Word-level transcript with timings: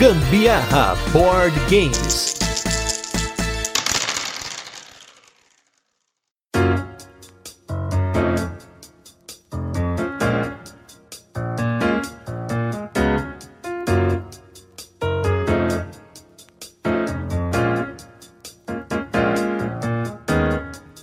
Gambiarra 0.00 0.96
Board 1.12 1.54
Games. 1.68 2.34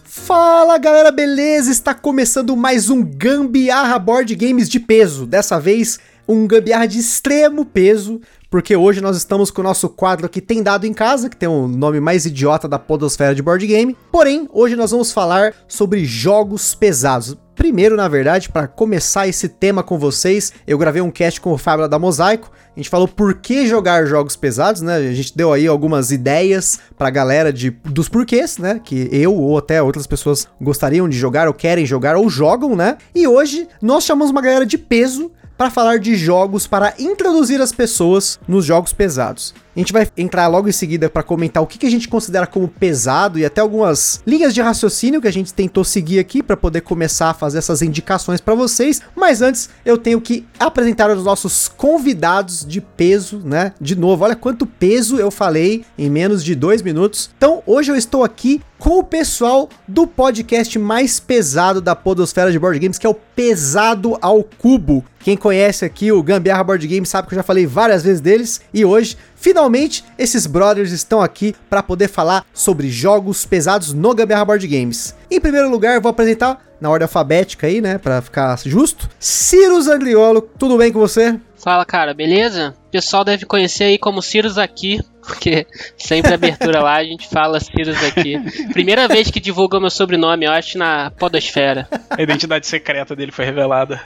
Fala 0.04 0.80
galera, 0.80 1.12
beleza? 1.12 1.72
Está 1.72 1.94
começando 1.94 2.58
mais 2.58 2.90
um 2.90 3.04
Gambiarra 3.04 4.00
Board 4.00 4.34
Games 4.34 4.68
de 4.68 4.80
peso. 4.80 5.28
Dessa 5.28 5.60
vez, 5.60 6.00
um 6.28 6.46
gambiarra 6.46 6.86
de 6.88 7.00
extremo 7.00 7.64
peso, 7.64 8.20
porque 8.50 8.76
hoje 8.76 9.02
nós 9.02 9.18
estamos 9.18 9.52
com 9.52 9.62
o 9.62 9.64
nosso 9.64 9.90
quadro 9.90 10.30
que 10.30 10.42
tem 10.42 10.64
dado 10.64 10.86
em 10.86 10.94
casa, 10.94 11.30
que 11.30 11.36
tem 11.36 11.50
o 11.50 11.68
nome 11.68 12.00
mais 12.00 12.26
idiota 12.26 12.68
da 12.68 12.80
podosfera 12.80 13.36
de 13.36 13.42
board 13.42 13.66
game. 13.66 13.98
Porém, 14.12 14.48
hoje 14.52 14.76
nós 14.76 14.92
vamos 14.92 15.12
falar 15.12 15.54
sobre 15.68 16.06
jogos 16.06 16.74
pesados. 16.74 17.38
Primeiro, 17.56 17.96
na 17.96 18.08
verdade, 18.08 18.50
para 18.50 18.68
começar 18.68 19.28
esse 19.28 19.50
tema 19.50 19.82
com 19.82 19.98
vocês, 19.98 20.54
eu 20.68 20.78
gravei 20.78 21.02
um 21.02 21.10
cast 21.10 21.42
com 21.42 21.52
o 21.52 21.58
Fábio 21.58 21.88
da 21.88 21.98
Mosaico. 21.98 22.52
A 22.76 22.80
gente 22.80 22.88
falou 22.88 23.08
por 23.08 23.34
que 23.34 23.66
jogar 23.66 24.06
jogos 24.06 24.36
pesados, 24.36 24.84
né? 24.84 24.98
A 24.98 25.14
gente 25.14 25.36
deu 25.36 25.52
aí 25.52 25.66
algumas 25.66 26.12
ideias 26.12 26.80
pra 26.96 27.10
galera 27.10 27.52
de, 27.52 27.72
dos 27.84 28.08
porquês, 28.08 28.60
né? 28.60 28.80
Que 28.84 29.10
eu 29.12 29.34
ou 29.34 29.58
até 29.58 29.82
outras 29.82 30.06
pessoas 30.06 30.48
gostariam 30.62 31.10
de 31.10 31.18
jogar 31.18 31.48
ou 31.48 31.54
querem 31.54 31.84
jogar 31.84 32.16
ou 32.16 32.30
jogam, 32.30 32.76
né? 32.76 33.00
E 33.16 33.28
hoje 33.28 33.68
nós 33.82 34.04
chamamos 34.04 34.30
uma 34.30 34.42
galera 34.42 34.66
de 34.66 34.78
peso 34.78 35.32
para 35.58 35.72
falar 35.72 36.00
de 36.00 36.16
jogos 36.16 36.68
para 36.68 36.94
introduzir 37.00 37.60
as 37.62 37.72
pessoas 37.72 38.40
nos 38.48 38.64
jogos 38.64 38.94
pesados. 38.94 39.54
A 39.76 39.80
gente 39.80 39.94
vai 39.94 40.08
entrar 40.18 40.48
logo 40.48 40.68
em 40.68 40.72
seguida 40.72 41.08
para 41.08 41.22
comentar 41.22 41.62
o 41.62 41.68
que, 41.68 41.78
que 41.78 41.86
a 41.86 41.92
gente 41.92 42.08
considera 42.08 42.48
como 42.48 42.68
pesado 42.68 43.38
e 43.38 43.46
até 43.46 43.62
algumas 43.62 44.20
linhas 44.26 44.52
de 44.52 44.60
raciocínio 44.60 45.22
que 45.22 45.28
a 45.28 45.32
gente 45.32 45.54
tentou 45.54 45.84
seguir 45.84 46.18
aqui 46.18 46.42
para 46.42 46.58
poder 46.58 46.82
começar 46.82 47.30
a 47.30 47.34
fazer 47.34 47.60
essas 47.60 47.84
indicações 47.84 48.42
para 48.42 48.56
vocês. 48.56 49.04
Mas 49.16 49.40
antes, 49.40 49.70
eu 49.86 49.96
tenho 49.96 50.20
que 50.20 50.44
apresentar 50.60 51.12
os 51.12 51.24
nossos 51.24 51.68
convidados 51.68 52.66
de 52.66 52.82
peso, 52.82 53.40
né? 53.46 53.72
De 53.80 53.96
novo, 53.96 54.24
olha 54.24 54.36
quanto 54.36 54.66
peso 54.66 55.18
eu 55.18 55.30
falei 55.30 55.86
em 55.96 56.10
menos 56.10 56.44
de 56.44 56.56
dois 56.56 56.82
minutos. 56.82 57.30
Então, 57.38 57.62
hoje 57.68 57.92
eu 57.92 57.96
estou 57.96 58.24
aqui 58.24 58.60
com 58.78 59.00
o 59.00 59.04
pessoal 59.04 59.70
do 59.88 60.06
podcast 60.06 60.78
mais 60.78 61.20
pesado 61.20 61.82
da 61.82 61.96
podosfera 61.96 62.52
de 62.52 62.60
board 62.60 62.80
games, 62.80 62.98
que 62.98 63.06
é 63.06 63.10
o 63.10 63.14
Pesado 63.14 64.18
ao 64.22 64.44
Cubo. 64.44 65.06
Quem 65.20 65.38
conhece 65.38 65.86
aqui 65.86 66.12
o 66.12 66.24
Gambiarra 66.24 66.64
Board 66.64 66.88
Games 66.88 67.10
sabe 67.10 67.28
que 67.28 67.34
eu 67.34 67.38
já 67.38 67.44
falei 67.44 67.66
várias 67.66 68.04
vezes 68.04 68.22
deles 68.22 68.62
e 68.74 68.86
hoje 68.86 69.18
Finalmente, 69.40 70.04
esses 70.18 70.48
brothers 70.48 70.92
estão 70.92 71.22
aqui 71.22 71.56
para 71.70 71.84
poder 71.84 72.08
falar 72.08 72.44
sobre 72.54 72.90
jogos 72.90 73.46
pesados 73.46 73.94
no 73.94 74.14
Gambiarra 74.14 74.44
Board 74.44 74.68
Games. 74.68 75.16
Em 75.30 75.40
primeiro 75.40 75.70
lugar, 75.70 76.02
vou 76.02 76.10
apresentar 76.10 76.60
na 76.82 76.90
ordem 76.90 77.06
alfabética 77.06 77.68
aí, 77.68 77.80
né, 77.80 77.98
para 77.98 78.22
ficar 78.22 78.58
justo. 78.66 79.08
Ciro 79.20 79.80
Zangliolo, 79.82 80.42
tudo 80.42 80.78
bem 80.78 80.92
com 80.92 81.00
você? 81.00 81.40
Fala, 81.56 81.86
cara, 81.86 82.14
beleza? 82.14 82.74
O 82.88 82.92
pessoal 82.92 83.24
deve 83.24 83.46
conhecer 83.46 83.86
aí 83.86 83.98
como 83.98 84.22
Cirus 84.22 84.58
aqui, 84.58 85.00
porque 85.28 85.68
sempre 85.98 86.34
abertura 86.34 86.82
lá 86.82 86.96
a 86.96 87.04
gente 87.04 87.28
fala 87.28 87.60
Cirus 87.60 88.02
aqui. 88.04 88.40
Primeira 88.72 89.08
vez 89.08 89.30
que 89.30 89.40
divulgou 89.40 89.80
meu 89.80 89.90
sobrenome, 89.90 90.46
eu 90.46 90.52
acho, 90.52 90.78
na 90.78 91.12
Podosfera. 91.12 91.88
A 92.10 92.22
identidade 92.22 92.66
secreta 92.66 93.16
dele 93.16 93.32
foi 93.32 93.46
revelada. 93.46 94.02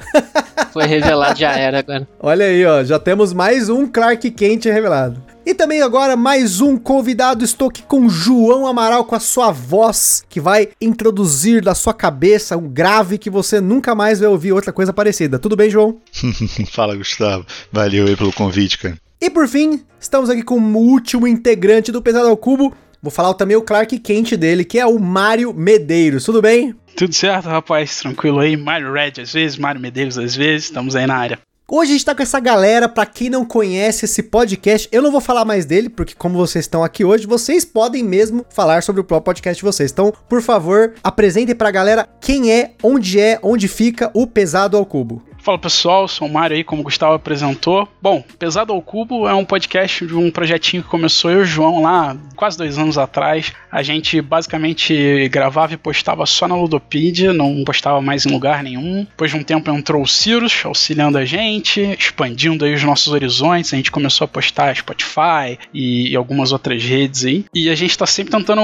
Foi 0.74 0.86
revelado, 0.86 1.40
já 1.40 1.52
era 1.52 1.80
agora. 1.80 2.08
Olha 2.20 2.46
aí, 2.46 2.66
ó, 2.66 2.84
já 2.84 2.98
temos 2.98 3.32
mais 3.34 3.70
um 3.70 3.88
Clark 3.88 4.30
Kent 4.32 4.66
revelado. 4.66 5.22
E 5.46 5.56
também 5.56 5.82
agora 5.82 6.16
mais 6.16 6.62
um 6.62 6.78
convidado, 6.78 7.44
estou 7.44 7.70
aqui 7.70 7.82
com 7.82 8.08
João 8.08 8.68
Amaral 8.68 9.04
com 9.06 9.16
a 9.16 9.20
sua 9.20 9.52
voz, 9.52 10.24
que 10.30 10.40
vai 10.40 10.70
introduzir 10.80 11.64
da 11.64 11.74
sua 11.74 11.94
cabeça 11.94 12.56
um 12.56 12.70
grave 12.70 13.18
que 13.18 13.30
você 13.30 13.60
nunca 13.60 13.96
mais 13.96 14.20
vai 14.20 14.30
ouvir 14.30 14.52
outra 14.52 14.72
coisa 14.72 14.94
parecida. 14.94 15.40
Tudo 15.40 15.56
bem, 15.56 15.70
João? 15.70 15.98
Fala, 16.72 16.96
Gustavo. 16.96 17.46
Valeu 17.72 18.06
aí 18.06 18.16
pelo 18.16 18.32
convite, 18.32 18.78
cara. 18.78 18.98
E 19.24 19.30
por 19.30 19.48
fim, 19.48 19.86
estamos 20.00 20.32
aqui 20.32 20.42
com 20.42 20.60
o 20.60 20.78
último 20.78 21.28
integrante 21.28 21.92
do 21.92 22.02
Pesado 22.02 22.28
ao 22.28 22.36
Cubo. 22.36 22.74
Vou 23.00 23.12
falar 23.12 23.36
também 23.36 23.56
o 23.56 23.62
Clark 23.62 24.00
Kent 24.00 24.36
dele, 24.36 24.66
que 24.66 24.80
é 24.80 24.86
o 24.86 24.98
Mário 24.98 25.54
Medeiros. 25.54 26.24
Tudo 26.24 26.42
bem? 26.42 26.74
Tudo 26.98 27.14
certo, 27.14 27.48
rapaz, 27.48 28.00
tranquilo 28.00 28.40
aí. 28.40 28.58
Mário 28.58 28.92
Red 28.92 29.22
às 29.22 29.32
vezes, 29.32 29.60
Mário 29.60 29.80
Medeiros 29.80 30.18
às 30.18 30.36
vezes, 30.36 30.64
estamos 30.64 30.96
aí 30.96 31.06
na 31.06 31.16
área. 31.16 31.40
Hoje 31.70 31.92
a 31.92 31.94
gente 31.94 32.06
tá 32.06 32.16
com 32.16 32.24
essa 32.24 32.40
galera, 32.40 32.90
para 32.90 33.06
quem 33.06 33.30
não 33.30 33.46
conhece 33.46 34.06
esse 34.06 34.24
podcast, 34.24 34.90
eu 34.92 35.04
não 35.04 35.12
vou 35.12 35.22
falar 35.22 35.46
mais 35.46 35.66
dele, 35.66 35.88
porque 35.88 36.16
como 36.16 36.36
vocês 36.36 36.66
estão 36.66 36.84
aqui 36.84 37.06
hoje, 37.06 37.28
vocês 37.28 37.64
podem 37.64 38.04
mesmo 38.04 38.44
falar 38.50 38.82
sobre 38.82 39.02
o 39.02 39.04
próprio 39.04 39.26
podcast 39.26 39.58
de 39.58 39.64
vocês. 39.64 39.92
Então, 39.92 40.12
por 40.28 40.42
favor, 40.42 40.96
apresentem 41.04 41.56
pra 41.56 41.70
galera 41.70 42.10
quem 42.20 42.52
é, 42.52 42.72
onde 42.84 43.20
é, 43.20 43.40
onde 43.44 43.68
fica 43.68 44.10
o 44.16 44.26
Pesado 44.26 44.76
ao 44.76 44.86
Cubo. 44.86 45.24
Fala 45.42 45.58
pessoal, 45.58 46.08
sou 46.08 46.28
o 46.28 46.32
Mário 46.32 46.56
aí, 46.56 46.64
como 46.64 46.82
o 46.82 46.84
Gustavo 46.84 47.14
apresentou. 47.14 47.88
Bom, 48.00 48.24
Pesado 48.38 48.74
ao 48.74 48.82
Cubo 48.82 49.28
é 49.28 49.34
um 49.34 49.44
podcast 49.44 50.06
de 50.06 50.14
um 50.14 50.30
projetinho 50.30 50.84
que 50.84 50.90
começou 50.90 51.32
eu 51.32 51.40
e 51.40 51.42
o 51.42 51.46
João 51.46 51.82
lá 51.82 52.16
quase 52.36 52.60
dois 52.60 52.78
anos 52.78 52.96
atrás. 52.96 53.52
A 53.72 53.82
gente 53.82 54.22
basicamente 54.22 55.28
gravava 55.30 55.74
e 55.74 55.78
postava 55.78 56.28
só 56.28 56.48
na 56.48 56.56
Ludopedia, 56.56 57.34
não 57.34 57.64
postava 57.64 58.00
mais 58.02 58.24
em 58.24 58.32
lugar 58.32 58.62
nenhum. 58.62 59.04
Depois 59.04 59.32
de 59.32 59.38
um 59.38 59.44
tempo 59.44 59.72
entrou 59.72 60.04
o 60.04 60.08
Cirus 60.08 60.62
auxiliando 60.64 61.18
a 61.18 61.26
gente, 61.26 61.82
expandindo 61.82 62.64
aí 62.64 62.76
os 62.76 62.84
nossos 62.84 63.12
horizontes. 63.12 63.74
A 63.74 63.78
gente 63.78 63.92
começou 63.92 64.26
a 64.26 64.28
postar 64.28 64.76
Spotify 64.76 65.58
e, 65.74 66.16
algumas 66.16 66.52
outras 66.52 66.84
redes 66.84 67.26
aí. 67.26 67.46
E 67.54 67.68
a 67.68 67.76
gente 67.76 67.98
tá 67.98 68.06
sempre 68.06 68.32
tentando. 68.32 68.62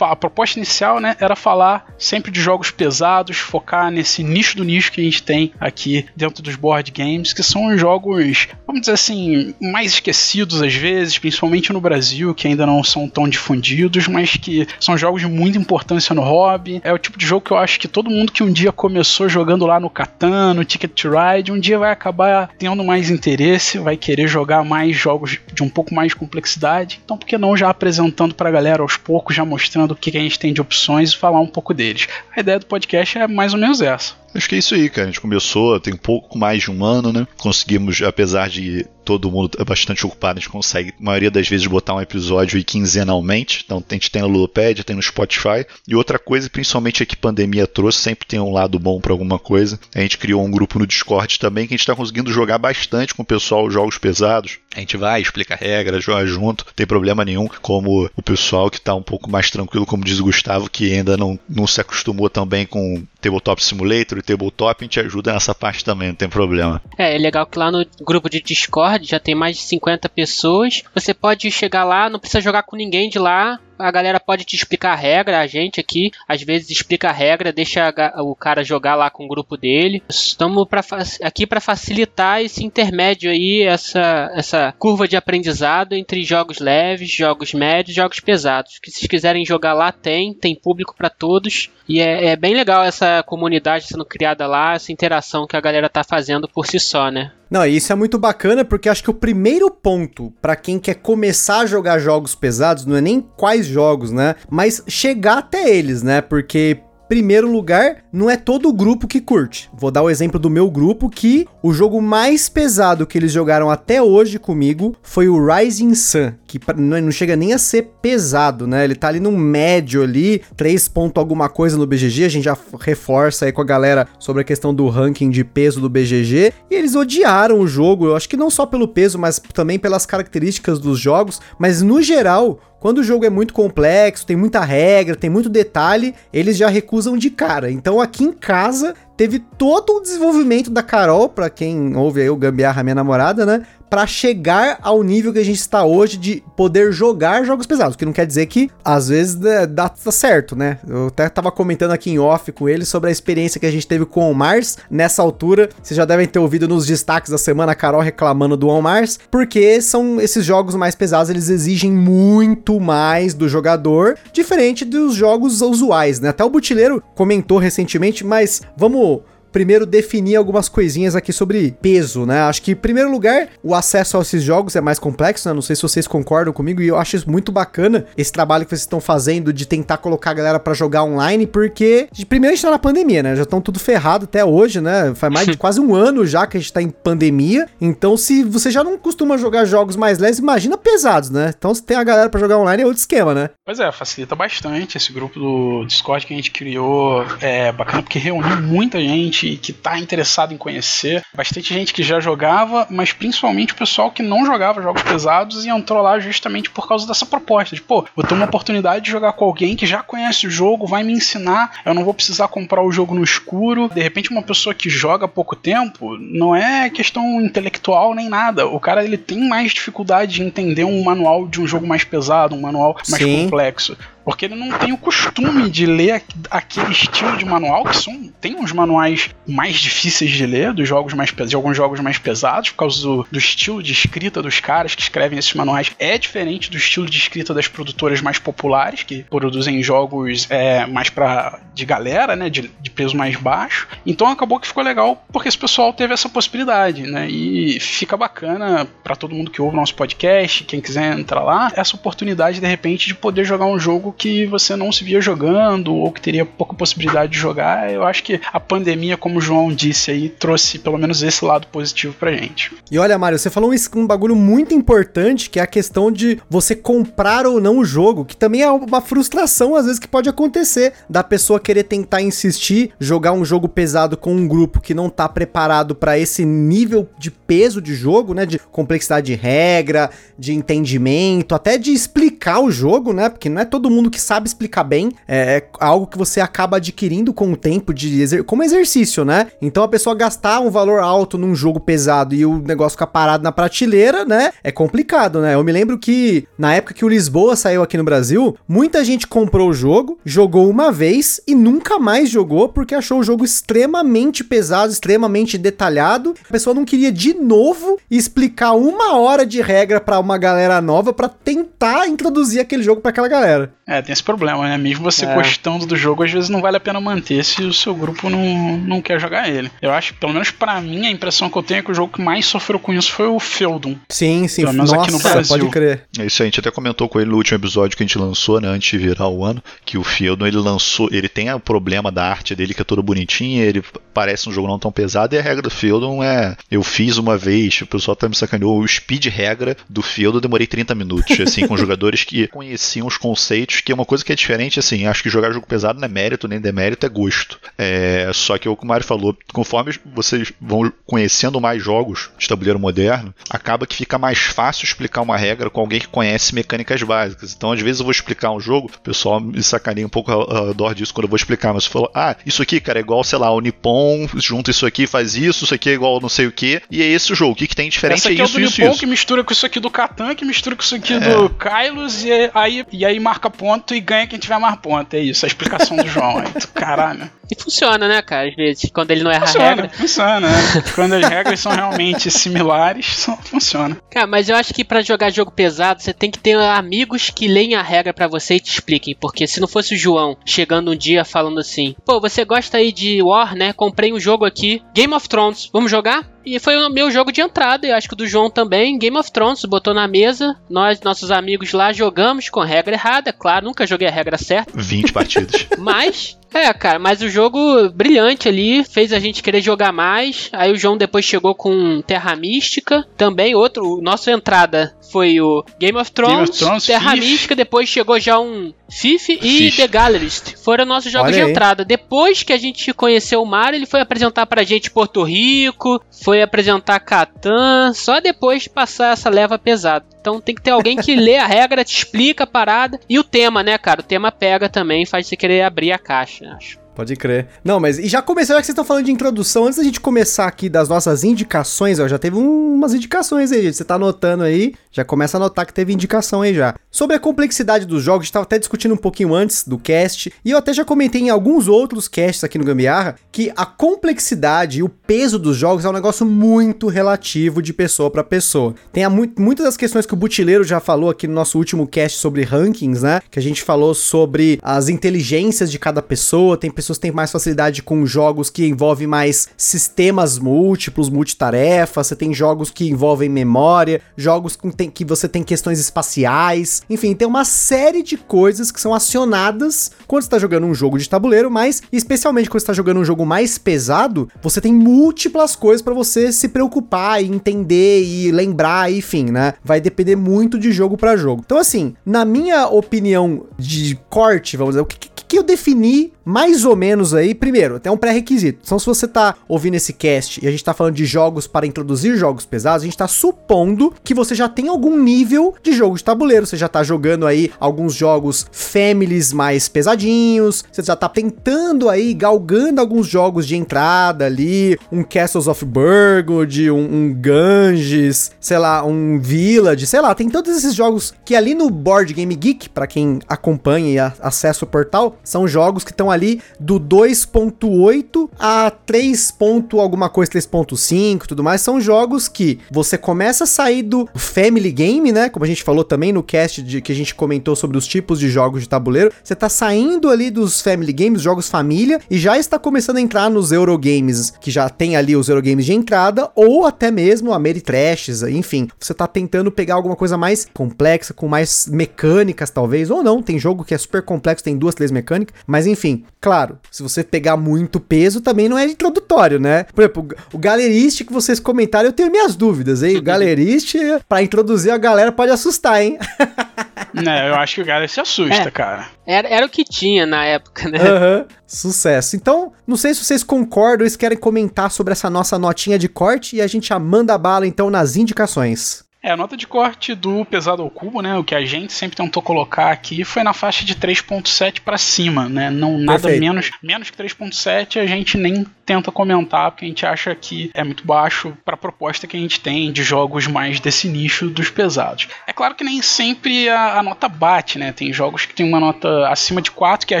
A 0.00 0.16
proposta 0.16 0.58
inicial, 0.58 0.98
né, 0.98 1.16
era 1.20 1.36
falar 1.36 1.86
sempre 1.96 2.32
de 2.32 2.40
jogos 2.40 2.72
pesados, 2.72 3.36
focar 3.36 3.92
nesse 3.92 4.24
nicho 4.24 4.56
do 4.56 4.64
nicho 4.64 4.90
que 4.90 5.00
a 5.00 5.04
gente 5.04 5.22
tem 5.22 5.52
aqui 5.60 5.99
dentro 6.16 6.42
dos 6.42 6.56
board 6.56 6.90
games, 6.90 7.32
que 7.32 7.42
são 7.42 7.76
jogos, 7.76 8.48
vamos 8.66 8.82
dizer 8.82 8.92
assim, 8.92 9.54
mais 9.60 9.92
esquecidos 9.92 10.62
às 10.62 10.74
vezes, 10.74 11.18
principalmente 11.18 11.72
no 11.72 11.80
Brasil, 11.80 12.34
que 12.34 12.48
ainda 12.48 12.66
não 12.66 12.82
são 12.82 13.08
tão 13.08 13.28
difundidos, 13.28 14.08
mas 14.08 14.36
que 14.36 14.66
são 14.78 14.96
jogos 14.96 15.20
de 15.22 15.28
muita 15.28 15.58
importância 15.58 16.14
no 16.14 16.22
hobby. 16.22 16.80
É 16.84 16.92
o 16.92 16.98
tipo 16.98 17.18
de 17.18 17.26
jogo 17.26 17.44
que 17.44 17.50
eu 17.50 17.56
acho 17.56 17.78
que 17.78 17.88
todo 17.88 18.10
mundo 18.10 18.32
que 18.32 18.42
um 18.42 18.52
dia 18.52 18.72
começou 18.72 19.28
jogando 19.28 19.66
lá 19.66 19.80
no 19.80 19.90
Catan, 19.90 20.54
no 20.54 20.64
Ticket 20.64 20.92
to 20.92 21.10
Ride, 21.10 21.52
um 21.52 21.58
dia 21.58 21.78
vai 21.78 21.90
acabar 21.90 22.50
tendo 22.58 22.84
mais 22.84 23.10
interesse, 23.10 23.78
vai 23.78 23.96
querer 23.96 24.28
jogar 24.28 24.64
mais 24.64 24.96
jogos 24.96 25.38
de 25.52 25.62
um 25.62 25.68
pouco 25.68 25.94
mais 25.94 26.08
de 26.08 26.16
complexidade. 26.16 27.00
Então, 27.04 27.16
por 27.16 27.26
que 27.26 27.38
não 27.38 27.56
já 27.56 27.70
apresentando 27.70 28.34
pra 28.34 28.50
galera 28.50 28.82
aos 28.82 28.96
poucos, 28.96 29.34
já 29.34 29.44
mostrando 29.44 29.92
o 29.92 29.96
que 29.96 30.16
a 30.16 30.20
gente 30.20 30.38
tem 30.38 30.52
de 30.52 30.60
opções 30.60 31.10
e 31.12 31.16
falar 31.16 31.40
um 31.40 31.46
pouco 31.46 31.74
deles? 31.74 32.08
A 32.34 32.40
ideia 32.40 32.58
do 32.58 32.66
podcast 32.66 33.18
é 33.18 33.26
mais 33.26 33.52
ou 33.52 33.58
menos 33.58 33.80
essa. 33.80 34.19
Acho 34.34 34.48
que 34.48 34.54
é 34.54 34.58
isso 34.58 34.74
aí, 34.74 34.88
cara. 34.88 35.04
A 35.04 35.10
gente 35.10 35.20
começou, 35.20 35.78
tem 35.80 35.94
pouco 35.94 36.38
mais 36.38 36.62
de 36.62 36.70
um 36.70 36.84
ano, 36.84 37.12
né? 37.12 37.26
Conseguimos, 37.38 38.00
apesar 38.02 38.48
de 38.48 38.86
todo 39.10 39.28
mundo 39.28 39.58
é 39.58 39.64
bastante 39.64 40.06
ocupado, 40.06 40.38
a 40.38 40.40
gente 40.40 40.48
consegue, 40.48 40.90
a 40.90 41.02
maioria 41.02 41.32
das 41.32 41.48
vezes, 41.48 41.66
botar 41.66 41.94
um 41.94 42.00
episódio 42.00 42.56
aí 42.56 42.62
quinzenalmente. 42.62 43.62
Então 43.64 43.82
a 43.84 43.94
gente 43.94 44.08
tem 44.08 44.22
no 44.22 44.28
Ludopédia, 44.28 44.84
tem 44.84 44.94
no 44.94 45.02
Spotify. 45.02 45.66
E 45.88 45.96
outra 45.96 46.16
coisa, 46.16 46.48
principalmente 46.48 47.02
é 47.02 47.06
que 47.06 47.16
a 47.16 47.18
pandemia 47.18 47.66
trouxe, 47.66 47.98
sempre 47.98 48.24
tem 48.24 48.38
um 48.38 48.52
lado 48.52 48.78
bom 48.78 49.00
para 49.00 49.12
alguma 49.12 49.36
coisa. 49.36 49.80
A 49.92 50.00
gente 50.00 50.16
criou 50.16 50.44
um 50.44 50.50
grupo 50.50 50.78
no 50.78 50.86
Discord 50.86 51.40
também 51.40 51.66
que 51.66 51.74
a 51.74 51.76
gente 51.76 51.80
está 51.80 51.96
conseguindo 51.96 52.32
jogar 52.32 52.58
bastante 52.58 53.12
com 53.12 53.22
o 53.22 53.26
pessoal 53.26 53.68
jogos 53.68 53.98
pesados. 53.98 54.58
A 54.76 54.78
gente 54.78 54.96
vai, 54.96 55.20
explica 55.20 55.56
regras, 55.56 56.04
joga 56.04 56.24
junto, 56.24 56.64
não 56.64 56.72
tem 56.72 56.86
problema 56.86 57.24
nenhum. 57.24 57.48
Como 57.60 58.08
o 58.16 58.22
pessoal 58.22 58.70
que 58.70 58.78
está 58.78 58.94
um 58.94 59.02
pouco 59.02 59.28
mais 59.28 59.50
tranquilo, 59.50 59.84
como 59.84 60.04
diz 60.04 60.20
o 60.20 60.24
Gustavo, 60.24 60.70
que 60.70 60.94
ainda 60.94 61.16
não, 61.16 61.36
não 61.48 61.66
se 61.66 61.80
acostumou 61.80 62.30
também 62.30 62.64
com 62.64 63.02
Tabletop 63.20 63.62
Simulator 63.62 64.18
e 64.18 64.22
Tabletop, 64.22 64.76
a 64.80 64.84
gente 64.84 65.00
ajuda 65.00 65.32
nessa 65.32 65.52
parte 65.52 65.84
também, 65.84 66.08
não 66.08 66.14
tem 66.14 66.28
problema. 66.28 66.80
É, 66.96 67.16
é 67.16 67.18
legal 67.18 67.44
que 67.44 67.58
lá 67.58 67.72
no 67.72 67.84
grupo 68.00 68.30
de 68.30 68.40
Discord 68.40 68.99
já 69.02 69.18
tem 69.18 69.34
mais 69.34 69.56
de 69.56 69.62
50 69.62 70.08
pessoas. 70.08 70.82
Você 70.94 71.12
pode 71.14 71.50
chegar 71.50 71.84
lá, 71.84 72.08
não 72.08 72.18
precisa 72.18 72.40
jogar 72.40 72.62
com 72.62 72.76
ninguém 72.76 73.08
de 73.08 73.18
lá, 73.18 73.58
a 73.80 73.90
galera 73.90 74.20
pode 74.20 74.44
te 74.44 74.54
explicar 74.54 74.92
a 74.92 74.96
regra, 74.96 75.40
a 75.40 75.46
gente 75.46 75.80
aqui 75.80 76.10
às 76.28 76.42
vezes 76.42 76.70
explica 76.70 77.08
a 77.08 77.12
regra, 77.12 77.52
deixa 77.52 77.92
o 78.18 78.34
cara 78.34 78.62
jogar 78.62 78.94
lá 78.94 79.10
com 79.10 79.24
o 79.24 79.28
grupo 79.28 79.56
dele. 79.56 80.02
Estamos 80.08 80.66
pra, 80.68 80.82
aqui 81.22 81.46
para 81.46 81.60
facilitar 81.60 82.42
esse 82.42 82.64
intermédio 82.64 83.30
aí, 83.30 83.62
essa, 83.62 84.30
essa 84.34 84.74
curva 84.78 85.08
de 85.08 85.16
aprendizado 85.16 85.94
entre 85.94 86.22
jogos 86.22 86.58
leves, 86.58 87.10
jogos 87.10 87.52
médios, 87.52 87.96
jogos 87.96 88.20
pesados. 88.20 88.78
Que 88.78 88.90
se 88.90 89.08
quiserem 89.08 89.44
jogar 89.44 89.74
lá 89.74 89.90
tem, 89.92 90.34
tem 90.34 90.54
público 90.54 90.94
para 90.96 91.10
todos 91.10 91.70
e 91.90 92.00
é, 92.00 92.28
é 92.28 92.36
bem 92.36 92.54
legal 92.54 92.84
essa 92.84 93.20
comunidade 93.24 93.88
sendo 93.88 94.04
criada 94.04 94.46
lá, 94.46 94.74
essa 94.74 94.92
interação 94.92 95.44
que 95.44 95.56
a 95.56 95.60
galera 95.60 95.88
tá 95.88 96.04
fazendo 96.04 96.48
por 96.48 96.64
si 96.64 96.78
só, 96.78 97.10
né? 97.10 97.32
Não, 97.50 97.66
isso 97.66 97.92
é 97.92 97.96
muito 97.96 98.16
bacana 98.16 98.64
porque 98.64 98.88
acho 98.88 99.02
que 99.02 99.10
o 99.10 99.14
primeiro 99.14 99.68
ponto 99.72 100.32
para 100.40 100.54
quem 100.54 100.78
quer 100.78 100.94
começar 100.94 101.62
a 101.62 101.66
jogar 101.66 101.98
jogos 101.98 102.32
pesados 102.32 102.86
não 102.86 102.96
é 102.96 103.00
nem 103.00 103.20
quais 103.20 103.66
jogos, 103.70 104.10
né? 104.10 104.34
Mas 104.50 104.82
chegar 104.86 105.38
até 105.38 105.70
eles, 105.70 106.02
né? 106.02 106.20
Porque 106.20 106.82
primeiro 107.10 107.50
lugar, 107.50 108.04
não 108.12 108.30
é 108.30 108.36
todo 108.36 108.68
o 108.68 108.72
grupo 108.72 109.08
que 109.08 109.20
curte. 109.20 109.68
Vou 109.76 109.90
dar 109.90 110.00
o 110.00 110.08
exemplo 110.08 110.38
do 110.38 110.48
meu 110.48 110.70
grupo 110.70 111.10
que 111.10 111.44
o 111.60 111.72
jogo 111.72 112.00
mais 112.00 112.48
pesado 112.48 113.04
que 113.04 113.18
eles 113.18 113.32
jogaram 113.32 113.68
até 113.68 114.00
hoje 114.00 114.38
comigo 114.38 114.94
foi 115.02 115.28
o 115.28 115.44
Rising 115.44 115.92
Sun, 115.96 116.34
que 116.46 116.60
não 116.76 117.10
chega 117.10 117.34
nem 117.34 117.52
a 117.52 117.58
ser 117.58 117.94
pesado, 118.00 118.64
né? 118.64 118.84
Ele 118.84 118.94
tá 118.94 119.08
ali 119.08 119.18
no 119.18 119.32
médio 119.32 120.04
ali, 120.04 120.40
3 120.56 120.86
ponto 120.86 121.18
alguma 121.18 121.48
coisa 121.48 121.76
no 121.76 121.84
BGG, 121.84 122.26
a 122.26 122.28
gente 122.28 122.44
já 122.44 122.56
reforça 122.78 123.44
aí 123.44 123.50
com 123.50 123.60
a 123.60 123.64
galera 123.64 124.06
sobre 124.16 124.42
a 124.42 124.44
questão 124.44 124.72
do 124.72 124.88
ranking 124.88 125.30
de 125.30 125.42
peso 125.42 125.80
do 125.80 125.90
BGG, 125.90 126.52
e 126.70 126.74
eles 126.76 126.94
odiaram 126.94 127.58
o 127.58 127.66
jogo, 127.66 128.06
eu 128.06 128.14
acho 128.14 128.28
que 128.28 128.36
não 128.36 128.50
só 128.50 128.64
pelo 128.64 128.86
peso, 128.86 129.18
mas 129.18 129.42
também 129.52 129.80
pelas 129.80 130.06
características 130.06 130.78
dos 130.78 130.96
jogos, 131.00 131.40
mas 131.58 131.82
no 131.82 132.00
geral, 132.00 132.60
quando 132.80 132.98
o 132.98 133.04
jogo 133.04 133.26
é 133.26 133.30
muito 133.30 133.52
complexo, 133.52 134.26
tem 134.26 134.36
muita 134.36 134.60
regra, 134.60 135.14
tem 135.14 135.28
muito 135.28 135.50
detalhe, 135.50 136.14
eles 136.32 136.56
já 136.56 136.68
recusam 136.68 137.16
de 137.16 137.28
cara. 137.28 137.70
Então 137.70 138.00
aqui 138.00 138.24
em 138.24 138.32
casa 138.32 138.94
teve 139.20 139.38
todo 139.38 139.98
o 139.98 140.00
desenvolvimento 140.00 140.70
da 140.70 140.82
Carol, 140.82 141.28
para 141.28 141.50
quem 141.50 141.94
ouve 141.94 142.22
aí 142.22 142.30
o 142.30 142.36
Gambiarra, 142.36 142.82
minha 142.82 142.94
namorada, 142.94 143.44
né? 143.44 143.66
para 143.90 144.06
chegar 144.06 144.78
ao 144.80 145.02
nível 145.02 145.32
que 145.32 145.40
a 145.40 145.44
gente 145.44 145.58
está 145.58 145.84
hoje 145.84 146.16
de 146.16 146.44
poder 146.56 146.92
jogar 146.92 147.44
jogos 147.44 147.66
pesados. 147.66 147.96
Que 147.96 148.06
não 148.06 148.12
quer 148.12 148.24
dizer 148.24 148.46
que 148.46 148.70
às 148.84 149.08
vezes 149.08 149.34
dá, 149.34 149.66
dá 149.66 149.92
certo, 150.12 150.54
né? 150.54 150.78
Eu 150.86 151.08
até 151.08 151.28
tava 151.28 151.50
comentando 151.50 151.90
aqui 151.90 152.12
em 152.12 152.18
off 152.18 152.52
com 152.52 152.68
ele 152.68 152.84
sobre 152.84 153.08
a 153.08 153.12
experiência 153.12 153.58
que 153.58 153.66
a 153.66 153.70
gente 153.70 153.86
teve 153.86 154.06
com 154.06 154.30
o 154.30 154.34
Mars 154.34 154.78
nessa 154.88 155.20
altura. 155.20 155.68
Vocês 155.82 155.96
já 155.96 156.04
devem 156.04 156.28
ter 156.28 156.38
ouvido 156.38 156.68
nos 156.68 156.86
destaques 156.86 157.32
da 157.32 157.38
semana 157.38 157.72
a 157.72 157.74
Carol 157.74 158.00
reclamando 158.00 158.56
do 158.56 158.68
On 158.68 158.80
Mars, 158.80 159.18
porque 159.28 159.82
são 159.82 160.20
esses 160.20 160.44
jogos 160.44 160.76
mais 160.76 160.94
pesados, 160.94 161.28
eles 161.28 161.48
exigem 161.48 161.90
muito 161.90 162.78
mais 162.78 163.34
do 163.34 163.48
jogador, 163.48 164.16
diferente 164.32 164.84
dos 164.84 165.16
jogos 165.16 165.60
usuais, 165.62 166.20
né? 166.20 166.28
Até 166.28 166.44
o 166.44 166.50
Butileiro 166.50 167.02
comentou 167.16 167.58
recentemente, 167.58 168.24
mas 168.24 168.62
vamos 168.76 169.09
primeiro 169.52 169.86
definir 169.86 170.36
algumas 170.36 170.68
coisinhas 170.68 171.16
aqui 171.16 171.32
sobre 171.32 171.74
peso, 171.80 172.24
né? 172.26 172.42
Acho 172.42 172.62
que, 172.62 172.72
em 172.72 172.76
primeiro 172.76 173.10
lugar, 173.10 173.48
o 173.62 173.74
acesso 173.74 174.16
a 174.16 174.20
esses 174.20 174.42
jogos 174.42 174.76
é 174.76 174.80
mais 174.80 174.98
complexo, 174.98 175.48
né? 175.48 175.54
Não 175.54 175.62
sei 175.62 175.76
se 175.76 175.82
vocês 175.82 176.06
concordam 176.06 176.52
comigo, 176.52 176.80
e 176.80 176.88
eu 176.88 176.96
acho 176.96 177.16
isso 177.16 177.30
muito 177.30 177.50
bacana, 177.50 178.06
esse 178.16 178.32
trabalho 178.32 178.64
que 178.64 178.70
vocês 178.70 178.82
estão 178.82 179.00
fazendo 179.00 179.52
de 179.52 179.66
tentar 179.66 179.98
colocar 179.98 180.30
a 180.30 180.34
galera 180.34 180.58
para 180.58 180.74
jogar 180.74 181.04
online, 181.04 181.46
porque, 181.46 182.08
primeiro, 182.28 182.52
a 182.52 182.56
gente 182.56 182.64
tá 182.64 182.70
na 182.70 182.78
pandemia, 182.78 183.22
né? 183.22 183.36
Já 183.36 183.42
estão 183.42 183.60
tudo 183.60 183.78
ferrado 183.78 184.24
até 184.24 184.44
hoje, 184.44 184.80
né? 184.80 185.12
Faz 185.14 185.32
mais 185.32 185.46
de 185.46 185.56
quase 185.58 185.80
um 185.80 185.94
ano 185.94 186.26
já 186.26 186.46
que 186.46 186.56
a 186.56 186.60
gente 186.60 186.72
tá 186.72 186.82
em 186.82 186.90
pandemia, 186.90 187.66
então 187.80 188.16
se 188.16 188.42
você 188.42 188.70
já 188.70 188.84
não 188.84 188.96
costuma 188.98 189.36
jogar 189.36 189.64
jogos 189.64 189.96
mais 189.96 190.18
leves, 190.18 190.38
imagina 190.38 190.76
pesados, 190.76 191.30
né? 191.30 191.52
Então, 191.56 191.74
se 191.74 191.82
tem 191.82 191.96
a 191.96 192.04
galera 192.04 192.28
para 192.28 192.40
jogar 192.40 192.58
online, 192.58 192.82
é 192.82 192.86
outro 192.86 193.00
esquema, 193.00 193.34
né? 193.34 193.50
Pois 193.64 193.80
é, 193.80 193.90
facilita 193.92 194.34
bastante 194.34 194.96
esse 194.96 195.12
grupo 195.12 195.38
do 195.38 195.84
Discord 195.86 196.26
que 196.26 196.32
a 196.32 196.36
gente 196.36 196.50
criou, 196.50 197.24
é 197.40 197.72
bacana 197.72 198.02
porque 198.02 198.18
reuniu 198.18 198.60
muita 198.62 199.00
gente 199.00 199.39
gente 199.40 199.56
que 199.56 199.70
está 199.70 199.98
interessado 199.98 200.52
em 200.52 200.56
conhecer, 200.56 201.22
bastante 201.34 201.72
gente 201.72 201.92
que 201.92 202.02
já 202.02 202.20
jogava, 202.20 202.86
mas 202.90 203.12
principalmente 203.12 203.72
o 203.72 203.76
pessoal 203.76 204.10
que 204.10 204.22
não 204.22 204.44
jogava 204.44 204.82
jogos 204.82 205.02
pesados 205.02 205.64
e 205.64 205.68
entrou 205.68 206.02
lá 206.02 206.18
justamente 206.18 206.70
por 206.70 206.86
causa 206.86 207.06
dessa 207.06 207.24
proposta 207.24 207.74
de, 207.74 207.82
pô, 207.82 208.04
vou 208.14 208.24
ter 208.24 208.34
uma 208.34 208.44
oportunidade 208.44 209.04
de 209.04 209.10
jogar 209.10 209.32
com 209.32 209.44
alguém 209.44 209.76
que 209.76 209.86
já 209.86 210.02
conhece 210.02 210.46
o 210.46 210.50
jogo, 210.50 210.86
vai 210.86 211.02
me 211.02 211.12
ensinar, 211.12 211.80
eu 211.84 211.94
não 211.94 212.04
vou 212.04 212.14
precisar 212.14 212.48
comprar 212.48 212.82
o 212.82 212.92
jogo 212.92 213.14
no 213.14 213.22
escuro. 213.22 213.90
De 213.92 214.02
repente, 214.02 214.30
uma 214.30 214.42
pessoa 214.42 214.74
que 214.74 214.90
joga 214.90 215.24
há 215.24 215.28
pouco 215.28 215.56
tempo, 215.56 216.16
não 216.18 216.54
é 216.54 216.90
questão 216.90 217.40
intelectual 217.40 218.14
nem 218.14 218.28
nada. 218.28 218.66
O 218.66 218.80
cara 218.80 219.04
ele 219.04 219.16
tem 219.16 219.48
mais 219.48 219.72
dificuldade 219.72 220.34
de 220.34 220.42
entender 220.42 220.84
um 220.84 221.02
manual 221.02 221.46
de 221.46 221.60
um 221.60 221.66
jogo 221.66 221.86
mais 221.86 222.04
pesado, 222.04 222.54
um 222.54 222.60
manual 222.60 222.96
mais 223.08 223.22
Sim. 223.22 223.44
complexo. 223.44 223.96
Porque 224.24 224.44
ele 224.44 224.54
não 224.54 224.76
tem 224.78 224.92
o 224.92 224.98
costume 224.98 225.68
de 225.70 225.86
ler 225.86 226.22
aquele 226.50 226.92
estilo 226.92 227.36
de 227.36 227.44
manual, 227.44 227.84
que 227.84 227.96
são. 227.96 228.30
Tem 228.40 228.56
uns 228.56 228.72
manuais 228.72 229.30
mais 229.46 229.76
difíceis 229.76 230.30
de 230.30 230.46
ler, 230.46 230.72
dos 230.72 230.88
jogos 230.88 231.14
mais 231.14 231.30
de 231.30 231.56
alguns 231.56 231.76
jogos 231.76 232.00
mais 232.00 232.18
pesados, 232.18 232.70
por 232.70 232.76
causa 232.76 233.02
do, 233.02 233.26
do 233.30 233.38
estilo 233.38 233.82
de 233.82 233.92
escrita 233.92 234.42
dos 234.42 234.60
caras 234.60 234.94
que 234.94 235.02
escrevem 235.02 235.38
esses 235.38 235.54
manuais. 235.54 235.90
É 235.98 236.18
diferente 236.18 236.70
do 236.70 236.76
estilo 236.76 237.06
de 237.06 237.18
escrita 237.18 237.54
das 237.54 237.68
produtoras 237.68 238.20
mais 238.20 238.38
populares, 238.38 239.02
que 239.02 239.24
produzem 239.24 239.82
jogos 239.82 240.46
é, 240.50 240.86
mais 240.86 241.10
pra, 241.10 241.60
de 241.74 241.84
galera, 241.84 242.36
né? 242.36 242.50
De, 242.50 242.70
de 242.80 242.90
peso 242.90 243.16
mais 243.16 243.36
baixo. 243.36 243.88
Então 244.04 244.28
acabou 244.28 244.60
que 244.60 244.66
ficou 244.66 244.82
legal 244.82 245.24
porque 245.32 245.48
esse 245.48 245.58
pessoal 245.58 245.92
teve 245.92 246.14
essa 246.14 246.28
possibilidade, 246.28 247.02
né? 247.02 247.28
E 247.28 247.78
fica 247.80 248.16
bacana 248.16 248.86
para 249.02 249.16
todo 249.16 249.34
mundo 249.34 249.50
que 249.50 249.62
ouve 249.62 249.76
nosso 249.76 249.94
podcast, 249.94 250.64
quem 250.64 250.80
quiser 250.80 251.18
entrar 251.18 251.42
lá, 251.42 251.72
essa 251.74 251.96
oportunidade 251.96 252.60
de 252.60 252.66
repente 252.66 253.06
de 253.06 253.14
poder 253.14 253.44
jogar 253.44 253.66
um 253.66 253.78
jogo 253.78 254.09
jogo 254.10 254.12
que 254.16 254.46
você 254.46 254.76
não 254.76 254.90
se 254.92 255.04
via 255.04 255.20
jogando 255.20 255.94
ou 255.94 256.12
que 256.12 256.20
teria 256.20 256.44
pouca 256.44 256.74
possibilidade 256.74 257.32
de 257.32 257.38
jogar. 257.38 257.92
Eu 257.92 258.04
acho 258.04 258.22
que 258.22 258.40
a 258.52 258.60
pandemia, 258.60 259.16
como 259.16 259.38
o 259.38 259.40
João 259.40 259.72
disse 259.72 260.10
aí, 260.10 260.28
trouxe 260.28 260.78
pelo 260.78 260.98
menos 260.98 261.22
esse 261.22 261.44
lado 261.44 261.66
positivo 261.68 262.14
pra 262.18 262.32
gente. 262.32 262.72
E 262.90 262.98
olha, 262.98 263.18
Mário, 263.18 263.38
você 263.38 263.48
falou 263.48 263.70
um, 263.94 264.06
bagulho 264.06 264.36
muito 264.36 264.74
importante 264.74 265.48
que 265.48 265.58
é 265.58 265.62
a 265.62 265.66
questão 265.66 266.10
de 266.10 266.38
você 266.48 266.74
comprar 266.74 267.46
ou 267.46 267.60
não 267.60 267.78
o 267.78 267.84
jogo, 267.84 268.24
que 268.24 268.36
também 268.36 268.62
é 268.62 268.70
uma 268.70 269.00
frustração 269.00 269.74
às 269.74 269.86
vezes 269.86 269.98
que 269.98 270.08
pode 270.08 270.28
acontecer 270.28 270.92
da 271.08 271.22
pessoa 271.22 271.60
querer 271.60 271.84
tentar 271.84 272.22
insistir, 272.22 272.90
jogar 272.98 273.32
um 273.32 273.44
jogo 273.44 273.68
pesado 273.68 274.16
com 274.16 274.34
um 274.34 274.48
grupo 274.48 274.80
que 274.80 274.94
não 274.94 275.08
tá 275.08 275.28
preparado 275.28 275.94
para 275.94 276.18
esse 276.18 276.44
nível 276.44 277.08
de 277.18 277.30
peso 277.30 277.80
de 277.80 277.94
jogo, 277.94 278.34
né, 278.34 278.44
de 278.44 278.58
complexidade 278.58 279.26
de 279.26 279.34
regra, 279.34 280.10
de 280.38 280.52
entendimento, 280.52 281.54
até 281.54 281.76
de 281.76 281.92
explicar 281.92 282.60
o 282.60 282.70
jogo, 282.70 283.12
né? 283.12 283.28
Porque 283.28 283.48
não 283.48 283.60
é 283.60 283.64
todo 283.64 283.90
mundo 283.90 283.99
mundo 284.00 284.10
que 284.10 284.20
sabe 284.20 284.48
explicar 284.48 284.84
bem, 284.84 285.12
é, 285.28 285.58
é 285.58 285.68
algo 285.78 286.06
que 286.06 286.18
você 286.18 286.40
acaba 286.40 286.78
adquirindo 286.78 287.32
com 287.32 287.52
o 287.52 287.56
tempo 287.56 287.92
de 287.92 288.20
exer 288.20 288.42
como 288.44 288.62
exercício, 288.62 289.24
né? 289.24 289.48
Então 289.60 289.82
a 289.82 289.88
pessoa 289.88 290.14
gastar 290.14 290.60
um 290.60 290.70
valor 290.70 291.00
alto 291.00 291.36
num 291.36 291.54
jogo 291.54 291.78
pesado 291.78 292.34
e 292.34 292.44
o 292.44 292.58
negócio 292.58 292.96
ficar 292.96 293.06
parado 293.06 293.44
na 293.44 293.52
prateleira, 293.52 294.24
né? 294.24 294.52
É 294.64 294.72
complicado, 294.72 295.40
né? 295.40 295.54
Eu 295.54 295.62
me 295.62 295.72
lembro 295.72 295.98
que 295.98 296.46
na 296.58 296.74
época 296.74 296.94
que 296.94 297.04
o 297.04 297.08
Lisboa 297.08 297.56
saiu 297.56 297.82
aqui 297.82 297.96
no 297.96 298.04
Brasil, 298.04 298.56
muita 298.66 299.04
gente 299.04 299.26
comprou 299.26 299.68
o 299.68 299.72
jogo, 299.72 300.18
jogou 300.24 300.68
uma 300.68 300.90
vez 300.90 301.40
e 301.46 301.54
nunca 301.54 301.98
mais 301.98 302.30
jogou 302.30 302.68
porque 302.68 302.94
achou 302.94 303.20
o 303.20 303.22
jogo 303.22 303.44
extremamente 303.44 304.42
pesado, 304.42 304.92
extremamente 304.92 305.58
detalhado. 305.58 306.34
A 306.48 306.52
pessoa 306.52 306.74
não 306.74 306.84
queria 306.84 307.12
de 307.12 307.34
novo 307.34 307.98
explicar 308.10 308.72
uma 308.72 309.16
hora 309.16 309.44
de 309.44 309.60
regra 309.60 310.00
para 310.00 310.18
uma 310.18 310.38
galera 310.38 310.80
nova 310.80 311.12
para 311.12 311.28
tentar 311.28 312.08
introduzir 312.08 312.60
aquele 312.60 312.82
jogo 312.82 313.00
para 313.00 313.10
aquela 313.10 313.28
galera. 313.28 313.72
É, 313.90 314.00
tem 314.00 314.12
esse 314.12 314.22
problema, 314.22 314.68
né? 314.68 314.78
Mesmo 314.78 315.02
você 315.02 315.24
é. 315.24 315.34
gostando 315.34 315.84
do 315.84 315.96
jogo, 315.96 316.22
às 316.22 316.30
vezes 316.30 316.48
não 316.48 316.60
vale 316.60 316.76
a 316.76 316.80
pena 316.80 317.00
manter 317.00 317.44
se 317.44 317.62
o 317.62 317.72
seu 317.72 317.92
grupo 317.92 318.30
não, 318.30 318.76
não 318.78 319.02
quer 319.02 319.20
jogar 319.20 319.48
ele. 319.48 319.68
Eu 319.82 319.90
acho, 319.90 320.14
pelo 320.14 320.32
menos 320.32 320.52
para 320.52 320.80
mim, 320.80 321.06
a 321.06 321.10
impressão 321.10 321.50
que 321.50 321.58
eu 321.58 321.62
tenho 321.62 321.80
é 321.80 321.82
que 321.82 321.90
o 321.90 321.94
jogo 321.94 322.12
que 322.12 322.22
mais 322.22 322.46
sofreu 322.46 322.78
com 322.78 322.92
isso 322.92 323.10
foi 323.10 323.26
o 323.26 323.40
Feudum. 323.40 323.96
Sim, 324.08 324.46
sim. 324.46 324.62
Pelo 324.62 324.74
menos 324.74 324.92
Nossa, 324.92 325.02
aqui 325.02 325.12
no 325.12 325.18
Brasil. 325.18 325.58
pode 325.58 325.70
crer. 325.72 326.04
É 326.18 326.26
isso 326.26 326.40
aí, 326.40 326.46
a 326.46 326.50
gente 326.50 326.60
até 326.60 326.70
comentou 326.70 327.08
com 327.08 327.20
ele 327.20 327.30
no 327.30 327.36
último 327.36 327.58
episódio 327.58 327.96
que 327.96 328.02
a 328.04 328.06
gente 328.06 328.16
lançou, 328.16 328.60
né, 328.60 328.68
antes 328.68 328.88
de 328.88 328.98
virar 328.98 329.28
o 329.28 329.44
ano, 329.44 329.60
que 329.84 329.98
o 329.98 330.04
Feudum, 330.04 330.46
ele 330.46 330.58
lançou, 330.58 331.08
ele 331.10 331.28
tem 331.28 331.52
o 331.52 331.58
problema 331.58 332.12
da 332.12 332.24
arte 332.24 332.54
dele 332.54 332.74
que 332.74 332.82
é 332.82 332.84
toda 332.84 333.02
bonitinha, 333.02 333.64
ele 333.64 333.82
parece 334.14 334.48
um 334.48 334.52
jogo 334.52 334.68
não 334.68 334.78
tão 334.78 334.92
pesado, 334.92 335.34
e 335.34 335.38
a 335.38 335.42
regra 335.42 335.62
do 335.62 335.70
Feudum 335.70 336.22
é, 336.22 336.56
eu 336.70 336.84
fiz 336.84 337.16
uma 337.16 337.36
vez, 337.36 337.80
o 337.82 337.86
pessoal 337.86 338.12
até 338.12 338.28
me 338.28 338.36
sacaneou, 338.36 338.78
o 338.78 338.86
speed 338.86 339.26
regra 339.26 339.76
do 339.88 340.00
Feudum 340.00 340.36
eu 340.36 340.40
demorei 340.40 340.66
30 340.66 340.94
minutos, 340.94 341.40
assim, 341.40 341.66
com 341.66 341.76
jogadores 341.78 342.22
que 342.22 342.46
conheciam 342.46 343.08
os 343.08 343.16
conceitos 343.16 343.79
que 343.82 343.92
é 343.92 343.94
uma 343.94 344.04
coisa 344.04 344.24
que 344.24 344.32
é 344.32 344.36
diferente, 344.36 344.78
assim, 344.78 345.06
acho 345.06 345.22
que 345.22 345.28
jogar 345.28 345.52
jogo 345.52 345.66
pesado 345.66 345.98
não 345.98 346.06
é 346.06 346.08
mérito 346.08 346.48
nem 346.48 346.60
demérito, 346.60 347.06
é 347.06 347.08
gosto. 347.08 347.58
É, 347.76 348.30
só 348.32 348.58
que 348.58 348.68
o 348.68 348.76
que 348.76 348.84
o 348.84 348.86
Mário 348.86 349.06
falou, 349.06 349.36
conforme 349.52 349.94
vocês 350.04 350.52
vão 350.60 350.92
conhecendo 351.06 351.60
mais 351.60 351.82
jogos 351.82 352.30
de 352.38 352.48
tabuleiro 352.48 352.78
moderno, 352.78 353.34
acaba 353.48 353.86
que 353.86 353.96
fica 353.96 354.18
mais 354.18 354.38
fácil 354.38 354.84
explicar 354.84 355.22
uma 355.22 355.36
regra 355.36 355.70
com 355.70 355.80
alguém 355.80 356.00
que 356.00 356.08
conhece 356.08 356.54
mecânicas 356.54 357.02
básicas. 357.02 357.54
Então, 357.54 357.72
às 357.72 357.80
vezes 357.80 358.00
eu 358.00 358.04
vou 358.04 358.12
explicar 358.12 358.50
um 358.52 358.60
jogo, 358.60 358.90
o 358.94 359.00
pessoal 359.00 359.40
me 359.40 359.62
sacaneia 359.62 360.06
um 360.06 360.10
pouco 360.10 360.30
ao 360.30 360.68
redor 360.68 360.94
disso 360.94 361.14
quando 361.14 361.24
eu 361.24 361.30
vou 361.30 361.36
explicar, 361.36 361.72
mas 361.72 361.84
você 361.84 361.90
falou, 361.90 362.10
ah, 362.14 362.36
isso 362.44 362.62
aqui, 362.62 362.80
cara, 362.80 362.98
é 362.98 363.02
igual, 363.02 363.22
sei 363.24 363.38
lá, 363.38 363.50
o 363.50 363.60
Nippon, 363.60 364.28
junta 364.36 364.70
isso 364.70 364.86
aqui, 364.86 365.06
faz 365.06 365.34
isso, 365.34 365.64
isso 365.64 365.74
aqui 365.74 365.90
é 365.90 365.94
igual 365.94 366.20
não 366.20 366.28
sei 366.28 366.46
o 366.46 366.52
que, 366.52 366.82
e 366.90 367.02
é 367.02 367.06
esse 367.06 367.32
o 367.32 367.36
jogo. 367.36 367.52
O 367.52 367.56
que, 367.56 367.66
que 367.66 367.76
tem 367.76 367.88
diferente 367.88 368.18
Essa 368.18 368.28
aqui 368.28 368.40
é 368.40 368.44
isso, 368.44 368.56
é 368.56 368.58
o 368.58 368.60
do 368.60 368.68
isso, 368.68 368.80
Nippon 368.80 368.92
isso. 368.92 369.00
que 369.00 369.06
mistura 369.06 369.44
com 369.44 369.52
isso 369.52 369.66
aqui 369.66 369.80
do 369.80 369.90
Catan, 369.90 370.34
que 370.34 370.44
mistura 370.44 370.76
com 370.76 370.82
isso 370.82 370.94
aqui 370.94 371.14
é. 371.14 371.20
do 371.20 371.50
Kylos, 371.50 372.24
e 372.24 372.30
aí, 372.54 372.84
e 372.92 373.04
aí 373.04 373.18
marca 373.18 373.50
ponto 373.50 373.69
ponto 373.70 373.94
e 373.94 374.00
ganha 374.00 374.26
quem 374.26 374.38
tiver 374.38 374.58
mais 374.58 374.76
ponto. 374.76 375.14
É 375.14 375.20
isso, 375.20 375.46
a 375.46 375.48
explicação 375.48 375.96
do 375.96 376.06
João. 376.08 376.38
Aí, 376.38 376.46
caralho. 376.74 377.30
E 377.50 377.60
funciona, 377.60 378.06
né, 378.06 378.22
cara? 378.22 378.48
Às 378.48 378.54
vezes, 378.54 378.90
quando 378.92 379.10
ele 379.10 379.22
não 379.22 379.30
erra 379.30 379.46
funciona, 379.46 379.66
a 379.66 379.74
regra. 379.74 379.88
Funciona, 379.90 380.40
né? 380.40 380.56
Quando 380.94 381.12
as 381.14 381.26
regras 381.26 381.60
são 381.60 381.72
realmente 381.72 382.30
similares, 382.30 383.26
funciona. 383.44 383.96
Cara, 384.10 384.26
mas 384.26 384.48
eu 384.48 384.56
acho 384.56 384.72
que 384.72 384.84
para 384.84 385.02
jogar 385.02 385.30
jogo 385.30 385.50
pesado, 385.50 386.02
você 386.02 386.12
tem 386.12 386.30
que 386.30 386.38
ter 386.38 386.56
amigos 386.56 387.30
que 387.30 387.48
leem 387.48 387.74
a 387.74 387.82
regra 387.82 388.12
para 388.12 388.28
você 388.28 388.54
e 388.54 388.60
te 388.60 388.70
expliquem. 388.70 389.16
Porque 389.18 389.46
se 389.46 389.60
não 389.60 389.68
fosse 389.68 389.94
o 389.94 389.98
João 389.98 390.36
chegando 390.44 390.92
um 390.92 390.96
dia 390.96 391.24
falando 391.24 391.58
assim: 391.58 391.94
pô, 392.04 392.20
você 392.20 392.44
gosta 392.44 392.78
aí 392.78 392.92
de 392.92 393.22
War, 393.22 393.54
né? 393.54 393.72
Comprei 393.72 394.12
um 394.12 394.20
jogo 394.20 394.44
aqui, 394.44 394.82
Game 394.94 395.12
of 395.14 395.28
Thrones, 395.28 395.68
vamos 395.72 395.90
jogar? 395.90 396.28
E 396.44 396.58
foi 396.58 396.76
o 396.76 396.88
meu 396.88 397.10
jogo 397.10 397.30
de 397.30 397.40
entrada, 397.40 397.86
eu 397.86 397.94
acho 397.94 398.08
que 398.08 398.14
o 398.14 398.16
do 398.16 398.26
João 398.26 398.48
também, 398.48 398.98
Game 398.98 399.16
of 399.16 399.30
Thrones, 399.30 399.64
botou 399.64 399.92
na 399.92 400.08
mesa, 400.08 400.58
nós, 400.70 401.00
nossos 401.02 401.30
amigos 401.30 401.72
lá, 401.72 401.92
jogamos 401.92 402.48
com 402.48 402.60
regra 402.60 402.94
errada, 402.94 403.32
claro, 403.32 403.66
nunca 403.66 403.86
joguei 403.86 404.08
a 404.08 404.10
regra 404.10 404.38
certa. 404.38 404.72
20 404.74 405.12
partidas. 405.12 405.66
Mas 405.78 406.39
É, 406.52 406.72
cara, 406.72 406.98
mas 406.98 407.22
o 407.22 407.28
jogo 407.28 407.88
brilhante 407.90 408.48
ali 408.48 408.84
fez 408.84 409.12
a 409.12 409.18
gente 409.20 409.42
querer 409.42 409.62
jogar 409.62 409.92
mais. 409.92 410.48
Aí 410.52 410.72
o 410.72 410.76
João 410.76 410.96
depois 410.96 411.24
chegou 411.24 411.54
com 411.54 412.02
Terra 412.02 412.34
Mística, 412.34 413.06
também 413.16 413.54
outro, 413.54 414.00
nossa 414.02 414.32
entrada 414.32 414.94
foi 415.10 415.40
o 415.40 415.64
Game 415.78 415.98
of 415.98 416.10
Thrones, 416.12 416.34
Game 416.34 416.50
of 416.50 416.58
Thrones, 416.58 416.86
Terra 416.86 417.12
Thief. 417.12 417.24
Mística, 417.24 417.54
depois 417.54 417.88
chegou 417.88 418.18
já 418.18 418.38
um 418.38 418.72
Fifi 418.90 419.38
e. 419.40 419.70
The 419.70 419.86
Gallerist. 419.86 420.56
Foram 420.56 420.84
nossos 420.84 421.12
jogos 421.12 421.28
Olha 421.28 421.36
de 421.36 421.42
aí. 421.42 421.50
entrada. 421.50 421.84
Depois 421.84 422.42
que 422.42 422.52
a 422.52 422.58
gente 422.58 422.92
conheceu 422.92 423.42
o 423.42 423.46
Mario, 423.46 423.78
ele 423.78 423.86
foi 423.86 424.00
apresentar 424.00 424.46
pra 424.46 424.64
gente 424.64 424.90
Porto 424.90 425.22
Rico, 425.22 426.02
foi 426.22 426.42
apresentar 426.42 426.98
Catan, 427.00 427.92
só 427.94 428.20
depois 428.20 428.64
de 428.64 428.70
passar 428.70 429.12
essa 429.12 429.30
leva 429.30 429.58
pesada. 429.58 430.04
Então 430.20 430.40
tem 430.40 430.54
que 430.54 430.62
ter 430.62 430.70
alguém 430.70 430.96
que 430.96 431.14
lê 431.14 431.36
a 431.36 431.46
regra, 431.46 431.84
te 431.84 431.96
explica 431.96 432.44
a 432.44 432.46
parada. 432.46 432.98
E 433.08 433.18
o 433.18 433.24
tema, 433.24 433.62
né, 433.62 433.78
cara? 433.78 434.00
O 434.00 434.04
tema 434.04 434.32
pega 434.32 434.68
também, 434.68 435.06
faz 435.06 435.26
você 435.26 435.36
querer 435.36 435.62
abrir 435.62 435.92
a 435.92 435.98
caixa, 435.98 436.52
acho. 436.56 436.79
Pode 436.94 437.16
crer. 437.16 437.46
Não, 437.64 437.78
mas 437.80 437.98
e 437.98 438.08
já 438.08 438.20
começou, 438.20 438.54
já 438.56 438.60
que 438.60 438.66
vocês 438.66 438.72
estão 438.74 438.84
falando 438.84 439.04
de 439.06 439.12
introdução, 439.12 439.64
antes 439.66 439.78
da 439.78 439.84
gente 439.84 440.00
começar 440.00 440.46
aqui 440.46 440.68
das 440.68 440.88
nossas 440.88 441.24
indicações, 441.24 441.98
ó, 441.98 442.06
já 442.08 442.18
teve 442.18 442.36
um- 442.36 442.74
umas 442.74 442.92
indicações 442.92 443.52
aí, 443.52 443.62
gente. 443.62 443.76
Você 443.76 443.84
tá 443.84 443.94
anotando 443.94 444.42
aí, 444.42 444.74
já 444.90 445.04
começa 445.04 445.36
a 445.36 445.40
notar 445.40 445.64
que 445.64 445.72
teve 445.72 445.92
indicação 445.92 446.42
aí 446.42 446.52
já. 446.54 446.74
Sobre 446.90 447.16
a 447.16 447.20
complexidade 447.20 447.86
dos 447.86 448.02
jogos, 448.02 448.22
a 448.22 448.24
gente 448.24 448.32
tava 448.32 448.42
até 448.44 448.58
discutindo 448.58 448.92
um 448.92 448.96
pouquinho 448.98 449.34
antes 449.34 449.66
do 449.66 449.78
cast, 449.78 450.32
e 450.44 450.50
eu 450.50 450.58
até 450.58 450.72
já 450.74 450.84
comentei 450.84 451.22
em 451.22 451.30
alguns 451.30 451.68
outros 451.68 452.08
casts 452.08 452.42
aqui 452.44 452.58
no 452.58 452.64
Gambiarra, 452.64 453.14
que 453.30 453.52
a 453.56 453.64
complexidade 453.64 454.80
e 454.80 454.82
o 454.82 454.88
peso 454.88 455.38
dos 455.38 455.56
jogos 455.56 455.84
é 455.84 455.88
um 455.88 455.92
negócio 455.92 456.26
muito 456.26 456.88
relativo 456.88 457.62
de 457.62 457.72
pessoa 457.72 458.10
pra 458.10 458.24
pessoa. 458.24 458.74
Tem 458.92 459.04
a 459.04 459.10
mu- 459.10 459.30
muitas 459.38 459.64
das 459.66 459.76
questões 459.76 460.06
que 460.06 460.14
o 460.14 460.16
Butileiro 460.16 460.64
já 460.64 460.80
falou 460.80 461.10
aqui 461.10 461.26
no 461.28 461.34
nosso 461.34 461.56
último 461.58 461.86
cast 461.86 462.18
sobre 462.18 462.42
rankings, 462.42 463.02
né? 463.04 463.20
Que 463.30 463.38
a 463.38 463.42
gente 463.42 463.62
falou 463.62 463.94
sobre 463.94 464.58
as 464.62 464.88
inteligências 464.88 465.70
de 465.70 465.78
cada 465.78 466.02
pessoa, 466.02 466.56
tem 466.56 466.70
pessoas 466.80 466.98
que 466.98 467.02
têm 467.02 467.12
mais 467.12 467.30
facilidade 467.30 467.82
com 467.82 468.04
jogos 468.06 468.48
que 468.50 468.66
envolvem 468.66 469.06
mais 469.06 469.48
sistemas 469.56 470.38
múltiplos, 470.38 471.08
multitarefas, 471.10 472.06
você 472.06 472.16
tem 472.16 472.32
jogos 472.32 472.70
que 472.70 472.88
envolvem 472.88 473.28
memória, 473.28 474.00
jogos 474.16 474.56
com 474.56 474.70
tem- 474.70 474.90
que 474.90 475.04
você 475.04 475.28
tem 475.28 475.42
questões 475.42 475.78
espaciais, 475.78 476.82
enfim, 476.88 477.14
tem 477.14 477.26
uma 477.28 477.44
série 477.44 478.02
de 478.02 478.16
coisas 478.16 478.70
que 478.72 478.80
são 478.80 478.94
acionadas 478.94 479.90
quando 480.06 480.22
você 480.22 480.28
tá 480.30 480.38
jogando 480.38 480.66
um 480.66 480.74
jogo 480.74 480.98
de 480.98 481.08
tabuleiro, 481.08 481.50
mas 481.50 481.82
especialmente 481.92 482.48
quando 482.48 482.60
você 482.60 482.66
tá 482.66 482.72
jogando 482.72 483.00
um 483.00 483.04
jogo 483.04 483.24
mais 483.26 483.58
pesado, 483.58 484.28
você 484.42 484.60
tem 484.60 484.72
múltiplas 484.72 485.54
coisas 485.54 485.82
pra 485.82 485.94
você 485.94 486.32
se 486.32 486.48
preocupar 486.48 487.22
e 487.22 487.26
entender 487.26 488.02
e 488.02 488.30
lembrar, 488.32 488.92
enfim, 488.92 489.26
né? 489.30 489.54
Vai 489.64 489.80
depender 489.80 490.16
muito 490.16 490.58
de 490.58 490.72
jogo 490.72 490.96
pra 490.96 491.16
jogo. 491.16 491.42
Então 491.44 491.58
assim, 491.58 491.94
na 492.04 492.24
minha 492.24 492.66
opinião 492.68 493.44
de 493.58 493.98
corte, 494.08 494.56
vamos 494.56 494.74
dizer, 494.74 494.82
o 494.82 494.86
que, 494.86 494.98
que 494.98 495.10
que 495.30 495.38
eu 495.38 495.44
defini 495.44 496.12
mais 496.24 496.64
ou 496.64 496.76
menos 496.76 497.14
aí, 497.14 497.34
primeiro, 497.34 497.76
até 497.76 497.90
um 497.90 497.96
pré-requisito. 497.96 498.60
Então, 498.64 498.78
se 498.78 498.86
você 498.86 499.06
tá 499.08 499.34
ouvindo 499.48 499.74
esse 499.74 499.92
cast 499.92 500.44
e 500.44 500.48
a 500.48 500.50
gente 500.50 500.64
tá 500.64 500.74
falando 500.74 500.94
de 500.94 501.04
jogos 501.04 501.46
para 501.46 501.66
introduzir 501.66 502.16
jogos 502.16 502.44
pesados, 502.44 502.82
a 502.82 502.86
gente 502.86 502.96
tá 502.96 503.08
supondo 503.08 503.92
que 504.04 504.14
você 504.14 504.34
já 504.34 504.48
tem 504.48 504.68
algum 504.68 504.98
nível 504.98 505.54
de 505.62 505.72
jogo 505.72 505.96
de 505.96 506.04
tabuleiro. 506.04 506.46
Você 506.46 506.56
já 506.56 506.68
tá 506.68 506.82
jogando 506.82 507.26
aí 507.26 507.50
alguns 507.58 507.94
jogos 507.94 508.46
families 508.52 509.32
mais 509.32 509.68
pesadinhos, 509.68 510.64
você 510.70 510.82
já 510.82 510.96
tá 510.96 511.08
tentando 511.08 511.88
aí, 511.88 512.14
galgando 512.14 512.80
alguns 512.80 513.06
jogos 513.06 513.46
de 513.46 513.56
entrada 513.56 514.26
ali, 514.26 514.78
um 514.90 515.02
Castles 515.02 515.46
of 515.46 515.64
Burgundy, 515.64 516.70
um, 516.70 516.78
um 516.78 517.14
Ganges, 517.14 518.32
sei 518.40 518.58
lá, 518.58 518.84
um 518.84 519.20
Village, 519.20 519.86
sei 519.86 520.00
lá, 520.00 520.14
tem 520.14 520.28
todos 520.28 520.56
esses 520.56 520.74
jogos 520.74 521.14
que 521.24 521.34
ali 521.34 521.54
no 521.54 521.70
Board 521.70 522.12
Game 522.12 522.34
Geek, 522.34 522.68
pra 522.68 522.86
quem 522.86 523.20
acompanha 523.28 523.90
e 523.90 523.98
acessa 524.20 524.64
o 524.64 524.68
portal, 524.68 525.16
são 525.22 525.46
jogos 525.46 525.84
que 525.84 525.90
estão 525.90 526.09
ali 526.10 526.40
do 526.58 526.78
2.8 526.78 528.28
a 528.38 528.70
3. 528.70 529.30
ponto 529.32 529.80
alguma 529.80 530.08
coisa, 530.08 530.32
3.5 530.32 531.24
e 531.24 531.28
tudo 531.28 531.42
mais. 531.42 531.60
São 531.60 531.80
jogos 531.80 532.28
que 532.28 532.58
você 532.70 532.96
começa 532.98 533.44
a 533.44 533.46
sair 533.46 533.82
do 533.82 534.08
Family 534.14 534.72
Game, 534.72 535.12
né? 535.12 535.28
Como 535.28 535.44
a 535.44 535.48
gente 535.48 535.62
falou 535.62 535.84
também 535.84 536.12
no 536.12 536.22
cast 536.22 536.62
de, 536.62 536.80
que 536.80 536.92
a 536.92 536.94
gente 536.94 537.14
comentou 537.14 537.54
sobre 537.56 537.76
os 537.76 537.86
tipos 537.86 538.18
de 538.18 538.28
jogos 538.28 538.62
de 538.62 538.68
tabuleiro. 538.68 539.12
Você 539.22 539.34
tá 539.34 539.48
saindo 539.48 540.08
ali 540.08 540.30
dos 540.30 540.60
Family 540.60 540.92
Games, 540.92 541.22
jogos 541.22 541.48
família, 541.48 542.00
e 542.10 542.18
já 542.18 542.38
está 542.38 542.58
começando 542.58 542.96
a 542.96 543.00
entrar 543.00 543.28
nos 543.30 543.52
Eurogames, 543.52 544.32
que 544.40 544.50
já 544.50 544.68
tem 544.68 544.96
ali 544.96 545.16
os 545.16 545.28
Eurogames 545.28 545.66
de 545.66 545.72
entrada, 545.72 546.30
ou 546.34 546.64
até 546.64 546.90
mesmo 546.90 547.32
Ameritrashes, 547.32 548.22
enfim. 548.22 548.68
Você 548.78 548.94
tá 548.94 549.06
tentando 549.06 549.50
pegar 549.50 549.74
alguma 549.74 549.96
coisa 549.96 550.16
mais 550.16 550.46
complexa, 550.54 551.12
com 551.12 551.28
mais 551.28 551.68
mecânicas, 551.70 552.50
talvez, 552.50 552.90
ou 552.90 553.02
não. 553.02 553.22
Tem 553.22 553.38
jogo 553.38 553.64
que 553.64 553.74
é 553.74 553.78
super 553.78 554.02
complexo, 554.02 554.44
tem 554.44 554.56
duas, 554.56 554.74
três 554.74 554.90
mecânicas, 554.90 555.34
mas 555.46 555.66
enfim, 555.66 555.99
claro, 556.20 556.58
se 556.70 556.82
você 556.82 557.02
pegar 557.02 557.36
muito 557.36 557.80
peso, 557.80 558.20
também 558.20 558.48
não 558.48 558.58
é 558.58 558.64
introdutório, 558.64 559.38
né? 559.38 559.64
Por 559.74 559.82
exemplo, 559.82 560.08
o 560.32 560.38
Galerist 560.38 561.04
que 561.04 561.12
vocês 561.12 561.40
comentaram, 561.40 561.86
eu 561.88 561.92
tenho 561.92 562.10
minhas 562.10 562.34
dúvidas, 562.36 562.82
hein? 562.82 562.96
O 562.96 563.02
Galerist, 563.02 563.74
pra 564.08 564.22
introduzir 564.22 564.72
a 564.72 564.78
galera, 564.78 565.12
pode 565.12 565.30
assustar, 565.32 565.82
hein? 565.82 565.98
né, 566.94 567.28
eu 567.28 567.34
acho 567.34 567.56
que 567.56 567.62
o 567.62 567.66
cara 567.66 567.86
se 567.86 568.00
assusta, 568.00 568.34
É. 568.34 568.50
cara. 568.50 568.88
Era, 569.06 569.28
era 569.28 569.46
o 569.46 569.48
que 569.48 569.64
tinha 569.64 570.06
na 570.06 570.24
época, 570.24 570.68
né? 570.68 570.78
Aham. 570.78 571.26
Sucesso. 571.46 572.14
Então, 572.14 572.52
não 572.66 572.76
sei 572.76 572.94
se 572.94 573.04
vocês 573.04 573.24
concordam 573.24 573.84
ou 573.84 573.90
se 573.90 573.98
querem 573.98 574.16
comentar 574.16 574.70
sobre 574.70 574.92
essa 574.92 575.10
nossa 575.10 575.36
notinha 575.38 575.78
de 575.78 575.88
corte 575.88 576.36
e 576.36 576.40
a 576.40 576.46
gente 576.46 576.68
já 576.68 576.78
manda 576.78 577.18
bala 577.18 577.46
então 577.46 577.70
nas 577.70 577.96
indicações. 577.96 578.84
É, 579.02 579.10
a 579.10 579.16
nota 579.16 579.34
de 579.34 579.46
corte 579.46 579.94
do 579.94 580.26
pesado 580.26 580.62
ao 580.62 580.68
cubo, 580.68 581.00
né? 581.00 581.16
O 581.16 581.24
que 581.24 581.34
a 581.34 581.44
gente 581.44 581.72
sempre 581.72 581.96
tentou 581.96 582.22
colocar 582.22 582.70
aqui 582.70 583.02
foi 583.02 583.22
na 583.22 583.32
faixa 583.32 583.64
de 583.64 583.74
3.7 583.74 584.60
pra 584.60 584.76
cima, 584.76 585.26
né? 585.26 585.48
Não 585.48 585.78
nada 585.78 586.02
Perfeito. 586.02 586.20
menos 586.20 586.50
menos 586.62 586.90
que 586.90 587.02
3.7 587.02 587.80
a 587.80 587.86
gente 587.86 588.18
nem 588.18 588.44
tenta 588.66 588.92
comentar 588.92 589.50
porque 589.50 589.64
a 589.64 589.68
gente 589.68 589.86
acha 589.86 590.14
que 590.14 590.50
é 590.52 590.62
muito 590.62 590.86
baixo 590.86 591.36
pra 591.44 591.56
proposta 591.56 592.06
que 592.06 592.16
a 592.16 592.20
gente 592.20 592.40
tem 592.40 592.70
de 592.70 592.82
jogos 592.82 593.26
mais 593.26 593.58
desse 593.58 593.88
nicho 593.88 594.28
dos 594.28 594.50
pesados. 594.50 595.08
É 595.26 595.32
claro 595.32 595.54
que 595.54 595.64
nem 595.64 595.80
sempre 595.80 596.48
a, 596.48 596.78
a 596.78 596.82
nota 596.82 597.08
bate, 597.08 597.58
né? 597.58 597.72
Tem 597.72 597.92
jogos 597.92 598.26
que 598.26 598.34
tem 598.34 598.46
uma 598.46 598.60
nota 598.60 599.08
acima 599.08 599.40
de 599.40 599.50
4 599.50 599.86
que 599.86 599.94
a 599.94 600.00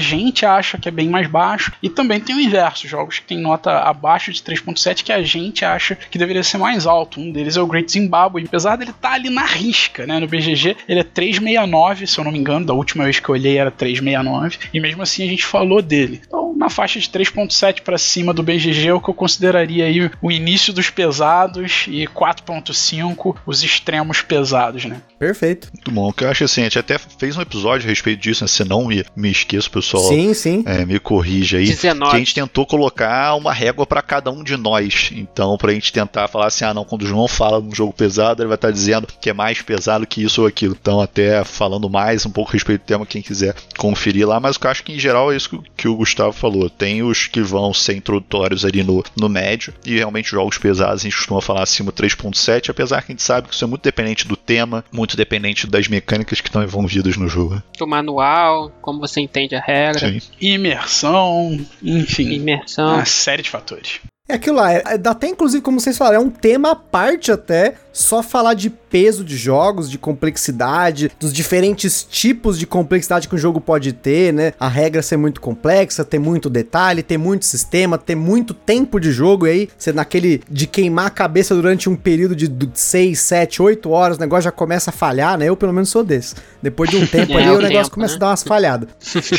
gente 0.00 0.44
acha 0.44 0.76
que 0.76 0.88
é 0.88 0.92
bem 0.92 1.08
mais 1.08 1.28
baixo 1.28 1.72
e 1.80 1.88
também 1.88 2.20
tem 2.20 2.34
o 2.34 2.40
inverso, 2.40 2.88
jogos 2.88 3.20
que 3.20 3.26
tem 3.26 3.38
nota 3.38 3.78
abaixo 3.78 4.32
de 4.32 4.42
3.7 4.42 5.04
que 5.04 5.12
a 5.12 5.22
gente 5.22 5.64
acha 5.64 5.94
que 5.94 6.18
deveria 6.18 6.42
ser 6.42 6.58
mais 6.58 6.84
alto. 6.84 7.20
Um 7.20 7.30
deles 7.30 7.56
é 7.56 7.62
o 7.62 7.66
Great 7.66 7.90
Zimbabwe, 7.90 8.44
apesar 8.44 8.76
dele 8.76 8.87
tá 8.92 9.12
ali 9.12 9.30
na 9.30 9.44
risca, 9.44 10.06
né? 10.06 10.18
No 10.18 10.26
BGG 10.26 10.76
ele 10.88 11.00
é 11.00 11.04
369, 11.04 12.06
se 12.06 12.18
eu 12.18 12.24
não 12.24 12.32
me 12.32 12.38
engano, 12.38 12.66
da 12.66 12.74
última 12.74 13.04
vez 13.04 13.20
que 13.20 13.28
eu 13.28 13.34
olhei 13.34 13.56
era 13.56 13.70
369 13.70 14.58
e 14.72 14.80
mesmo 14.80 15.02
assim 15.02 15.24
a 15.24 15.28
gente 15.28 15.44
falou 15.44 15.82
dele. 15.82 16.20
Então, 16.26 16.54
na 16.56 16.68
faixa 16.68 16.98
de 16.98 17.08
3.7 17.08 17.82
para 17.82 17.98
cima 17.98 18.34
do 18.34 18.42
BGG 18.42 18.88
é 18.88 18.92
o 18.92 19.00
que 19.00 19.08
eu 19.08 19.14
consideraria 19.14 19.84
aí 19.84 20.10
o 20.20 20.30
início 20.30 20.72
dos 20.72 20.90
pesados 20.90 21.86
e 21.88 22.06
4.5 22.06 23.36
os 23.46 23.62
extremos 23.62 24.22
pesados, 24.22 24.84
né? 24.84 25.00
Perfeito. 25.18 25.68
Muito 25.72 25.90
bom. 25.90 26.12
Que 26.12 26.24
eu 26.24 26.30
acho 26.30 26.44
assim, 26.44 26.62
a 26.62 26.64
gente 26.64 26.78
até 26.78 26.98
fez 26.98 27.36
um 27.36 27.40
episódio 27.40 27.86
a 27.86 27.88
respeito 27.88 28.20
disso, 28.20 28.44
né? 28.44 28.48
Se 28.48 28.64
não 28.64 28.86
me, 28.86 29.04
me 29.16 29.30
esqueço, 29.30 29.70
pessoal. 29.70 30.04
Sim, 30.04 30.32
sim. 30.34 30.62
É, 30.66 30.84
me 30.84 30.98
corrija 30.98 31.58
aí. 31.58 31.66
19. 31.66 32.10
Que 32.10 32.16
a 32.16 32.18
gente 32.18 32.34
tentou 32.34 32.66
colocar 32.66 33.34
uma 33.34 33.52
régua 33.52 33.86
pra 33.86 34.02
cada 34.02 34.30
um 34.30 34.42
de 34.42 34.56
nós. 34.56 35.10
Então, 35.12 35.56
pra 35.56 35.72
gente 35.72 35.92
tentar 35.92 36.28
falar 36.28 36.46
assim: 36.46 36.64
ah, 36.64 36.74
não, 36.74 36.84
quando 36.84 37.02
o 37.02 37.06
João 37.06 37.26
fala 37.26 37.60
num 37.60 37.74
jogo 37.74 37.92
pesado, 37.92 38.42
ele 38.42 38.48
vai 38.48 38.56
estar 38.56 38.70
dizendo 38.78 39.08
que 39.20 39.30
é 39.30 39.32
mais 39.32 39.60
pesado 39.60 40.06
que 40.06 40.22
isso 40.22 40.42
ou 40.42 40.46
aquilo. 40.46 40.76
Então, 40.80 41.00
até 41.00 41.42
falando 41.44 41.90
mais 41.90 42.24
um 42.24 42.30
pouco 42.30 42.50
a 42.50 42.54
respeito 42.54 42.82
do 42.82 42.86
tema, 42.86 43.06
quem 43.06 43.22
quiser 43.22 43.54
conferir 43.76 44.26
lá. 44.26 44.38
Mas 44.40 44.56
eu 44.60 44.70
acho 44.70 44.84
que 44.84 44.92
em 44.92 44.98
geral 44.98 45.32
é 45.32 45.36
isso 45.36 45.62
que, 45.76 45.88
o 45.88 45.96
Gustavo 45.96 46.32
falou. 46.32 46.70
Tem 46.70 47.02
os 47.02 47.26
que 47.26 47.40
vão 47.40 47.72
ser 47.74 47.96
introdutórios 47.96 48.64
ali 48.64 48.82
no, 48.82 49.02
no 49.16 49.28
médio. 49.28 49.74
E 49.84 49.96
realmente 49.96 50.30
jogos 50.30 50.58
pesados 50.58 51.02
a 51.02 51.04
gente 51.04 51.16
costuma 51.16 51.40
falar 51.40 51.62
acima 51.62 51.92
3.7, 51.92 52.70
apesar 52.70 53.02
que 53.02 53.12
a 53.12 53.14
gente 53.14 53.22
sabe 53.22 53.48
que 53.48 53.54
isso 53.54 53.64
é 53.64 53.68
muito 53.68 53.82
dependente 53.82 54.26
do 54.26 54.36
tema, 54.36 54.84
muito 54.92 55.16
dependente 55.16 55.66
das 55.66 55.88
mecânicas 55.88 56.40
que 56.40 56.48
estão 56.48 56.62
envolvidas 56.62 57.16
no 57.16 57.28
jogo. 57.28 57.62
O 57.80 57.86
manual, 57.86 58.70
como 58.80 59.00
você 59.00 59.20
entende 59.20 59.54
a 59.54 59.60
regra, 59.60 60.10
Sim. 60.10 60.20
Imersão, 60.40 61.58
enfim, 61.82 62.32
imersão. 62.32 62.94
uma 62.94 63.04
série 63.04 63.42
de 63.42 63.50
fatores. 63.50 64.00
É 64.28 64.34
aquilo 64.34 64.56
lá, 64.56 64.72
é, 64.74 64.82
é- 64.86 64.98
dá 64.98 65.12
até 65.12 65.26
inclusive, 65.28 65.62
como 65.62 65.80
vocês 65.80 65.96
falaram, 65.96 66.16
é 66.16 66.20
um 66.24 66.28
tema 66.30 66.72
à 66.72 66.76
parte 66.76 67.32
até, 67.32 67.74
só 67.92 68.22
falar 68.22 68.54
de 68.54 68.68
peso 68.70 69.24
de 69.24 69.36
jogos, 69.36 69.90
de 69.90 69.98
complexidade, 69.98 71.10
dos 71.18 71.32
diferentes 71.32 72.02
tipos 72.04 72.58
de 72.58 72.66
complexidade 72.66 73.26
que 73.28 73.34
o 73.34 73.38
jogo 73.38 73.60
pode 73.60 73.92
ter, 73.92 74.32
né? 74.32 74.52
A 74.60 74.68
regra 74.68 75.02
ser 75.02 75.16
muito 75.16 75.40
complexa, 75.40 76.04
ter 76.04 76.18
muito 76.18 76.48
detalhe, 76.48 77.02
ter 77.02 77.18
muito 77.18 77.44
sistema, 77.44 77.98
ter 77.98 78.14
muito 78.14 78.54
tempo 78.54 79.00
de 79.00 79.10
jogo, 79.10 79.46
e 79.46 79.50
aí 79.50 79.68
você 79.76 79.92
naquele 79.92 80.42
de 80.48 80.66
queimar 80.66 81.06
a 81.06 81.10
cabeça 81.10 81.54
durante 81.54 81.88
um 81.88 81.96
período 81.96 82.36
de 82.36 82.50
6, 82.74 83.18
7, 83.18 83.60
8 83.62 83.90
horas, 83.90 84.16
o 84.16 84.20
negócio 84.20 84.44
já 84.44 84.52
começa 84.52 84.90
a 84.90 84.92
falhar, 84.92 85.36
né? 85.38 85.46
Eu 85.48 85.56
pelo 85.56 85.72
menos 85.72 85.88
sou 85.88 86.04
desse. 86.04 86.34
Depois 86.62 86.88
de 86.90 86.96
um 86.96 87.04
tempo 87.08 87.32
É, 87.32 87.36
ali, 87.36 87.50
o 87.50 87.54
o 87.58 87.60
negócio 87.62 87.84
tempo, 87.84 87.90
começa 87.94 88.12
né? 88.12 88.16
a 88.16 88.20
dar 88.20 88.28
umas 88.28 88.42
falhadas. 88.42 88.88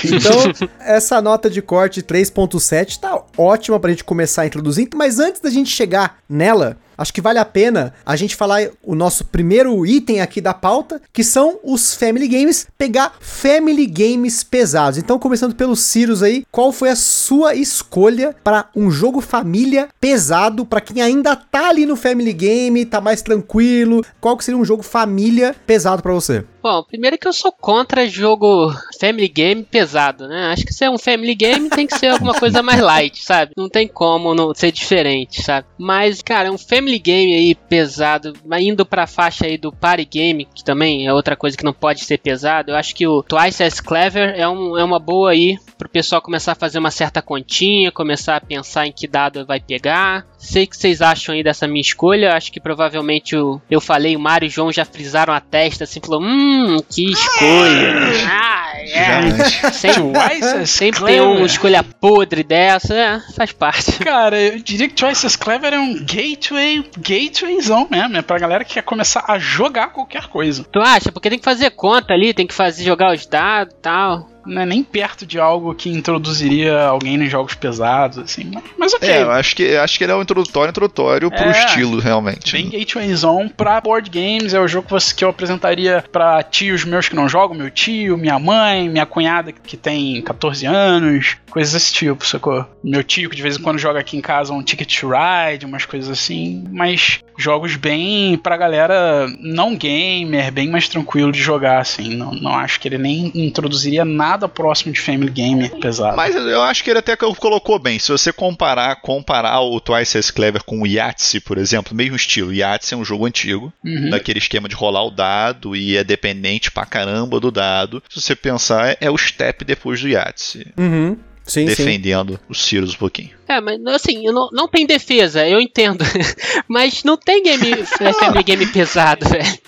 Então, 0.03 0.69
essa 0.81 1.21
nota 1.21 1.49
de 1.49 1.61
corte 1.61 2.01
3.7 2.01 2.99
tá 2.99 3.21
ótima 3.39 3.79
pra 3.79 3.91
gente 3.91 4.03
começar 4.03 4.43
a 4.43 4.47
introduzir, 4.47 4.89
mas 4.95 5.19
antes 5.19 5.41
da 5.41 5.49
gente 5.49 5.69
chegar 5.69 6.19
nela, 6.27 6.77
acho 6.99 7.13
que 7.13 7.21
vale 7.21 7.39
a 7.39 7.45
pena 7.45 7.93
a 8.05 8.15
gente 8.15 8.35
falar 8.35 8.67
o 8.83 8.93
nosso 8.93 9.25
primeiro 9.25 9.85
item 9.85 10.21
aqui 10.21 10.41
da 10.41 10.53
pauta, 10.53 11.01
que 11.13 11.23
são 11.23 11.59
os 11.63 11.95
Family 11.95 12.27
Games, 12.27 12.67
pegar 12.77 13.13
Family 13.19 13.85
Games 13.85 14.43
pesados. 14.43 14.99
Então, 14.99 15.17
começando 15.17 15.55
pelo 15.55 15.75
Cirus 15.75 16.21
aí, 16.21 16.45
qual 16.51 16.71
foi 16.71 16.89
a 16.89 16.95
sua 16.95 17.55
escolha 17.55 18.35
para 18.43 18.69
um 18.75 18.91
jogo 18.91 19.21
família 19.21 19.87
pesado, 19.99 20.65
para 20.65 20.81
quem 20.81 21.01
ainda 21.01 21.35
tá 21.35 21.69
ali 21.69 21.85
no 21.85 21.95
Family 21.95 22.33
Game, 22.33 22.85
tá 22.85 22.99
mais 22.99 23.21
tranquilo? 23.21 24.03
Qual 24.19 24.35
que 24.37 24.43
seria 24.43 24.59
um 24.59 24.65
jogo 24.65 24.83
família 24.83 25.55
pesado 25.65 26.03
para 26.03 26.13
você? 26.13 26.43
Bom, 26.61 26.83
primeiro 26.83 27.17
que 27.17 27.27
eu 27.27 27.31
sou 27.31 27.53
contra 27.53 28.07
jogo 28.07 28.73
Family 28.99 29.29
Game 29.29 29.63
pesado, 29.63 30.27
né? 30.27 30.51
Acho 30.51 30.65
que 30.65 30.73
se 30.73 30.83
é 30.83 30.89
um 30.89 30.97
Family 30.97 31.33
Game 31.33 31.69
tem 31.69 31.87
que 31.87 31.97
ser 31.97 32.07
alguma 32.07 32.33
coisa 32.33 32.61
mais 32.61 32.81
light, 32.81 33.23
sabe? 33.23 33.53
Não 33.55 33.69
tem 33.69 33.87
como 33.87 34.35
não 34.35 34.53
ser 34.53 34.71
diferente, 34.71 35.41
sabe? 35.41 35.67
Mas, 35.77 36.21
cara, 36.21 36.51
um 36.51 36.57
Family 36.57 36.88
Game 36.97 37.33
aí 37.33 37.53
pesado, 37.53 38.33
indo 38.59 38.85
pra 38.85 39.05
faixa 39.05 39.45
aí 39.45 39.57
do 39.57 39.71
Party 39.71 40.05
Game, 40.05 40.47
que 40.53 40.63
também 40.63 41.05
é 41.05 41.13
outra 41.13 41.35
coisa 41.35 41.55
que 41.55 41.63
não 41.63 41.73
pode 41.73 42.03
ser 42.03 42.17
pesado, 42.17 42.71
eu 42.71 42.75
acho 42.75 42.95
que 42.95 43.05
o 43.05 43.21
Twice 43.21 43.63
as 43.63 43.79
Clever 43.79 44.33
é, 44.35 44.47
um, 44.47 44.77
é 44.77 44.83
uma 44.83 44.99
boa 44.99 45.31
aí 45.31 45.57
pro 45.77 45.87
pessoal 45.87 46.21
começar 46.21 46.53
a 46.53 46.55
fazer 46.55 46.79
uma 46.79 46.91
certa 46.91 47.21
continha, 47.21 47.91
começar 47.91 48.35
a 48.35 48.41
pensar 48.41 48.87
em 48.87 48.91
que 48.91 49.07
dado 49.07 49.45
vai 49.45 49.59
pegar. 49.59 50.25
Sei 50.37 50.67
que 50.67 50.75
vocês 50.75 51.01
acham 51.01 51.33
aí 51.35 51.43
dessa 51.43 51.67
minha 51.67 51.81
escolha, 51.81 52.33
acho 52.35 52.51
que 52.51 52.59
provavelmente 52.59 53.35
eu, 53.35 53.61
eu 53.69 53.79
falei, 53.79 54.15
o 54.15 54.19
Mário 54.19 54.45
e 54.45 54.49
o 54.49 54.51
João 54.51 54.71
já 54.71 54.83
frisaram 54.83 55.33
a 55.33 55.39
testa 55.39 55.83
assim, 55.83 55.99
falou, 56.01 56.21
Hum, 56.21 56.77
que 56.89 57.11
escolha. 57.11 57.93
Ah, 58.29 58.68
é. 58.91 59.71
Sempre, 59.71 60.67
sempre 60.67 61.05
tem 61.05 61.21
uma 61.21 61.45
escolha 61.45 61.83
podre 61.83 62.43
dessa, 62.43 62.93
é, 62.93 63.19
faz 63.35 63.51
parte. 63.51 63.99
Cara, 63.99 64.39
eu 64.39 64.59
diria 64.59 64.87
que 64.87 64.99
Choices 64.99 65.35
Clever 65.35 65.73
é 65.73 65.79
um 65.79 65.95
gateway, 66.03 66.83
gatewayzão 66.97 67.87
mesmo, 67.89 68.17
é 68.17 68.21
pra 68.21 68.39
galera 68.39 68.63
que 68.63 68.73
quer 68.73 68.83
começar 68.83 69.23
a 69.27 69.37
jogar 69.37 69.87
qualquer 69.87 70.27
coisa. 70.27 70.63
Tu 70.63 70.79
acha? 70.79 71.11
Porque 71.11 71.29
tem 71.29 71.39
que 71.39 71.45
fazer 71.45 71.71
conta 71.71 72.13
ali, 72.13 72.33
tem 72.33 72.47
que 72.47 72.53
fazer 72.53 72.83
jogar 72.83 73.13
os 73.13 73.25
dados 73.25 73.73
e 73.73 73.81
tal 73.81 74.38
não 74.49 74.61
é 74.63 74.65
nem 74.65 74.83
perto 74.83 75.25
de 75.25 75.39
algo 75.39 75.73
que 75.73 75.89
introduziria 75.89 76.81
alguém 76.81 77.17
nos 77.17 77.29
jogos 77.29 77.55
pesados, 77.55 78.17
assim. 78.17 78.51
Mas 78.77 78.93
ok. 78.93 79.07
É, 79.07 79.21
eu 79.21 79.31
acho 79.31 79.55
que, 79.55 79.75
acho 79.75 79.97
que 79.97 80.03
ele 80.03 80.11
é 80.11 80.15
um 80.15 80.21
introdutório 80.21 80.71
introdutório 80.71 81.29
pro 81.29 81.45
é, 81.45 81.65
estilo, 81.65 81.99
realmente. 81.99 82.51
Bem 82.51 82.69
Gateway 82.69 83.13
Zone 83.13 83.49
pra 83.49 83.79
board 83.79 84.09
games, 84.09 84.53
é 84.53 84.59
o 84.59 84.67
jogo 84.67 84.87
que, 84.87 84.91
você, 84.91 85.13
que 85.13 85.23
eu 85.23 85.29
apresentaria 85.29 86.03
pra 86.11 86.41
tios 86.43 86.83
meus 86.83 87.07
que 87.07 87.15
não 87.15 87.29
jogam, 87.29 87.55
meu 87.55 87.69
tio, 87.69 88.17
minha 88.17 88.39
mãe, 88.39 88.89
minha 88.89 89.05
cunhada 89.05 89.51
que 89.51 89.77
tem 89.77 90.21
14 90.21 90.65
anos, 90.65 91.37
coisas 91.49 91.73
desse 91.73 91.93
tipo, 91.93 92.25
sacou? 92.25 92.65
Meu 92.83 93.03
tio 93.03 93.29
que 93.29 93.35
de 93.35 93.41
vez 93.41 93.57
em 93.57 93.61
quando 93.61 93.77
joga 93.77 93.99
aqui 93.99 94.17
em 94.17 94.21
casa 94.21 94.53
um 94.53 94.63
Ticket 94.63 94.99
to 94.99 95.09
Ride, 95.09 95.65
umas 95.65 95.85
coisas 95.85 96.09
assim, 96.09 96.63
mas 96.71 97.19
jogos 97.39 97.77
bem 97.77 98.37
pra 98.37 98.57
galera 98.57 99.27
não 99.39 99.75
gamer, 99.75 100.51
bem 100.51 100.69
mais 100.69 100.89
tranquilo 100.89 101.31
de 101.31 101.39
jogar, 101.39 101.79
assim. 101.79 102.15
Não, 102.15 102.31
não 102.31 102.53
acho 102.53 102.79
que 102.79 102.87
ele 102.87 102.97
nem 102.97 103.31
introduziria 103.33 104.03
nada 104.03 104.47
próximo 104.47 104.91
de 104.91 104.99
Family 104.99 105.31
Game 105.31 105.69
pesado. 105.81 106.17
Mas 106.17 106.35
eu 106.35 106.61
acho 106.61 106.83
que 106.83 106.89
ele 106.89 106.99
até 106.99 107.15
colocou 107.15 107.79
bem. 107.79 107.97
Se 107.97 108.11
você 108.11 108.33
comparar, 108.33 108.97
comparar 108.97 109.61
o 109.61 109.79
Twice 109.79 110.17
as 110.17 110.29
Clever 110.29 110.63
com 110.63 110.81
o 110.81 110.87
Yahtzee, 110.87 111.39
por 111.39 111.57
exemplo, 111.57 111.95
mesmo 111.95 112.15
estilo. 112.15 112.53
Yahtzee 112.53 112.95
é 112.95 112.97
um 112.97 113.05
jogo 113.05 113.25
antigo, 113.25 113.71
uhum. 113.83 114.09
daquele 114.09 114.39
esquema 114.39 114.67
de 114.67 114.75
rolar 114.75 115.05
o 115.05 115.11
dado 115.11 115.75
e 115.75 115.95
é 115.95 116.03
dependente 116.03 116.71
pra 116.71 116.85
caramba 116.85 117.39
do 117.39 117.51
dado. 117.51 118.03
Se 118.09 118.21
você 118.21 118.35
pensar, 118.35 118.97
é 118.99 119.09
o 119.09 119.17
step 119.17 119.63
depois 119.63 120.01
do 120.01 120.09
Yahtzee. 120.09 120.73
Uhum. 120.77 121.17
Sim, 121.49 121.65
defendendo 121.65 122.33
sim. 122.33 122.39
os 122.47 122.61
Sirius 122.61 122.93
um 122.93 122.97
pouquinho. 122.97 123.31
É, 123.47 123.59
mas 123.59 123.79
assim, 123.87 124.23
não, 124.25 124.49
não 124.51 124.67
tem 124.67 124.85
defesa, 124.85 125.47
eu 125.47 125.59
entendo. 125.59 126.03
mas 126.67 127.03
não 127.03 127.17
tem 127.17 127.43
game, 127.43 127.83
Family 128.19 128.43
Game 128.43 128.67
pesado, 128.67 129.27
velho. 129.27 129.59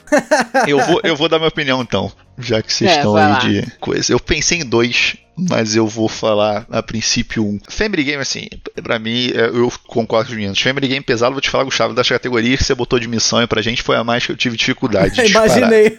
Eu 0.67 0.79
vou, 0.79 1.01
eu 1.03 1.15
vou 1.15 1.27
dar 1.27 1.39
minha 1.39 1.49
opinião 1.49 1.81
então, 1.81 2.11
já 2.37 2.61
que 2.61 2.71
vocês 2.71 2.91
é, 2.91 2.97
estão 2.97 3.15
aí 3.15 3.31
lá. 3.31 3.39
de 3.39 3.71
coisa. 3.79 4.13
Eu 4.13 4.19
pensei 4.19 4.59
em 4.59 4.65
dois 4.65 5.17
mas 5.49 5.75
eu 5.75 5.87
vou 5.87 6.07
falar 6.07 6.65
a 6.69 6.83
princípio 6.83 7.43
um. 7.45 7.59
Family 7.67 8.03
Game, 8.03 8.21
assim, 8.21 8.47
pra 8.83 8.99
mim, 8.99 9.31
é, 9.33 9.45
eu 9.45 9.71
concordo 9.87 10.27
com 10.27 10.31
os 10.33 10.37
meninos. 10.37 10.59
Family 10.59 10.87
Game 10.87 11.03
pesado, 11.03 11.33
vou 11.33 11.41
te 11.41 11.49
falar, 11.49 11.63
Gustavo, 11.63 11.93
das 11.93 12.07
categorias 12.07 12.59
que 12.59 12.65
você 12.65 12.75
botou 12.75 12.99
de 12.99 13.07
missão 13.07 13.41
e 13.41 13.47
pra 13.47 13.61
gente 13.61 13.81
foi 13.81 13.95
a 13.95 14.03
mais 14.03 14.25
que 14.25 14.31
eu 14.31 14.37
tive 14.37 14.57
dificuldade. 14.57 15.15
De 15.21 15.31
Imaginei. 15.31 15.95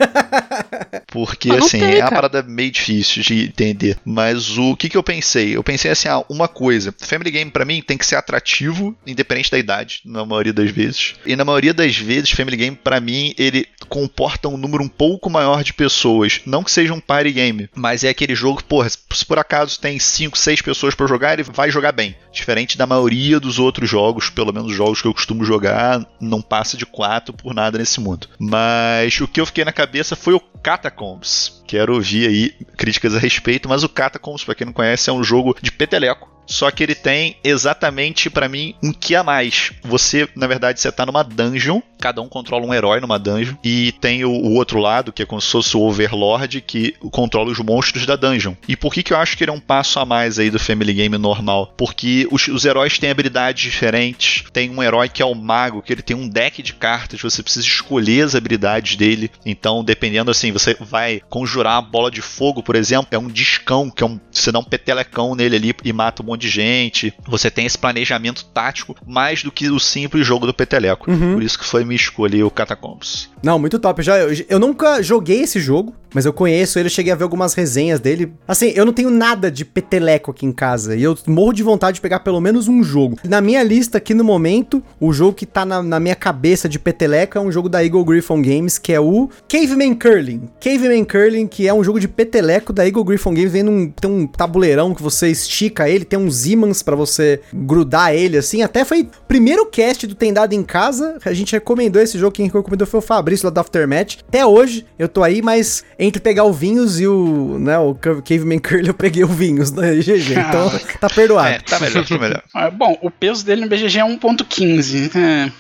Porque, 1.09 1.51
assim, 1.51 1.81
tem, 1.81 1.99
é 1.99 2.01
uma 2.01 2.11
parada 2.11 2.43
meio 2.43 2.71
difícil 2.71 3.23
de 3.23 3.45
entender. 3.45 3.99
Mas 4.05 4.57
o 4.57 4.77
que, 4.77 4.89
que 4.89 4.97
eu 4.97 5.03
pensei? 5.03 5.57
Eu 5.57 5.63
pensei 5.63 5.91
assim, 5.91 6.09
ah, 6.09 6.25
uma 6.29 6.49
coisa. 6.49 6.95
Family 6.99 7.31
Game, 7.31 7.51
pra 7.51 7.65
mim, 7.65 7.83
tem 7.83 7.99
que 7.99 8.07
ser 8.07 8.17
atrativo, 8.17 8.97
independente 9.07 9.51
da 9.51 9.59
idade, 9.59 10.01
na 10.05 10.25
maioria 10.25 10.53
das 10.53 10.71
vezes. 10.71 11.15
E 11.27 11.37
na 11.37 11.45
maioria 11.45 11.75
das 11.75 11.97
vezes, 11.97 12.31
Family 12.31 12.57
Game, 12.57 12.77
pra 12.77 13.01
mim, 13.01 13.35
ele 13.39 13.67
comporta 13.89 14.49
um 14.49 14.57
número 14.57 14.83
um 14.83 14.89
pouco 14.89 15.29
maior 15.29 15.63
de 15.63 15.73
pessoas. 15.73 16.41
Não 16.47 16.65
que 16.65 16.71
seja 16.71 16.95
um 16.95 17.01
party 17.01 17.33
game, 17.33 17.69
mas 17.75 18.05
é 18.05 18.09
aquele 18.09 18.35
jogo 18.35 18.59
que, 18.59 18.65
porra, 18.65 18.89
se 18.89 19.27
por 19.33 19.39
acaso 19.39 19.81
tem 19.81 19.99
5, 19.99 20.37
6 20.37 20.61
pessoas 20.61 20.95
para 20.95 21.07
jogar, 21.07 21.33
ele 21.33 21.43
vai 21.43 21.71
jogar 21.71 21.91
bem. 21.91 22.15
Diferente 22.31 22.77
da 22.77 22.87
maioria 22.87 23.41
dos 23.41 23.59
outros 23.59 23.89
jogos, 23.89 24.29
pelo 24.29 24.53
menos 24.53 24.73
os 24.73 24.77
jogos 24.77 25.01
que 25.01 25.09
eu 25.09 25.15
costumo 25.15 25.43
jogar, 25.43 26.07
não 26.21 26.43
passa 26.43 26.77
de 26.77 26.85
4 26.85 27.33
por 27.33 27.55
nada 27.55 27.79
nesse 27.79 27.99
mundo. 27.99 28.29
Mas 28.39 29.19
o 29.23 29.27
que 29.27 29.41
eu 29.41 29.47
fiquei 29.47 29.65
na 29.65 29.73
cabeça 29.73 30.15
foi 30.15 30.35
o 30.35 30.41
Catacombs. 30.63 31.63
Quero 31.67 31.95
ouvir 31.95 32.29
aí 32.29 32.51
críticas 32.77 33.15
a 33.15 33.19
respeito, 33.19 33.71
mas 33.71 33.83
o 33.83 33.89
Catacombs, 33.89 34.45
para 34.45 34.55
quem 34.55 34.67
não 34.67 34.73
conhece, 34.75 35.09
é 35.09 35.13
um 35.15 35.25
jogo 35.25 35.57
de 35.63 35.73
peteleco 35.73 36.32
só 36.47 36.71
que 36.71 36.83
ele 36.83 36.95
tem 36.95 37.37
exatamente 37.43 38.29
para 38.31 38.49
mim 38.49 38.75
um 38.83 38.93
que 38.93 39.15
a 39.15 39.23
mais. 39.23 39.73
Você, 39.83 40.29
na 40.35 40.47
verdade, 40.47 40.81
você 40.81 40.91
tá 40.91 41.07
numa 41.07 41.23
dungeon, 41.23 41.81
cada 41.99 42.21
um 42.21 42.29
controla 42.29 42.67
um 42.67 42.75
herói 42.75 43.01
numa 43.01 43.19
dungeon 43.19 43.55
e 43.63 43.93
tem 43.93 44.25
o, 44.25 44.31
o 44.31 44.55
outro 44.55 44.79
lado, 44.79 45.13
que 45.13 45.23
é 45.23 45.27
como 45.27 45.41
se 45.41 45.51
fosse 45.51 45.77
o 45.77 45.81
Overlord, 45.81 46.61
que 46.61 46.95
controla 47.11 47.51
os 47.51 47.59
monstros 47.59 48.05
da 48.07 48.17
dungeon. 48.17 48.55
E 48.67 48.77
por 48.77 48.93
que 48.93 49.03
que 49.03 49.13
eu 49.13 49.17
acho 49.17 49.37
que 49.37 49.45
ele 49.45 49.51
é 49.51 49.55
um 49.55 49.61
passo 49.61 50.01
a 50.01 50.05
mais 50.05 50.39
aí 50.39 50.51
do 50.51 50.59
Family 50.59 50.93
Game 50.93 51.17
normal? 51.17 51.73
Porque 51.77 52.27
os, 52.31 52.49
os 52.49 52.65
heróis 52.65 52.99
têm 52.99 53.11
habilidades 53.11 53.63
diferentes. 53.63 54.45
Tem 54.53 54.69
um 54.69 54.83
herói 54.83 55.09
que 55.09 55.23
é 55.23 55.25
o 55.25 55.35
mago, 55.35 55.83
que 55.83 55.93
ele 55.93 56.03
tem 56.03 56.17
um 56.17 56.29
deck 56.29 56.63
de 56.63 56.75
cartas, 56.75 57.21
você 57.21 57.43
precisa 57.43 57.67
escolher 57.67 58.25
as 58.25 58.35
habilidades 58.35 58.97
dele. 58.97 59.31
Então, 59.47 59.85
dependendo 59.85 60.31
assim, 60.31 60.51
você 60.51 60.77
vai 60.81 61.23
conjurar 61.29 61.79
a 61.79 61.83
bola 61.83 62.11
de 62.11 62.21
fogo, 62.21 62.63
por 62.63 62.75
exemplo, 62.75 63.09
é 63.13 63.19
um 63.19 63.29
discão, 63.29 63.91
que 63.91 64.03
é 64.03 64.07
um, 64.07 64.21
você 64.31 64.51
dá 64.51 64.59
um 64.59 64.65
petelecão 64.65 65.35
nele 65.35 65.57
ali 65.57 65.75
e 65.85 65.93
mata 65.93 66.23
um 66.23 66.32
monte 66.33 66.43
de 66.43 66.49
gente. 66.49 67.15
Você 67.27 67.51
tem 67.51 67.67
esse 67.67 67.79
planejamento 67.79 68.45
tático 68.47 68.97
mais 69.07 69.43
do 69.43 69.53
que 69.53 69.69
o 69.71 69.79
simples 69.79 70.27
jogo 70.27 70.47
do 70.47 70.55
peteleco. 70.55 71.11
Uhum. 71.11 71.35
Por 71.35 71.43
isso 71.43 71.59
que 71.59 71.65
foi 71.65 71.85
me 71.85 71.95
escolher 71.95 72.43
o 72.43 72.51
Catacombs. 72.51 73.31
Não, 73.43 73.59
muito 73.59 73.79
top. 73.79 74.01
Eu, 74.01 74.05
já, 74.05 74.19
eu, 74.19 74.45
eu, 74.49 74.59
nunca 74.59 75.03
joguei 75.03 75.41
esse 75.41 75.59
jogo, 75.59 75.95
mas 76.15 76.25
eu 76.25 76.33
conheço 76.33 76.79
ele, 76.79 76.89
cheguei 76.89 77.13
a 77.13 77.17
ver 77.17 77.25
algumas 77.25 77.55
resenhas 77.55 77.99
dele. 77.99 78.33
Assim, 78.47 78.73
eu 78.75 78.87
não 78.87 78.93
tenho 78.93 79.11
nada 79.11 79.51
de 79.51 79.65
peteleco 79.65 80.31
aqui 80.31 80.47
em 80.47 80.53
casa 80.53 80.97
e 80.97 81.03
eu 81.03 81.17
morro 81.27 81.53
de 81.53 81.63
vontade 81.63 81.97
de 81.97 82.01
pegar 82.01 82.21
pelo 82.21 82.41
menos 82.41 82.69
um 82.69 82.83
jogo. 82.83 83.19
Na 83.25 83.41
minha 83.41 83.63
lista 83.63 83.99
aqui 83.99 84.15
no 84.15 84.23
momento, 84.23 84.83
o 85.01 85.13
jogo 85.13 85.35
que 85.35 85.45
tá 85.45 85.65
na, 85.65 85.83
na 85.83 85.99
minha 85.99 86.15
cabeça 86.15 86.69
de 86.69 86.79
peteleco 86.79 87.37
é 87.37 87.41
um 87.41 87.51
jogo 87.51 87.69
da 87.69 87.85
Eagle 87.85 88.05
Griffon 88.05 88.41
Games, 88.41 88.79
que 88.79 88.93
é 88.93 89.01
o 89.01 89.29
Caveman 89.49 89.95
Curling. 89.95 90.49
Caveman 90.61 91.05
Curling, 91.05 91.47
que 91.49 91.67
é 91.67 91.75
um 91.75 91.83
jogo 91.83 91.99
de 91.99 92.07
peteleco 92.07 92.73
da 92.73 92.87
Eagle 92.87 93.05
Griffon 93.05 93.35
Games, 93.35 93.53
vem 93.53 93.63
num, 93.63 93.91
tem 93.91 94.11
um 94.11 94.27
tabuleirão 94.27 94.95
que 94.95 95.03
você 95.03 95.29
estica 95.29 95.89
ele, 95.89 96.05
tem 96.05 96.19
uns 96.23 96.47
ímãs 96.47 96.83
para 96.83 96.97
você 96.97 97.41
grudar 97.53 98.15
ele, 98.15 98.37
assim. 98.37 98.63
Até 98.63 98.85
foi 98.85 99.09
primeiro 99.27 99.67
cast 99.67 100.07
do 100.07 100.15
Tem 100.15 100.33
Dado 100.33 100.53
em 100.55 100.63
Casa, 100.63 101.19
a 101.25 101.33
gente 101.33 101.53
recomendou 101.53 102.01
esse 102.01 102.19
jogo, 102.19 102.33
quem 102.33 102.47
recomendou 102.47 102.87
foi 102.87 102.99
o 102.99 103.03
Fabrício 103.03 103.47
lá 103.47 103.51
do 103.51 103.61
Aftermatch. 103.61 104.19
Até 104.29 104.45
hoje 104.45 104.87
eu 104.99 105.09
tô 105.09 105.23
aí, 105.23 105.43
mas 105.43 105.85
entre 105.99 106.21
pegar 106.21 106.45
o 106.45 106.53
Vinhos 106.53 107.01
e 107.01 107.07
o, 107.07 107.59
né, 107.59 107.79
o 107.79 107.95
Caveman 107.95 108.59
Curl 108.59 108.87
eu 108.87 108.95
peguei 108.95 109.25
o 109.25 109.29
Vinhos 109.29 109.71
no 109.71 109.83
BGG, 109.83 110.35
então 110.39 110.71
tá 111.01 111.09
perdoado. 111.09 111.49
É, 111.49 111.59
tá 111.59 111.81
melhor, 111.81 112.07
tá 112.07 112.19
melhor. 112.19 112.43
Ah, 112.55 112.71
bom, 112.71 112.99
o 113.01 113.11
peso 113.11 113.45
dele 113.45 113.63
no 113.63 113.69
BGG 113.69 113.99
é 113.99 114.03
1.15, 114.03 115.17
é... 115.17 115.53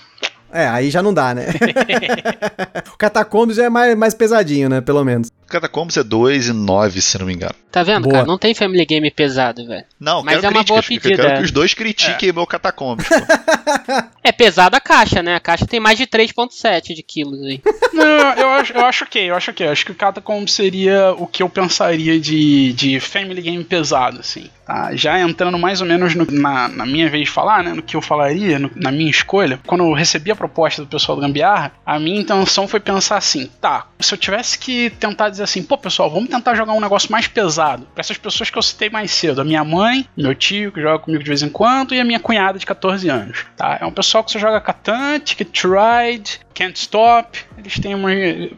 É, 0.52 0.68
aí 0.68 0.90
já 0.90 1.02
não 1.02 1.14
dá, 1.14 1.34
né? 1.34 1.46
o 2.92 2.98
Catacombs 2.98 3.56
já 3.56 3.64
é 3.64 3.68
mais, 3.70 3.96
mais 3.96 4.12
pesadinho, 4.12 4.68
né? 4.68 4.82
Pelo 4.82 5.02
menos. 5.02 5.30
Catacombs 5.52 5.96
é 5.96 6.02
2 6.02 6.48
e 6.48 6.52
9, 6.52 7.00
se 7.00 7.18
não 7.18 7.26
me 7.26 7.34
engano. 7.34 7.54
Tá 7.70 7.82
vendo, 7.82 8.04
boa. 8.04 8.14
cara? 8.14 8.26
Não 8.26 8.36
tem 8.36 8.54
Family 8.54 8.84
Game 8.84 9.10
pesado, 9.10 9.66
velho. 9.66 9.84
Não, 9.98 10.22
Mas 10.22 10.42
é 10.42 10.48
uma 10.48 10.62
boa 10.62 10.82
pedida. 10.82 11.10
Eu 11.10 11.16
quero 11.16 11.36
que 11.38 11.44
os 11.44 11.50
dois 11.50 11.74
critiquem 11.74 12.28
é. 12.28 12.32
meu 12.32 12.46
Catacombs, 12.46 13.06
É 14.24 14.30
pesado 14.30 14.76
a 14.76 14.80
caixa, 14.80 15.22
né? 15.22 15.34
A 15.34 15.40
caixa 15.40 15.66
tem 15.66 15.80
mais 15.80 15.98
de 15.98 16.06
3.7 16.06 16.94
de 16.94 17.02
quilos 17.02 17.42
aí. 17.42 17.60
Não, 17.92 18.32
eu 18.34 18.48
acho, 18.50 18.72
eu 18.72 18.84
acho 18.84 19.04
ok, 19.04 19.30
eu 19.30 19.34
acho 19.34 19.50
ok. 19.50 19.66
Eu 19.66 19.72
acho 19.72 19.84
que 19.84 19.92
o 19.92 19.96
Catacombs 19.96 20.52
seria 20.52 21.12
o 21.18 21.26
que 21.26 21.42
eu 21.42 21.48
pensaria 21.48 22.20
de, 22.20 22.72
de 22.72 23.00
Family 23.00 23.42
Game 23.42 23.64
pesado, 23.64 24.20
assim. 24.20 24.48
Tá? 24.64 24.94
Já 24.94 25.18
entrando 25.20 25.58
mais 25.58 25.80
ou 25.80 25.86
menos 25.86 26.14
no, 26.14 26.24
na, 26.30 26.68
na, 26.68 26.86
minha 26.86 27.10
vez 27.10 27.24
de 27.24 27.30
falar, 27.30 27.64
né, 27.64 27.72
no 27.72 27.82
que 27.82 27.96
eu 27.96 28.00
falaria, 28.00 28.58
no, 28.58 28.70
na 28.76 28.92
minha 28.92 29.10
escolha, 29.10 29.58
quando 29.66 29.82
eu 29.82 29.92
recebi 29.92 30.30
a 30.30 30.36
proposta 30.36 30.82
do 30.82 30.88
pessoal 30.88 31.16
do 31.16 31.22
Gambiarra, 31.22 31.72
a 31.84 31.98
minha 31.98 32.20
intenção 32.20 32.68
foi 32.68 32.78
pensar 32.78 33.16
assim: 33.16 33.50
tá, 33.60 33.88
se 33.98 34.14
eu 34.14 34.18
tivesse 34.18 34.56
que 34.58 34.90
tentar 34.90 35.30
dizer 35.30 35.41
assim, 35.42 35.62
pô 35.62 35.76
pessoal, 35.76 36.10
vamos 36.10 36.28
tentar 36.28 36.54
jogar 36.54 36.72
um 36.72 36.80
negócio 36.80 37.10
mais 37.10 37.26
pesado, 37.26 37.86
para 37.94 38.00
essas 38.00 38.18
pessoas 38.18 38.50
que 38.50 38.58
eu 38.58 38.62
citei 38.62 38.90
mais 38.90 39.10
cedo, 39.10 39.40
a 39.40 39.44
minha 39.44 39.64
mãe, 39.64 40.08
meu 40.16 40.34
tio 40.34 40.72
que 40.72 40.80
joga 40.80 40.98
comigo 40.98 41.22
de 41.22 41.28
vez 41.28 41.42
em 41.42 41.48
quando 41.48 41.94
e 41.94 42.00
a 42.00 42.04
minha 42.04 42.20
cunhada 42.20 42.58
de 42.58 42.66
14 42.66 43.08
anos. 43.08 43.44
Tá? 43.56 43.78
É 43.80 43.86
um 43.86 43.92
pessoal 43.92 44.24
que 44.24 44.30
você 44.30 44.38
joga 44.38 44.60
Catan, 44.60 45.20
Ticket 45.20 45.64
Ride, 45.64 46.40
Can't 46.52 46.78
Stop. 46.78 47.38
Eles 47.56 47.78
têm 47.78 47.94
uma, 47.94 48.10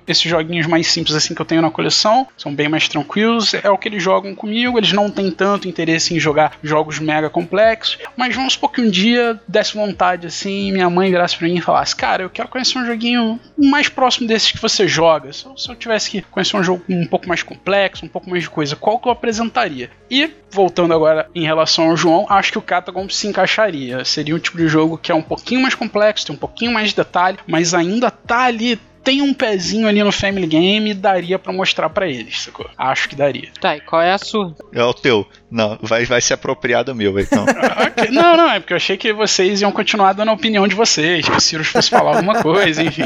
esses 0.07 0.22
joguinhos 0.22 0.66
mais 0.66 0.87
simples 0.87 1.14
assim 1.14 1.35
que 1.35 1.40
eu 1.40 1.46
tenho 1.46 1.62
na 1.62 1.70
coleção, 1.70 2.26
são 2.37 2.54
bem 2.54 2.68
mais 2.68 2.88
tranquilos. 2.88 3.54
É 3.54 3.70
o 3.70 3.78
que 3.78 3.88
eles 3.88 4.02
jogam 4.02 4.35
comigo. 4.35 4.78
Eles 4.78 4.92
não 4.92 5.11
têm 5.11 5.30
tanto 5.30 5.68
interesse 5.68 6.14
em 6.14 6.20
jogar 6.20 6.59
jogos 6.62 6.98
mega 6.98 7.28
complexos, 7.30 7.98
mas 8.16 8.35
vamos 8.35 8.54
supor 8.54 8.72
que 8.72 8.80
um 8.80 8.90
dia 8.90 9.40
desse 9.46 9.74
vontade 9.74 10.26
assim, 10.26 10.72
minha 10.72 10.88
mãe 10.90 11.11
virasse 11.11 11.37
pra 11.37 11.48
mim 11.48 11.57
e 11.57 11.61
falasse: 11.61 11.94
Cara, 11.94 12.22
eu 12.22 12.30
quero 12.30 12.48
conhecer 12.48 12.78
um 12.78 12.87
joguinho 12.87 13.38
mais 13.57 13.88
próximo 13.88 14.26
desses 14.26 14.50
que 14.50 14.61
você 14.61 14.87
joga. 14.87 15.33
Se 15.33 15.46
eu, 15.46 15.57
se 15.57 15.68
eu 15.68 15.74
tivesse 15.74 16.11
que 16.11 16.22
conhecer 16.22 16.57
um 16.57 16.62
jogo 16.62 16.83
um 16.88 17.07
pouco 17.07 17.28
mais 17.28 17.42
complexo, 17.42 18.04
um 18.04 18.09
pouco 18.09 18.28
mais 18.28 18.42
de 18.42 18.50
coisa, 18.50 18.76
qual 18.76 18.98
que 18.98 19.09
eu 19.09 19.12
apresentaria? 19.12 19.90
E, 20.11 20.30
voltando 20.50 20.94
agora 20.94 21.28
em 21.35 21.44
relação 21.44 21.90
ao 21.90 21.96
João, 21.96 22.26
acho 22.28 22.52
que 22.52 22.59
o 22.59 22.62
Catagon 22.62 23.09
se 23.09 23.26
encaixaria. 23.26 24.04
Seria 24.04 24.35
um 24.35 24.38
tipo 24.38 24.57
de 24.57 24.68
jogo 24.68 24.98
que 24.98 25.11
é 25.11 25.14
um 25.14 25.22
pouquinho 25.22 25.61
mais 25.61 25.74
complexo, 25.74 26.26
tem 26.26 26.35
um 26.35 26.38
pouquinho 26.38 26.72
mais 26.72 26.90
de 26.90 26.96
detalhe, 26.96 27.38
mas 27.46 27.74
ainda 27.74 27.84
tá 28.11 28.44
ali 28.44 28.79
tem 29.05 29.20
um 29.20 29.35
pezinho 29.35 29.87
ali 29.87 30.03
no 30.03 30.11
Family 30.11 30.47
Game, 30.47 30.94
daria 30.94 31.38
para 31.38 31.53
mostrar 31.53 31.90
para 31.90 32.09
eles, 32.09 32.40
sacou? 32.40 32.66
Acho 32.77 33.11
que 33.11 33.14
daria. 33.14 33.51
Tá, 33.61 33.77
e 33.77 33.81
qual 33.83 34.01
é 34.01 34.12
a 34.12 34.18
sua? 34.18 34.57
É 34.73 34.83
o 34.83 34.94
teu. 34.94 35.29
Não, 35.55 35.79
vai, 35.81 36.05
vai 36.05 36.21
ser 36.21 36.35
apropriado 36.35 36.90
o 36.90 36.97
meu, 36.97 37.17
então. 37.17 37.45
okay. 37.87 38.11
Não, 38.11 38.37
não, 38.37 38.51
é 38.51 38.59
porque 38.59 38.73
eu 38.73 38.77
achei 38.77 38.97
que 38.97 39.12
vocês 39.12 39.61
iam 39.61 39.71
continuar 39.71 40.12
dando 40.12 40.31
a 40.31 40.33
opinião 40.33 40.67
de 40.67 40.75
vocês, 40.75 41.25
que 41.25 41.31
o 41.31 41.38
Ciro 41.38 41.64
fosse 41.64 41.90
falar 41.90 42.17
alguma 42.17 42.43
coisa, 42.43 42.83
enfim. 42.83 43.05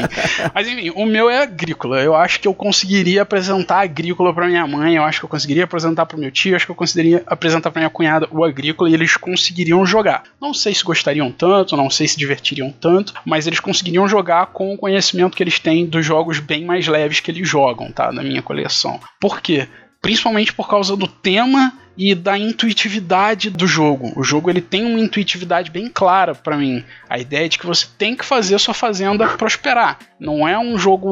Mas 0.51 0.67
enfim, 0.67 0.89
o 0.95 1.05
meu 1.05 1.29
é 1.29 1.43
agrícola. 1.43 2.01
Eu 2.01 2.15
acho 2.15 2.39
que 2.39 2.47
eu 2.47 2.53
conseguiria 2.55 3.21
apresentar 3.21 3.81
agrícola 3.81 4.33
para 4.33 4.47
minha 4.47 4.65
mãe, 4.65 4.95
eu 4.95 5.03
acho 5.03 5.19
que 5.19 5.25
eu 5.25 5.29
conseguiria 5.29 5.65
apresentar 5.65 6.07
para 6.07 6.17
meu 6.17 6.31
tio, 6.31 6.53
eu 6.53 6.55
acho 6.55 6.65
que 6.65 6.71
eu 6.71 6.75
conseguiria 6.75 7.21
apresentar 7.27 7.69
para 7.69 7.81
minha 7.81 7.89
cunhada 7.91 8.27
o 8.31 8.43
agrícola 8.43 8.89
e 8.89 8.95
eles 8.95 9.15
conseguiriam 9.15 9.85
jogar. 9.85 10.23
Não 10.41 10.51
sei 10.51 10.73
se 10.73 10.83
gostariam 10.83 11.31
tanto, 11.31 11.77
não 11.77 11.87
sei 11.91 12.07
se 12.07 12.17
divertiriam 12.17 12.71
tanto, 12.71 13.13
mas 13.23 13.45
eles 13.45 13.59
conseguiriam 13.59 14.07
jogar 14.07 14.47
com 14.47 14.73
o 14.73 14.77
conhecimento 14.77 15.37
que 15.37 15.43
eles 15.43 15.59
têm 15.59 15.85
dos 15.85 16.03
jogos 16.03 16.39
bem 16.39 16.65
mais 16.65 16.87
leves 16.87 17.19
que 17.19 17.29
eles 17.29 17.47
jogam, 17.47 17.91
tá? 17.91 18.11
Na 18.11 18.23
minha 18.23 18.41
coleção. 18.41 18.99
Por 19.19 19.39
quê? 19.39 19.67
Principalmente 20.01 20.51
por 20.51 20.67
causa 20.67 20.97
do 20.97 21.07
tema 21.07 21.73
e 21.99 22.15
da 22.15 22.37
intuitividade 22.37 23.49
do 23.49 23.67
jogo. 23.67 24.13
O 24.15 24.23
jogo 24.23 24.49
ele 24.49 24.61
tem 24.61 24.85
uma 24.85 25.01
intuitividade 25.01 25.69
bem 25.69 25.89
clara 25.89 26.33
para 26.33 26.55
mim. 26.55 26.81
A 27.09 27.19
ideia 27.19 27.45
é 27.45 27.49
de 27.49 27.59
que 27.59 27.65
você 27.65 27.85
tem 27.97 28.15
que 28.15 28.23
fazer 28.23 28.55
a 28.55 28.59
sua 28.59 28.73
fazenda 28.73 29.27
prosperar. 29.35 29.99
Não 30.17 30.47
é 30.47 30.57
um 30.57 30.77
jogo. 30.77 31.09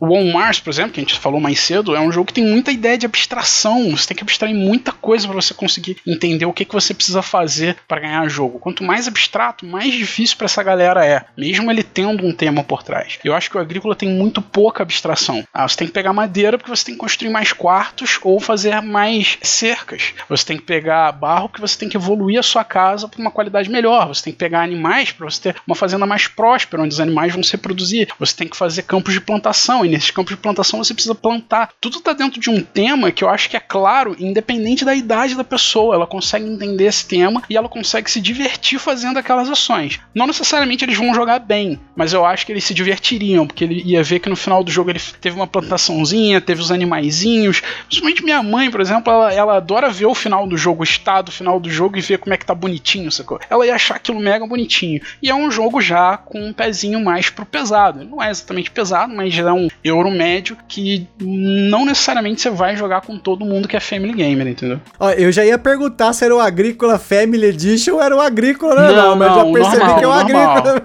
O 0.00 0.12
On 0.12 0.32
Mars, 0.32 0.60
por 0.60 0.70
exemplo, 0.70 0.92
que 0.92 1.00
a 1.00 1.02
gente 1.02 1.18
falou 1.18 1.40
mais 1.40 1.60
cedo, 1.60 1.96
é 1.96 2.00
um 2.00 2.12
jogo 2.12 2.26
que 2.26 2.34
tem 2.34 2.44
muita 2.44 2.70
ideia 2.70 2.98
de 2.98 3.06
abstração. 3.06 3.90
Você 3.90 4.08
tem 4.08 4.16
que 4.16 4.22
abstrair 4.22 4.54
muita 4.54 4.92
coisa 4.92 5.26
para 5.26 5.36
você 5.40 5.54
conseguir 5.54 5.96
entender 6.06 6.44
o 6.44 6.52
que, 6.52 6.64
que 6.64 6.74
você 6.74 6.92
precisa 6.92 7.22
fazer 7.22 7.76
para 7.88 8.00
ganhar 8.00 8.28
jogo. 8.28 8.58
Quanto 8.58 8.84
mais 8.84 9.08
abstrato, 9.08 9.64
mais 9.64 9.92
difícil 9.92 10.36
para 10.36 10.46
essa 10.46 10.62
galera 10.62 11.04
é, 11.04 11.24
mesmo 11.36 11.70
ele 11.70 11.82
tendo 11.82 12.26
um 12.26 12.32
tema 12.32 12.62
por 12.62 12.82
trás. 12.82 13.18
Eu 13.24 13.34
acho 13.34 13.50
que 13.50 13.56
o 13.56 13.60
agrícola 13.60 13.94
tem 13.94 14.08
muito 14.08 14.42
pouca 14.42 14.82
abstração. 14.82 15.44
Ah, 15.52 15.66
você 15.66 15.76
tem 15.76 15.86
que 15.86 15.94
pegar 15.94 16.12
madeira 16.12 16.58
porque 16.58 16.70
você 16.70 16.84
tem 16.84 16.94
que 16.94 17.00
construir 17.00 17.30
mais 17.30 17.52
quartos 17.52 18.18
ou 18.22 18.40
fazer 18.40 18.80
mais 18.82 19.38
cercas. 19.42 20.14
Você 20.28 20.44
tem 20.44 20.56
que 20.56 20.62
pegar 20.62 21.12
barro 21.12 21.48
porque 21.48 21.60
você 21.60 21.78
tem 21.78 21.88
que 21.88 21.96
evoluir 21.96 22.38
a 22.38 22.42
sua 22.42 22.64
casa 22.64 23.08
para 23.08 23.20
uma 23.20 23.30
qualidade 23.30 23.70
melhor. 23.70 24.08
Você 24.08 24.24
tem 24.24 24.32
que 24.32 24.38
pegar 24.38 24.62
animais 24.62 25.12
para 25.12 25.28
você 25.28 25.52
ter 25.52 25.56
uma 25.66 25.76
fazenda 25.76 26.06
mais 26.06 26.26
próspera, 26.26 26.82
onde 26.82 26.94
os 26.94 27.00
animais 27.00 27.32
vão 27.32 27.42
se 27.42 27.52
reproduzir. 27.52 28.08
Você 28.18 28.34
tem 28.36 28.48
que 28.48 28.56
fazer 28.56 28.82
campos 28.82 29.12
de 29.12 29.20
plantação, 29.20 29.84
e 29.84 29.88
nesses 29.88 30.10
campos 30.10 30.34
de 30.34 30.40
plantação 30.40 30.82
você 30.82 30.94
precisa 30.94 31.14
plantar. 31.14 31.70
Tudo 31.80 31.98
está 31.98 32.12
dentro 32.12 32.40
de 32.40 32.50
um 32.50 32.60
tema 32.60 33.10
que 33.10 33.22
eu 33.22 33.28
acho 33.28 33.48
que 33.48 33.56
é 33.56 33.60
claro, 33.60 34.16
independente 34.18 34.84
da 34.84 34.94
idade 34.94 35.34
da 35.34 35.44
pessoa. 35.44 35.94
Ela 35.94 36.06
consegue 36.06 36.46
entender 36.46 36.84
esse 36.84 37.06
tema 37.06 37.42
e 37.48 37.56
ela 37.56 37.68
consegue 37.68 38.10
se 38.10 38.20
divertir 38.20 38.78
fazendo 38.78 39.18
aquelas 39.18 39.48
ações. 39.48 40.00
Não 40.14 40.26
necessariamente 40.26 40.84
eles 40.84 40.96
vão 40.96 41.14
jogar 41.14 41.38
bem, 41.38 41.78
mas 41.94 42.12
eu 42.12 42.24
acho 42.24 42.44
que 42.44 42.52
eles 42.52 42.64
se 42.64 42.74
divertiriam, 42.74 43.46
porque 43.46 43.64
ele 43.64 43.82
ia 43.84 44.02
ver 44.02 44.20
que 44.20 44.28
no 44.28 44.36
final 44.36 44.62
do 44.64 44.70
jogo 44.70 44.90
ele 44.90 45.00
teve 45.20 45.36
uma 45.36 45.46
plantaçãozinha, 45.46 46.40
teve 46.40 46.60
os 46.60 46.70
animaizinhos. 46.70 47.62
Principalmente 47.86 48.24
minha 48.24 48.42
mãe, 48.42 48.70
por 48.70 48.80
exemplo, 48.80 49.12
ela, 49.12 49.32
ela 49.32 49.56
adora 49.56 49.90
ver 49.90 50.06
o 50.06 50.14
final 50.16 50.46
do 50.46 50.56
jogo, 50.56 50.80
o 50.80 50.84
estado 50.84 51.30
final 51.30 51.60
do 51.60 51.70
jogo 51.70 51.96
e 51.96 52.00
ver 52.00 52.18
como 52.18 52.34
é 52.34 52.36
que 52.36 52.44
tá 52.46 52.54
bonitinho, 52.54 53.10
sacou? 53.12 53.38
Ela 53.48 53.66
ia 53.66 53.74
achar 53.74 53.96
aquilo 53.96 54.18
mega 54.18 54.46
bonitinho. 54.46 55.00
E 55.22 55.30
é 55.30 55.34
um 55.34 55.50
jogo 55.50 55.80
já 55.80 56.16
com 56.16 56.40
um 56.40 56.52
pezinho 56.52 57.02
mais 57.04 57.30
pro 57.30 57.46
pesado. 57.46 58.04
Não 58.04 58.22
é 58.22 58.30
exatamente 58.30 58.70
pesado, 58.70 59.14
mas 59.14 59.32
já 59.32 59.48
é 59.48 59.52
um 59.52 59.68
euro 59.84 60.10
médio 60.10 60.56
que 60.66 61.06
não 61.20 61.84
necessariamente 61.84 62.40
você 62.40 62.50
vai 62.50 62.76
jogar 62.76 63.02
com 63.02 63.18
todo 63.18 63.44
mundo 63.44 63.68
que 63.68 63.76
é 63.76 63.80
Family 63.80 64.12
Gamer, 64.12 64.46
entendeu? 64.48 64.80
Ó, 64.98 65.10
eu 65.10 65.30
já 65.30 65.44
ia 65.44 65.58
perguntar 65.58 66.12
se 66.12 66.24
era 66.24 66.34
o 66.34 66.40
Agrícola 66.40 66.98
Family 66.98 67.46
Edition 67.46 67.94
ou 67.94 68.02
era 68.02 68.16
o 68.16 68.20
Agrícola 68.20 68.74
normal, 68.74 69.06
não, 69.08 69.16
mas 69.16 69.28
não, 69.28 69.36
já 69.36 69.52
percebi 69.52 69.76
normal, 69.84 69.98
que 69.98 70.04
é 70.04 70.08
o 70.08 70.12
Agrícola. 70.12 70.82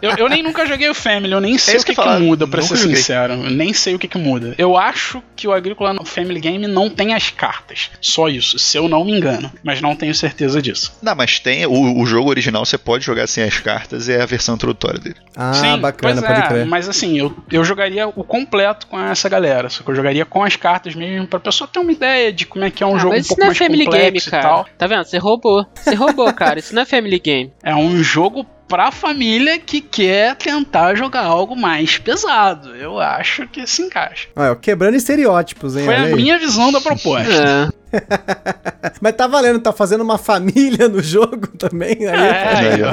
eu, 0.00 0.10
eu, 0.16 0.28
nem 0.28 0.42
nunca 0.42 0.66
joguei 0.66 0.88
o 0.88 0.94
Family, 0.94 1.32
eu 1.32 1.40
nem 1.40 1.58
sei 1.58 1.76
É 1.76 1.78
o 1.78 1.84
que, 1.84 1.94
que 1.94 2.02
que 2.02 2.18
muda, 2.18 2.46
pra 2.46 2.60
nunca 2.60 2.74
ser 2.76 2.82
joguei. 2.82 2.96
sincero. 2.96 3.32
Eu 3.34 3.50
nem 3.50 3.72
sei 3.72 3.94
o 3.94 3.98
que, 3.98 4.08
que 4.08 4.18
muda. 4.18 4.54
Eu 4.58 4.76
acho 4.76 5.22
que 5.36 5.46
o 5.46 5.52
Agrícola 5.52 5.92
no 5.92 6.04
Family 6.04 6.40
Game 6.40 6.66
não 6.66 6.88
tem 6.88 7.14
as 7.14 7.30
cartas. 7.30 7.90
Só 8.00 8.28
isso, 8.28 8.51
se 8.58 8.76
eu 8.76 8.88
não 8.88 9.04
me 9.04 9.12
engano. 9.16 9.50
Mas 9.62 9.80
não 9.80 9.94
tenho 9.94 10.14
certeza 10.14 10.60
disso. 10.60 10.92
Não, 11.02 11.14
mas 11.14 11.38
tem. 11.38 11.66
O, 11.66 12.00
o 12.00 12.06
jogo 12.06 12.30
original 12.30 12.64
você 12.64 12.78
pode 12.78 13.04
jogar 13.04 13.26
sem 13.26 13.44
as 13.44 13.58
cartas, 13.58 14.08
é 14.08 14.20
a 14.22 14.26
versão 14.26 14.54
introdutória 14.54 14.98
dele. 15.00 15.16
Ah, 15.36 15.52
Sim, 15.54 15.78
bacana, 15.78 16.20
pois 16.20 16.26
pode 16.26 16.40
é, 16.40 16.48
crer. 16.48 16.66
Mas 16.66 16.88
assim, 16.88 17.18
eu, 17.18 17.34
eu 17.50 17.64
jogaria 17.64 18.08
o 18.08 18.24
completo 18.24 18.86
com 18.86 18.98
essa 19.00 19.28
galera. 19.28 19.68
Só 19.70 19.82
que 19.82 19.90
eu 19.90 19.94
jogaria 19.94 20.24
com 20.24 20.42
as 20.42 20.56
cartas 20.56 20.94
mesmo, 20.94 21.26
pra 21.26 21.40
pessoa 21.40 21.68
ter 21.68 21.78
uma 21.78 21.92
ideia 21.92 22.32
de 22.32 22.46
como 22.46 22.64
é 22.64 22.70
que 22.70 22.82
é 22.82 22.86
um 22.86 22.96
Ah, 22.96 22.98
jogo 22.98 23.14
um 23.14 23.16
mas 23.16 23.24
isso 23.26 23.28
pouco 23.28 23.40
não 23.40 23.46
é 23.46 23.48
mais 23.48 23.58
Family 23.58 23.84
Game, 23.86 23.96
complexo 24.04 24.28
e 24.28 24.30
cara. 24.30 24.42
tal. 24.42 24.66
Tá 24.78 24.86
vendo? 24.86 25.04
Você 25.04 25.18
roubou. 25.18 25.66
Você 25.74 25.94
roubou, 25.94 26.32
cara. 26.34 26.58
Isso 26.58 26.74
não 26.74 26.82
é 26.82 26.84
Family 26.84 27.18
Game. 27.18 27.52
É 27.62 27.74
um 27.74 28.02
jogo 28.02 28.46
pra 28.72 28.90
família 28.90 29.58
que 29.58 29.82
quer 29.82 30.34
tentar 30.34 30.94
jogar 30.94 31.26
algo 31.26 31.54
mais 31.54 31.98
pesado. 31.98 32.74
Eu 32.74 32.98
acho 32.98 33.46
que 33.46 33.66
se 33.66 33.82
encaixa. 33.82 34.28
Olha, 34.34 34.56
quebrando 34.56 34.94
estereótipos, 34.94 35.76
hein? 35.76 35.84
Foi 35.84 35.92
olha 35.92 36.04
a 36.04 36.06
aí. 36.06 36.14
minha 36.14 36.38
visão 36.38 36.72
da 36.72 36.80
proposta. 36.80 37.70
É. 37.92 37.92
Mas 38.98 39.14
tá 39.14 39.26
valendo, 39.26 39.60
tá 39.60 39.74
fazendo 39.74 40.00
uma 40.00 40.16
família 40.16 40.88
no 40.88 41.02
jogo 41.02 41.48
também. 41.58 41.98
Aí, 42.00 42.18
É, 42.18 42.56
Aí, 42.56 42.82
ó. 42.82 42.92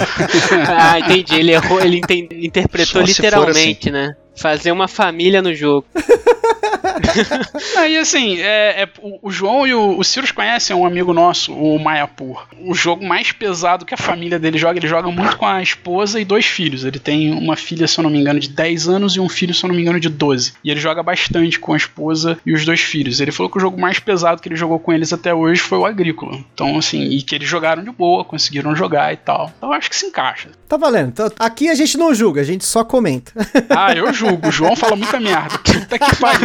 Ah, 0.67 0.99
entendi. 0.99 1.35
Ele 1.35 1.53
errou, 1.53 1.79
ele 1.79 2.01
interpretou 2.41 2.85
Só 2.85 2.99
for 2.99 3.07
literalmente, 3.07 3.89
né? 3.89 4.17
Fazer 4.35 4.73
uma 4.73 4.89
família 4.89 5.41
no 5.41 5.55
jogo. 5.55 5.87
Aí 7.77 7.97
assim, 7.97 8.37
é, 8.39 8.83
é- 8.83 8.89
o, 9.01 9.27
o 9.27 9.31
João 9.31 9.65
e 9.67 9.73
o, 9.73 9.97
o 9.97 10.03
Cirus 10.03 10.31
conhecem 10.31 10.75
um 10.75 10.85
amigo 10.85 11.13
nosso, 11.13 11.53
o 11.53 11.79
Mayapur. 11.79 12.45
O 12.61 12.73
jogo 12.73 13.05
mais 13.05 13.31
pesado 13.31 13.85
que 13.85 13.93
a 13.93 13.97
família 13.97 14.37
dele 14.39 14.57
joga, 14.57 14.77
ele 14.79 14.87
joga 14.87 15.09
muito 15.11 15.37
com 15.37 15.45
a 15.45 15.61
esposa 15.61 16.19
e 16.19 16.25
dois 16.25 16.45
filhos. 16.45 16.83
Ele 16.83 16.99
tem 16.99 17.31
uma 17.33 17.55
filha, 17.55 17.87
se 17.87 17.99
eu 17.99 18.03
não 18.03 18.09
me 18.09 18.19
engano, 18.19 18.39
de 18.39 18.49
10 18.49 18.87
anos 18.87 19.15
e 19.15 19.19
um 19.19 19.29
filho, 19.29 19.53
se 19.53 19.63
eu 19.63 19.67
não 19.69 19.75
me 19.75 19.81
engano, 19.81 19.99
de 19.99 20.09
12. 20.09 20.53
E 20.63 20.69
ele 20.71 20.79
joga 20.79 21.01
bastante 21.03 21.59
com 21.59 21.73
a 21.73 21.77
esposa 21.77 22.37
e 22.45 22.53
os 22.53 22.65
dois 22.65 22.79
filhos. 22.81 23.19
Ele 23.19 23.31
falou 23.31 23.51
que 23.51 23.57
o 23.57 23.61
jogo 23.61 23.79
mais 23.79 23.99
pesado 23.99 24.41
que 24.41 24.47
ele 24.49 24.55
jogou 24.55 24.79
com 24.79 24.91
eles 24.93 25.13
até 25.13 25.33
hoje 25.33 25.61
foi 25.61 25.77
o 25.77 25.85
Agrícola. 25.85 26.37
Então, 26.53 26.77
assim, 26.77 27.01
e 27.03 27.21
que 27.21 27.35
eles 27.35 27.47
jogaram 27.47 27.83
de 27.83 27.91
boa, 27.91 28.23
conseguiram 28.25 28.75
jogar 28.75 29.13
e 29.13 29.17
tal. 29.17 29.51
Então 29.57 29.69
eu 29.69 29.73
acho 29.73 29.89
que 29.89 29.95
se 29.95 30.05
encaixa. 30.05 30.49
Tá 30.67 30.77
valendo. 30.77 31.13
Tá- 31.13 31.31
Aqui 31.39 31.69
a 31.69 31.75
gente 31.75 31.97
não 31.97 32.13
julga, 32.13 32.41
a 32.41 32.43
gente 32.43 32.65
só 32.65 32.83
comenta. 32.83 33.31
Ah, 33.69 33.93
eu 33.93 34.11
julgo. 34.13 34.47
O 34.49 34.51
João 34.51 34.75
fala 34.75 34.95
muita 34.95 35.19
merda. 35.19 35.57
Puta 35.63 35.97
que 35.99 36.15
pariu. 36.17 36.38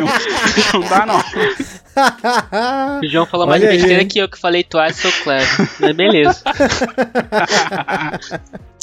Não 0.73 0.81
dá, 0.89 1.07
não. 1.07 1.21
O 3.01 3.07
João 3.07 3.25
falou 3.25 3.47
mais 3.47 3.63
Olha 3.63 3.71
besteira 3.71 4.03
hein? 4.03 4.09
que 4.09 4.19
eu 4.19 4.29
que 4.29 4.37
falei 4.37 4.65
twice 4.65 5.01
so 5.01 5.13
clever. 5.23 5.47
Mas 5.79 5.95
beleza. 5.95 6.43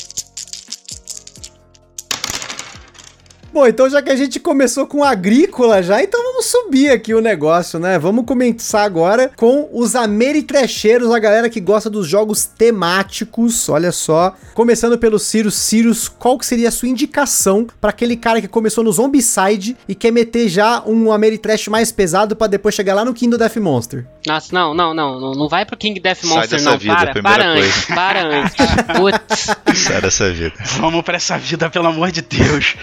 Bom, 3.54 3.68
então 3.68 3.90
já 3.90 4.02
que 4.02 4.10
a 4.10 4.16
gente 4.16 4.40
começou 4.40 4.88
com 4.88 5.04
agrícola 5.04 5.84
já, 5.84 6.02
então 6.02 6.24
vamos 6.24 6.46
subir 6.46 6.90
aqui 6.90 7.14
o 7.14 7.20
negócio, 7.20 7.78
né? 7.80 8.00
Vamos 8.00 8.26
começar 8.26 8.84
agora 8.84 9.30
com 9.36 9.68
os 9.74 9.94
ameritrecheiros, 9.94 11.12
a 11.12 11.20
galera 11.20 11.50
que 11.50 11.60
gosta 11.60 11.90
dos 11.90 12.08
jogos 12.08 12.46
temáticos, 12.46 13.68
olha 13.68 13.92
só. 13.92 14.34
Começando 14.54 14.98
pelo 14.98 15.20
Sirius. 15.20 15.56
Sirius, 15.56 16.08
qual 16.08 16.38
que 16.38 16.46
seria 16.46 16.70
a 16.70 16.72
sua 16.72 16.88
indicação 16.88 17.68
pra 17.82 17.90
aquele 17.90 18.16
cara 18.16 18.40
que 18.40 18.48
começou 18.48 18.86
no 18.86 18.92
Zombicide 18.92 19.76
e 19.86 19.94
quer 19.94 20.12
meter 20.12 20.48
já 20.48 20.82
um 20.86 21.12
ameritrash 21.12 21.68
mais 21.68 21.92
pesado 21.92 22.38
pra 22.38 22.48
depois 22.48 22.74
chegar 22.74 22.94
lá 22.94 23.04
no 23.04 23.14
Kingdom 23.14 23.38
Death 23.38 23.58
Monster? 23.58 24.06
Nossa, 24.26 24.48
não, 24.54 24.74
não, 24.74 24.94
não, 24.94 25.20
não, 25.20 25.32
não 25.34 25.50
vai 25.50 25.66
pro 25.66 25.76
King 25.76 26.00
Death 26.00 26.20
Sai 26.22 26.30
Monster, 26.30 26.50
dessa 26.58 26.72
não. 26.72 26.78
vida, 26.78 26.96
para, 26.96 27.12
primeira 27.12 27.38
para 27.38 27.54
coisa. 27.54 27.68
antes, 27.68 27.86
para 27.94 28.24
antes. 28.24 29.46
Putz, 29.66 29.78
Sai 29.82 30.02
dessa 30.02 30.32
vida. 30.32 30.54
Vamos 30.80 31.04
pra 31.04 31.18
essa 31.18 31.38
vida, 31.38 31.70
pelo 31.70 31.88
amor 31.88 32.12
de 32.12 32.22
Deus. 32.22 32.76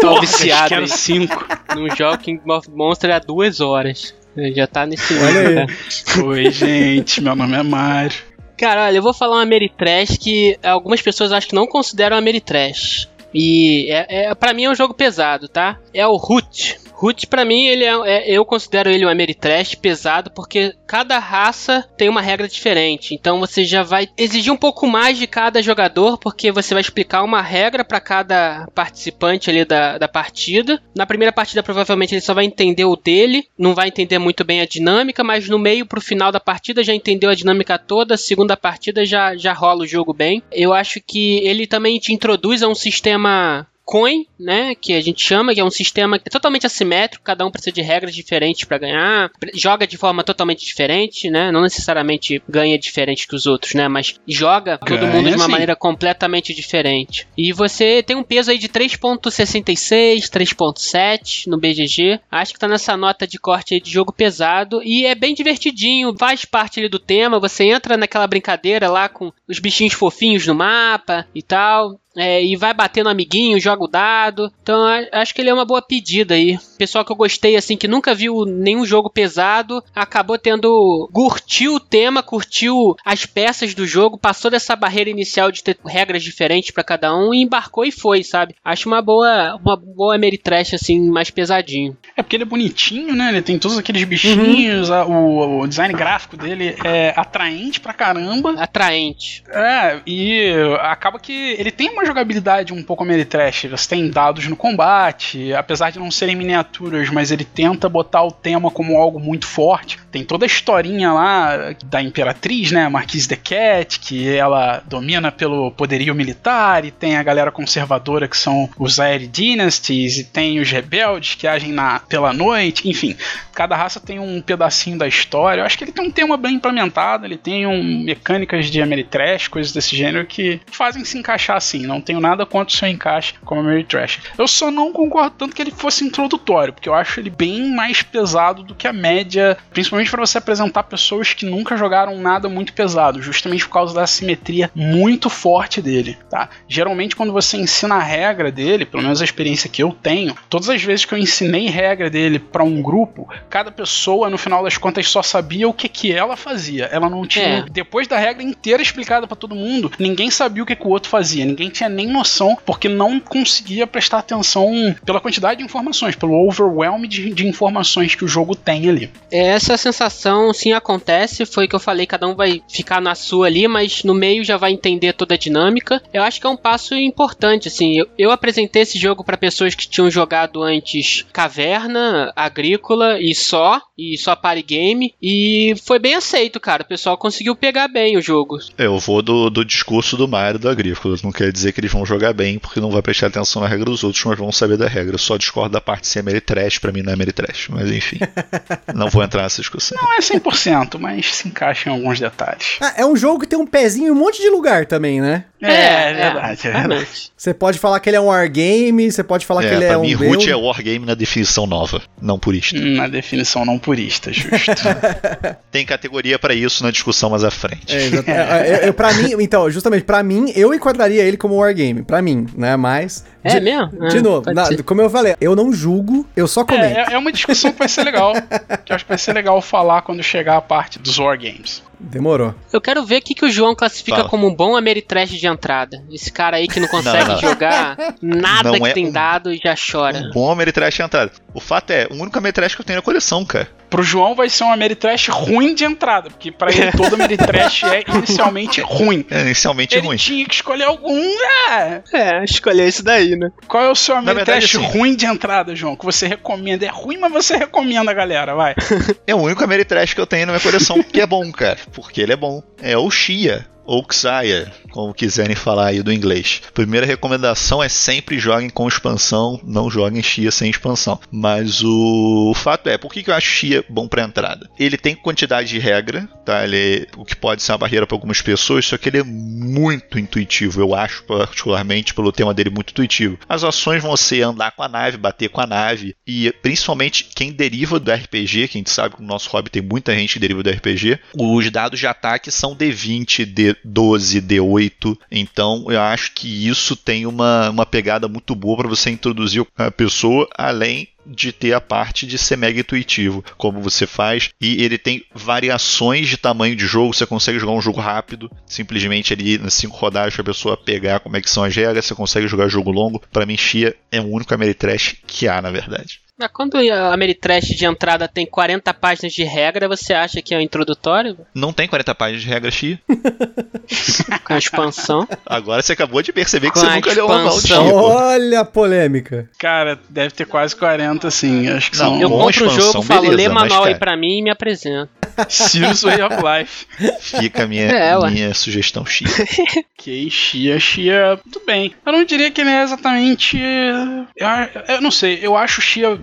Tô 0.00 0.11
Drogas, 0.14 0.30
viciado, 0.30 0.68
Quero 0.68 0.82
hein? 0.82 0.88
cinco. 0.88 1.46
não 1.74 1.96
jogo 1.96 2.18
King 2.18 2.40
of 2.50 2.70
Monster 2.70 3.10
há 3.10 3.18
duas 3.18 3.60
horas. 3.60 4.14
Já 4.54 4.66
tá 4.66 4.86
nesse 4.86 5.14
Olha 5.18 5.48
aí. 5.48 5.54
cara. 5.54 6.26
Oi, 6.26 6.50
gente. 6.50 7.20
Meu 7.20 7.36
nome 7.36 7.56
é 7.56 7.62
Mário. 7.62 8.16
Cara, 8.56 8.84
olha, 8.86 8.96
eu 8.96 9.02
vou 9.02 9.12
falar 9.12 9.36
uma 9.36 9.42
Ameritrash 9.42 10.16
que 10.18 10.58
algumas 10.62 11.02
pessoas 11.02 11.32
acho 11.32 11.48
que 11.48 11.54
não 11.54 11.66
consideram 11.66 12.16
Ameritrash. 12.16 13.08
E 13.34 13.90
é, 13.90 14.26
é, 14.26 14.34
para 14.34 14.52
mim 14.52 14.64
é 14.64 14.70
um 14.70 14.74
jogo 14.74 14.94
pesado, 14.94 15.48
tá? 15.48 15.78
É 15.92 16.06
o 16.06 16.16
Root. 16.16 16.78
Root, 17.02 17.26
pra 17.26 17.44
mim, 17.44 17.66
ele 17.66 17.82
é, 17.82 17.94
é, 18.04 18.30
eu 18.30 18.44
considero 18.44 18.88
ele 18.88 19.04
um 19.04 19.08
Ameritrash 19.08 19.74
pesado, 19.74 20.30
porque 20.30 20.72
cada 20.86 21.18
raça 21.18 21.84
tem 21.96 22.08
uma 22.08 22.22
regra 22.22 22.46
diferente. 22.46 23.12
Então 23.12 23.40
você 23.40 23.64
já 23.64 23.82
vai 23.82 24.08
exigir 24.16 24.52
um 24.52 24.56
pouco 24.56 24.86
mais 24.86 25.18
de 25.18 25.26
cada 25.26 25.60
jogador, 25.60 26.16
porque 26.16 26.52
você 26.52 26.72
vai 26.72 26.80
explicar 26.80 27.24
uma 27.24 27.42
regra 27.42 27.84
para 27.84 27.98
cada 27.98 28.68
participante 28.72 29.50
ali 29.50 29.64
da, 29.64 29.98
da 29.98 30.06
partida. 30.06 30.80
Na 30.94 31.04
primeira 31.04 31.32
partida, 31.32 31.60
provavelmente, 31.60 32.14
ele 32.14 32.20
só 32.20 32.34
vai 32.34 32.44
entender 32.44 32.84
o 32.84 32.94
dele, 32.94 33.48
não 33.58 33.74
vai 33.74 33.88
entender 33.88 34.20
muito 34.20 34.44
bem 34.44 34.60
a 34.60 34.66
dinâmica, 34.66 35.24
mas 35.24 35.48
no 35.48 35.58
meio 35.58 35.84
pro 35.84 36.00
final 36.00 36.30
da 36.30 36.38
partida 36.38 36.84
já 36.84 36.94
entendeu 36.94 37.30
a 37.30 37.34
dinâmica 37.34 37.80
toda, 37.80 38.16
segunda 38.16 38.56
partida 38.56 39.04
já, 39.04 39.36
já 39.36 39.52
rola 39.52 39.82
o 39.82 39.88
jogo 39.88 40.14
bem. 40.14 40.40
Eu 40.52 40.72
acho 40.72 41.00
que 41.04 41.38
ele 41.38 41.66
também 41.66 41.98
te 41.98 42.12
introduz 42.12 42.62
a 42.62 42.68
um 42.68 42.76
sistema 42.76 43.66
coin, 43.84 44.26
né, 44.38 44.74
que 44.74 44.92
a 44.94 45.00
gente 45.00 45.22
chama, 45.22 45.54
que 45.54 45.60
é 45.60 45.64
um 45.64 45.70
sistema 45.70 46.18
que 46.18 46.28
é 46.28 46.30
totalmente 46.30 46.66
assimétrico, 46.66 47.24
cada 47.24 47.44
um 47.44 47.50
precisa 47.50 47.72
de 47.72 47.82
regras 47.82 48.14
diferentes 48.14 48.64
para 48.64 48.78
ganhar, 48.78 49.30
joga 49.54 49.86
de 49.86 49.96
forma 49.96 50.24
totalmente 50.24 50.64
diferente, 50.64 51.30
né, 51.30 51.50
não 51.50 51.62
necessariamente 51.62 52.42
ganha 52.48 52.78
diferente 52.78 53.26
que 53.26 53.34
os 53.34 53.46
outros, 53.46 53.74
né, 53.74 53.88
mas 53.88 54.14
joga 54.26 54.78
todo 54.78 54.98
ganha, 54.98 55.12
mundo 55.12 55.28
de 55.28 55.36
uma 55.36 55.46
sim. 55.46 55.50
maneira 55.50 55.76
completamente 55.76 56.54
diferente. 56.54 57.26
E 57.36 57.52
você 57.52 58.02
tem 58.02 58.16
um 58.16 58.22
peso 58.22 58.50
aí 58.50 58.58
de 58.58 58.68
3.66, 58.68 60.28
3.7 60.28 61.46
no 61.46 61.58
BGG, 61.58 62.20
acho 62.30 62.52
que 62.52 62.58
tá 62.58 62.68
nessa 62.68 62.96
nota 62.96 63.26
de 63.26 63.38
corte 63.38 63.74
aí 63.74 63.80
de 63.80 63.90
jogo 63.90 64.12
pesado 64.12 64.80
e 64.82 65.04
é 65.06 65.14
bem 65.14 65.34
divertidinho, 65.34 66.16
faz 66.16 66.44
parte 66.44 66.80
ali 66.80 66.88
do 66.88 66.98
tema, 66.98 67.40
você 67.40 67.64
entra 67.64 67.96
naquela 67.96 68.26
brincadeira 68.26 68.88
lá 68.88 69.08
com 69.08 69.32
os 69.48 69.58
bichinhos 69.58 69.94
fofinhos 69.94 70.46
no 70.46 70.54
mapa 70.54 71.26
e 71.34 71.42
tal, 71.42 72.00
é, 72.16 72.42
e 72.42 72.56
vai 72.56 72.74
bater 72.74 73.02
no 73.02 73.10
amiguinho, 73.10 73.60
joga 73.60 73.84
o 73.84 73.88
dado. 73.88 74.52
Então 74.62 74.84
acho 75.12 75.34
que 75.34 75.40
ele 75.40 75.50
é 75.50 75.54
uma 75.54 75.64
boa 75.64 75.82
pedida 75.82 76.34
aí. 76.34 76.58
Pessoal 76.78 77.04
que 77.04 77.12
eu 77.12 77.16
gostei, 77.16 77.56
assim, 77.56 77.76
que 77.76 77.88
nunca 77.88 78.14
viu 78.14 78.44
nenhum 78.44 78.84
jogo 78.84 79.10
pesado, 79.10 79.82
acabou 79.94 80.38
tendo. 80.38 81.08
curtiu 81.12 81.74
o 81.74 81.80
tema, 81.80 82.22
curtiu 82.22 82.96
as 83.04 83.26
peças 83.26 83.74
do 83.74 83.86
jogo, 83.86 84.18
passou 84.18 84.50
dessa 84.50 84.76
barreira 84.76 85.10
inicial 85.10 85.50
de 85.50 85.62
ter 85.62 85.78
regras 85.84 86.22
diferentes 86.22 86.70
para 86.70 86.84
cada 86.84 87.14
um 87.16 87.32
e 87.32 87.42
embarcou 87.42 87.84
e 87.84 87.92
foi, 87.92 88.22
sabe? 88.22 88.54
Acho 88.64 88.88
uma 88.88 89.00
boa, 89.00 89.56
uma 89.56 89.76
boa 89.76 90.14
Ameritrash, 90.14 90.74
assim, 90.74 91.08
mais 91.10 91.30
pesadinho. 91.30 91.96
É 92.16 92.22
porque 92.22 92.36
ele 92.36 92.44
é 92.44 92.46
bonitinho, 92.46 93.14
né? 93.14 93.30
Ele 93.30 93.42
tem 93.42 93.58
todos 93.58 93.78
aqueles 93.78 94.04
bichinhos, 94.04 94.90
uhum. 94.90 94.94
a, 94.94 95.06
o, 95.06 95.60
o, 95.60 95.66
design 95.66 95.94
gráfico 95.94 96.36
dele 96.36 96.76
é 96.84 97.12
atraente 97.16 97.80
pra 97.80 97.92
caramba. 97.92 98.54
Atraente. 98.58 99.42
É, 99.48 100.00
e 100.06 100.52
acaba 100.80 101.18
que 101.18 101.32
ele 101.32 101.70
tem 101.70 101.90
uma 101.90 102.01
uma 102.02 102.06
jogabilidade 102.06 102.72
um 102.72 102.82
pouco 102.82 103.04
Ameritrash. 103.04 103.66
Você 103.70 103.88
tem 103.88 104.10
dados 104.10 104.46
no 104.48 104.56
combate, 104.56 105.54
apesar 105.54 105.90
de 105.90 105.98
não 105.98 106.10
serem 106.10 106.34
miniaturas, 106.34 107.08
mas 107.10 107.30
ele 107.30 107.44
tenta 107.44 107.88
botar 107.88 108.24
o 108.24 108.32
tema 108.32 108.70
como 108.70 108.96
algo 108.96 109.20
muito 109.20 109.46
forte. 109.46 109.98
Tem 110.10 110.24
toda 110.24 110.44
a 110.44 110.46
historinha 110.46 111.12
lá 111.12 111.74
da 111.84 112.02
Imperatriz, 112.02 112.72
né, 112.72 112.88
Marquise 112.88 113.28
de 113.28 113.36
Cat, 113.36 114.00
que 114.00 114.28
ela 114.28 114.82
domina 114.86 115.30
pelo 115.30 115.70
poderio 115.70 116.14
militar, 116.14 116.84
e 116.84 116.90
tem 116.90 117.16
a 117.16 117.22
galera 117.22 117.52
conservadora 117.52 118.26
que 118.26 118.36
são 118.36 118.68
os 118.78 118.98
Aerie 118.98 119.28
Dynasties, 119.28 120.18
e 120.18 120.24
tem 120.24 120.58
os 120.60 120.70
rebeldes 120.70 121.36
que 121.36 121.46
agem 121.46 121.72
na, 121.72 122.00
pela 122.00 122.32
noite, 122.32 122.88
enfim. 122.88 123.16
Cada 123.54 123.76
raça 123.76 124.00
tem 124.00 124.18
um 124.18 124.40
pedacinho 124.40 124.98
da 124.98 125.06
história. 125.06 125.62
Eu 125.62 125.66
acho 125.66 125.78
que 125.78 125.84
ele 125.84 125.92
tem 125.92 126.04
um 126.04 126.10
tema 126.10 126.36
bem 126.36 126.54
implementado, 126.56 127.24
ele 127.24 127.36
tem 127.36 127.66
um, 127.66 128.02
mecânicas 128.02 128.66
de 128.66 128.82
Ameritrash, 128.82 129.48
coisas 129.48 129.72
desse 129.72 129.96
gênero 129.96 130.26
que 130.26 130.60
fazem 130.66 131.04
se 131.04 131.16
encaixar 131.16 131.56
assim 131.56 131.86
não 131.92 132.00
tenho 132.00 132.20
nada 132.20 132.46
contra 132.46 132.74
o 132.74 132.76
seu 132.76 132.88
encaixe 132.88 133.34
como 133.44 133.62
Mary 133.62 133.84
Trash. 133.84 134.20
Eu 134.38 134.48
só 134.48 134.70
não 134.70 134.92
concordo 134.92 135.36
tanto 135.38 135.54
que 135.54 135.62
ele 135.62 135.70
fosse 135.70 136.04
introdutório, 136.04 136.72
porque 136.72 136.88
eu 136.88 136.94
acho 136.94 137.20
ele 137.20 137.30
bem 137.30 137.74
mais 137.74 138.02
pesado 138.02 138.62
do 138.62 138.74
que 138.74 138.86
a 138.86 138.92
média, 138.92 139.56
principalmente 139.70 140.10
para 140.10 140.24
você 140.24 140.38
apresentar 140.38 140.82
pessoas 140.84 141.32
que 141.32 141.46
nunca 141.46 141.76
jogaram 141.76 142.18
nada 142.18 142.48
muito 142.48 142.72
pesado, 142.72 143.22
justamente 143.22 143.66
por 143.66 143.72
causa 143.72 143.94
da 143.94 144.06
simetria 144.06 144.70
muito 144.74 145.28
forte 145.28 145.80
dele, 145.80 146.18
tá? 146.30 146.48
Geralmente 146.68 147.16
quando 147.16 147.32
você 147.32 147.56
ensina 147.56 147.96
a 147.96 148.02
regra 148.02 148.50
dele, 148.50 148.84
pelo 148.84 149.02
menos 149.02 149.20
a 149.20 149.24
experiência 149.24 149.70
que 149.70 149.82
eu 149.82 149.92
tenho, 149.92 150.34
todas 150.48 150.68
as 150.68 150.82
vezes 150.82 151.04
que 151.04 151.14
eu 151.14 151.18
ensinei 151.18 151.68
regra 151.68 152.10
dele 152.10 152.38
para 152.38 152.64
um 152.64 152.82
grupo, 152.82 153.28
cada 153.48 153.70
pessoa 153.70 154.30
no 154.30 154.38
final 154.38 154.62
das 154.62 154.76
contas 154.76 155.08
só 155.08 155.22
sabia 155.22 155.68
o 155.68 155.72
que 155.72 155.88
que 155.88 156.12
ela 156.12 156.36
fazia. 156.36 156.86
Ela 156.86 157.08
não 157.08 157.26
tinha, 157.26 157.58
é. 157.58 157.64
depois 157.70 158.06
da 158.06 158.18
regra 158.18 158.42
inteira 158.42 158.82
explicada 158.82 159.26
para 159.26 159.36
todo 159.36 159.54
mundo, 159.54 159.90
ninguém 159.98 160.30
sabia 160.30 160.62
o 160.62 160.66
que, 160.66 160.76
que 160.76 160.86
o 160.86 160.90
outro 160.90 161.10
fazia, 161.10 161.44
ninguém 161.44 161.68
tinha 161.68 161.81
tinha 161.82 161.88
nem 161.88 162.06
noção, 162.06 162.56
porque 162.64 162.88
não 162.88 163.18
conseguia 163.18 163.86
prestar 163.86 164.18
atenção 164.18 164.94
pela 165.04 165.20
quantidade 165.20 165.58
de 165.58 165.64
informações, 165.64 166.14
pelo 166.14 166.46
overwhelm 166.46 167.06
de, 167.06 167.32
de 167.32 167.46
informações 167.46 168.14
que 168.14 168.24
o 168.24 168.28
jogo 168.28 168.54
tem 168.54 168.88
ali. 168.88 169.10
Essa 169.30 169.76
sensação 169.76 170.52
sim 170.52 170.72
acontece, 170.72 171.44
foi 171.44 171.66
que 171.66 171.74
eu 171.74 171.80
falei, 171.80 172.06
cada 172.06 172.28
um 172.28 172.34
vai 172.34 172.62
ficar 172.68 173.00
na 173.00 173.14
sua 173.14 173.46
ali, 173.46 173.66
mas 173.66 174.04
no 174.04 174.14
meio 174.14 174.44
já 174.44 174.56
vai 174.56 174.72
entender 174.72 175.12
toda 175.12 175.34
a 175.34 175.38
dinâmica. 175.38 176.00
Eu 176.12 176.22
acho 176.22 176.40
que 176.40 176.46
é 176.46 176.50
um 176.50 176.56
passo 176.56 176.94
importante, 176.94 177.68
assim. 177.68 177.98
Eu, 177.98 178.06
eu 178.16 178.30
apresentei 178.30 178.82
esse 178.82 178.98
jogo 178.98 179.24
para 179.24 179.36
pessoas 179.36 179.74
que 179.74 179.88
tinham 179.88 180.10
jogado 180.10 180.62
antes 180.62 181.26
Caverna, 181.32 182.32
Agrícola 182.36 183.20
e 183.20 183.34
só, 183.34 183.80
e 183.98 184.16
só 184.16 184.36
Party 184.36 184.62
Game, 184.62 185.14
e 185.20 185.74
foi 185.84 185.98
bem 185.98 186.14
aceito, 186.14 186.60
cara. 186.60 186.82
O 186.82 186.88
pessoal 186.88 187.16
conseguiu 187.16 187.56
pegar 187.56 187.88
bem 187.88 188.16
o 188.16 188.22
jogo. 188.22 188.58
Eu 188.78 188.98
vou 188.98 189.22
do, 189.22 189.50
do 189.50 189.64
discurso 189.64 190.16
do 190.16 190.28
Mario 190.28 190.60
do 190.60 190.68
Agrícola, 190.68 191.16
não 191.24 191.32
quer 191.32 191.50
dizer 191.50 191.71
que 191.72 191.80
eles 191.80 191.92
vão 191.92 192.04
jogar 192.04 192.32
bem, 192.32 192.58
porque 192.58 192.80
não 192.80 192.90
vai 192.90 193.02
prestar 193.02 193.28
atenção 193.28 193.62
na 193.62 193.68
regra 193.68 193.86
dos 193.86 194.04
outros, 194.04 194.24
mas 194.24 194.38
vão 194.38 194.52
saber 194.52 194.76
da 194.76 194.88
regra. 194.88 195.14
Eu 195.14 195.18
só 195.18 195.36
discordo 195.36 195.70
da 195.70 195.80
parte 195.80 196.02
de 196.02 196.08
ser 196.08 196.20
Ameritrash, 196.20 196.78
pra 196.78 196.92
mim 196.92 197.02
não 197.02 197.10
é 197.10 197.14
Ameritrash, 197.14 197.68
mas 197.70 197.90
enfim. 197.90 198.18
não 198.94 199.08
vou 199.08 199.22
entrar 199.22 199.42
nessa 199.42 199.60
discussão. 199.60 199.98
Não 200.00 200.16
é 200.16 200.20
100%, 200.20 200.98
mas 200.98 201.34
se 201.34 201.48
encaixa 201.48 201.88
em 201.88 201.92
alguns 201.92 202.20
detalhes. 202.20 202.76
Ah, 202.80 202.94
é 202.96 203.06
um 203.06 203.16
jogo 203.16 203.40
que 203.40 203.46
tem 203.46 203.58
um 203.58 203.66
pezinho 203.66 204.08
em 204.08 204.10
um 204.10 204.14
monte 204.14 204.40
de 204.40 204.48
lugar 204.48 204.86
também, 204.86 205.20
né? 205.20 205.44
É, 205.62 205.72
é, 205.72 206.10
é 206.10 206.14
verdade, 206.14 206.68
é 206.68 206.70
verdade. 206.70 207.32
Você 207.36 207.54
pode 207.54 207.78
falar 207.78 208.00
que 208.00 208.10
ele 208.10 208.16
é 208.16 208.20
um 208.20 208.26
wargame, 208.26 209.10
você 209.10 209.22
pode 209.22 209.46
falar 209.46 209.64
é, 209.64 209.68
que 209.68 209.74
ele 209.74 209.84
é 209.84 209.96
um. 209.96 210.00
Pra 210.00 210.08
mim, 210.08 210.14
Root 210.14 210.50
é 210.50 210.56
wargame 210.56 211.06
na 211.06 211.14
definição 211.14 211.66
nova, 211.66 212.02
não 212.20 212.38
purista. 212.38 212.78
Na 212.80 213.06
definição 213.06 213.64
não 213.64 213.78
purista, 213.78 214.32
justo. 214.32 214.72
tem 215.70 215.86
categoria 215.86 216.38
para 216.38 216.52
isso 216.54 216.82
na 216.82 216.90
discussão 216.90 217.30
mais 217.30 217.44
à 217.44 217.50
frente. 217.50 217.94
É, 217.94 218.06
é, 218.26 218.88
é, 218.88 218.92
pra 218.92 219.12
mim, 219.14 219.34
então, 219.38 219.70
justamente, 219.70 220.04
pra 220.04 220.22
mim, 220.22 220.52
eu 220.56 220.74
enquadraria 220.74 221.22
ele 221.22 221.36
como 221.36 221.61
wargame, 221.62 222.02
pra 222.02 222.20
mim, 222.22 222.46
né? 222.56 222.76
Mas. 222.76 223.24
É 223.44 223.58
de, 223.58 223.60
mesmo? 223.60 224.08
De 224.08 224.18
ah, 224.18 224.22
novo, 224.22 224.52
na, 224.52 224.64
como 224.84 225.00
eu 225.00 225.10
falei, 225.10 225.34
eu 225.40 225.56
não 225.56 225.72
julgo, 225.72 226.26
eu 226.36 226.46
só 226.46 226.64
comento. 226.64 226.98
É, 226.98 227.14
é 227.14 227.18
uma 227.18 227.32
discussão 227.32 227.72
que 227.72 227.78
vai 227.78 227.88
ser 227.88 228.04
legal. 228.04 228.32
que 228.84 228.92
eu 228.92 228.96
acho 228.96 229.04
que 229.04 229.08
vai 229.08 229.18
ser 229.18 229.32
legal 229.32 229.60
falar 229.60 230.02
quando 230.02 230.22
chegar 230.22 230.56
a 230.56 230.60
parte 230.60 230.98
dos 230.98 231.18
wargames. 231.18 231.82
Demorou. 232.02 232.52
Eu 232.72 232.80
quero 232.80 233.04
ver 233.04 233.18
o 233.18 233.22
que, 233.22 233.34
que 233.34 233.44
o 233.44 233.50
João 233.50 233.76
classifica 233.76 234.18
Fala. 234.18 234.28
como 234.28 234.48
um 234.48 234.54
bom 234.54 234.76
Ameritrash 234.76 235.30
de 235.30 235.46
entrada. 235.46 236.02
Esse 236.10 236.32
cara 236.32 236.56
aí 236.56 236.66
que 236.66 236.80
não 236.80 236.88
consegue 236.88 237.24
não, 237.24 237.34
não. 237.34 237.40
jogar 237.40 237.96
nada 238.20 238.72
não 238.72 238.80
que 238.80 238.88
é 238.88 238.92
tem 238.92 239.06
um, 239.06 239.12
dado 239.12 239.52
e 239.52 239.60
já 239.62 239.74
chora. 239.76 240.18
Um 240.18 240.30
bom 240.30 240.50
Ameritrash 240.50 240.96
de 240.96 241.02
entrada. 241.02 241.32
O 241.54 241.60
fato 241.60 241.90
é, 241.92 242.08
o 242.10 242.14
único 242.14 242.36
Ameritrash 242.36 242.74
que 242.74 242.80
eu 242.80 242.84
tenho 242.84 242.98
na 242.98 243.02
coleção, 243.02 243.44
cara. 243.44 243.68
Pro 243.88 244.02
João 244.02 244.34
vai 244.34 244.48
ser 244.48 244.64
um 244.64 244.72
Ameritrash 244.72 245.28
ruim 245.28 245.74
de 245.74 245.84
entrada, 245.84 246.30
porque 246.30 246.50
para 246.50 246.72
ele 246.72 246.90
todo 246.96 247.14
Ameritrash 247.14 247.84
é 247.84 248.02
inicialmente 248.08 248.80
ruim. 248.80 249.24
É 249.30 249.42
inicialmente 249.42 249.94
ele 249.94 250.06
ruim. 250.06 250.16
tinha 250.16 250.46
que 250.46 250.54
escolher 250.54 250.84
algum. 250.84 251.22
É, 251.70 252.02
é 252.12 252.44
escolher 252.44 252.88
isso 252.88 253.04
daí, 253.04 253.31
né? 253.36 253.50
Qual 253.66 253.82
é 253.82 253.90
o 253.90 253.94
seu 253.94 254.16
Ameritrash 254.16 254.76
assim, 254.76 254.86
ruim 254.86 255.14
de 255.14 255.26
entrada, 255.26 255.74
João? 255.74 255.96
Que 255.96 256.04
você 256.04 256.26
recomenda? 256.26 256.84
É 256.84 256.88
ruim, 256.88 257.18
mas 257.18 257.32
você 257.32 257.56
recomenda, 257.56 258.12
galera, 258.12 258.54
vai. 258.54 258.74
é 259.26 259.34
o 259.34 259.38
único 259.38 259.62
Ameritrash 259.64 260.14
que 260.14 260.20
eu 260.20 260.26
tenho 260.26 260.46
na 260.46 260.52
minha 260.52 260.62
coleção 260.62 261.02
que 261.02 261.20
é 261.20 261.26
bom, 261.26 261.50
cara. 261.52 261.78
Porque 261.92 262.20
ele 262.20 262.32
é 262.32 262.36
bom. 262.36 262.62
É 262.80 262.96
o 262.96 263.10
Xia 263.10 263.66
ou 263.84 264.06
Xayah, 264.10 264.70
como 264.90 265.14
quiserem 265.14 265.56
falar 265.56 265.86
aí 265.88 266.02
do 266.02 266.12
inglês. 266.12 266.62
Primeira 266.74 267.06
recomendação 267.06 267.82
é 267.82 267.88
sempre 267.88 268.38
joguem 268.38 268.70
com 268.70 268.88
expansão, 268.88 269.60
não 269.64 269.90
joguem 269.90 270.22
Xia 270.22 270.50
sem 270.50 270.70
expansão. 270.70 271.20
Mas 271.30 271.82
o, 271.82 272.50
o 272.50 272.54
fato 272.54 272.88
é, 272.88 272.96
por 272.96 273.12
que, 273.12 273.22
que 273.22 273.30
eu 273.30 273.34
acho 273.34 273.46
Xia 273.46 273.84
bom 273.88 274.06
para 274.06 274.22
entrada? 274.22 274.68
Ele 274.78 274.96
tem 274.96 275.14
quantidade 275.14 275.68
de 275.68 275.78
regra, 275.78 276.28
tá? 276.44 276.64
Ele 276.64 277.06
o 277.16 277.24
que 277.24 277.36
pode 277.36 277.62
ser 277.62 277.72
uma 277.72 277.78
barreira 277.78 278.06
para 278.06 278.14
algumas 278.14 278.40
pessoas, 278.40 278.86
só 278.86 278.96
que 278.96 279.08
ele 279.08 279.18
é 279.18 279.24
muito 279.24 280.18
intuitivo, 280.18 280.80
eu 280.80 280.94
acho 280.94 281.24
particularmente 281.24 282.14
pelo 282.14 282.32
tema 282.32 282.54
dele 282.54 282.70
muito 282.70 282.90
intuitivo. 282.90 283.38
As 283.48 283.64
ações 283.64 284.02
vão 284.02 284.16
ser 284.16 284.42
andar 284.42 284.72
com 284.72 284.82
a 284.82 284.88
nave, 284.88 285.16
bater 285.16 285.48
com 285.48 285.60
a 285.60 285.66
nave 285.66 286.14
e 286.26 286.52
principalmente 286.62 287.24
quem 287.34 287.52
deriva 287.52 287.98
do 287.98 288.12
RPG, 288.12 288.68
que 288.68 288.78
a 288.78 288.80
gente 288.80 288.90
sabe 288.90 289.16
que 289.16 289.22
no 289.22 289.28
nosso 289.28 289.50
hobby 289.50 289.70
tem 289.70 289.82
muita 289.82 290.14
gente 290.14 290.34
que 290.34 290.38
deriva 290.38 290.62
do 290.62 290.70
RPG, 290.70 291.18
os 291.34 291.70
dados 291.70 291.98
de 291.98 292.06
ataque 292.06 292.50
são 292.50 292.76
D20, 292.76 293.44
D 293.44 293.71
D12, 293.86 294.40
D8. 294.40 295.18
Então 295.30 295.86
eu 295.88 296.00
acho 296.00 296.32
que 296.32 296.68
isso 296.68 296.96
tem 296.96 297.26
uma, 297.26 297.70
uma 297.70 297.86
pegada 297.86 298.28
muito 298.28 298.54
boa 298.54 298.76
para 298.78 298.88
você 298.88 299.10
introduzir 299.10 299.66
a 299.76 299.90
pessoa, 299.90 300.48
além 300.56 301.08
de 301.24 301.52
ter 301.52 301.72
a 301.72 301.80
parte 301.80 302.26
de 302.26 302.36
ser 302.36 302.56
mega 302.56 302.80
intuitivo, 302.80 303.44
como 303.56 303.80
você 303.80 304.06
faz, 304.06 304.50
e 304.60 304.82
ele 304.82 304.98
tem 304.98 305.24
variações 305.32 306.28
de 306.28 306.36
tamanho 306.36 306.74
de 306.74 306.86
jogo, 306.86 307.14
você 307.14 307.24
consegue 307.24 307.58
jogar 307.58 307.72
um 307.72 307.80
jogo 307.80 308.00
rápido, 308.00 308.50
simplesmente 308.66 309.32
ali 309.32 309.58
nas 309.58 309.74
cinco 309.74 309.96
rodadas 309.96 310.34
para 310.34 310.42
a 310.42 310.46
pessoa 310.46 310.76
pegar 310.76 311.20
como 311.20 311.36
é 311.36 311.40
que 311.40 311.50
são 311.50 311.62
as 311.62 311.74
regras, 311.74 312.04
você 312.04 312.14
consegue 312.14 312.48
jogar 312.48 312.68
jogo 312.68 312.90
longo. 312.90 313.22
Para 313.32 313.46
mim, 313.46 313.56
Xia 313.56 313.94
é 314.10 314.20
o 314.20 314.26
único 314.26 314.52
Ameritrash 314.52 315.16
que 315.26 315.46
há, 315.46 315.62
na 315.62 315.70
verdade. 315.70 316.20
Mas 316.38 316.50
quando 316.52 316.76
a 316.78 317.12
Ameritrash 317.12 317.68
de 317.76 317.84
entrada 317.84 318.26
tem 318.26 318.46
40 318.46 318.92
páginas 318.94 319.32
de 319.32 319.44
regra, 319.44 319.86
você 319.88 320.14
acha 320.14 320.40
que 320.40 320.54
é 320.54 320.58
o 320.58 320.60
introdutório? 320.60 321.36
Não 321.54 321.72
tem 321.72 321.86
40 321.86 322.14
páginas 322.14 322.42
de 322.42 322.48
regra, 322.48 322.70
Xia. 322.70 322.98
Com 324.44 324.54
a 324.54 324.58
expansão. 324.58 325.28
Agora 325.44 325.82
você 325.82 325.92
acabou 325.92 326.22
de 326.22 326.32
perceber 326.32 326.68
que 326.68 326.74
Com 326.74 326.80
você 326.80 326.94
nunca 326.94 327.12
leu 327.12 327.26
o 327.26 327.28
manual 327.28 327.50
de 327.52 327.58
expansão. 327.58 327.94
Olha 327.94 328.60
a 328.60 328.64
polêmica. 328.64 329.48
Cara, 329.58 329.98
deve 330.08 330.34
ter 330.34 330.46
quase 330.46 330.74
40, 330.74 331.28
assim. 331.28 331.68
Acho 331.68 331.90
que 331.90 331.98
Não, 331.98 332.06
são 332.06 332.20
Eu 332.20 332.30
compro 332.30 332.46
o 332.46 332.50
expansão, 332.50 332.92
jogo, 332.92 333.02
falo, 333.02 333.22
beleza, 333.22 333.36
lê 333.36 333.48
manual 333.48 333.84
aí 333.84 333.94
pra 333.94 334.16
mim 334.16 334.38
e 334.38 334.42
me 334.42 334.50
apresenta. 334.50 335.10
Serious 335.48 336.02
Way 336.02 336.22
of 336.22 336.36
Life. 336.36 336.86
Fica 337.20 337.64
a 337.64 337.66
minha, 337.66 337.84
É, 337.84 338.30
minha 338.30 338.54
sugestão 338.54 339.04
Xia. 339.04 339.28
Ok, 340.02 340.28
Xia, 340.30 340.80
Xia, 340.80 341.38
tudo 341.44 341.64
bem. 341.64 341.94
Eu 342.04 342.12
não 342.12 342.24
diria 342.24 342.50
que 342.50 342.60
ele 342.60 342.70
é 342.70 342.82
exatamente. 342.82 343.56
Eu, 343.56 344.44
eu 344.88 345.00
não 345.00 345.12
sei, 345.12 345.38
eu 345.40 345.56
acho 345.56 345.80
Xia 345.80 346.16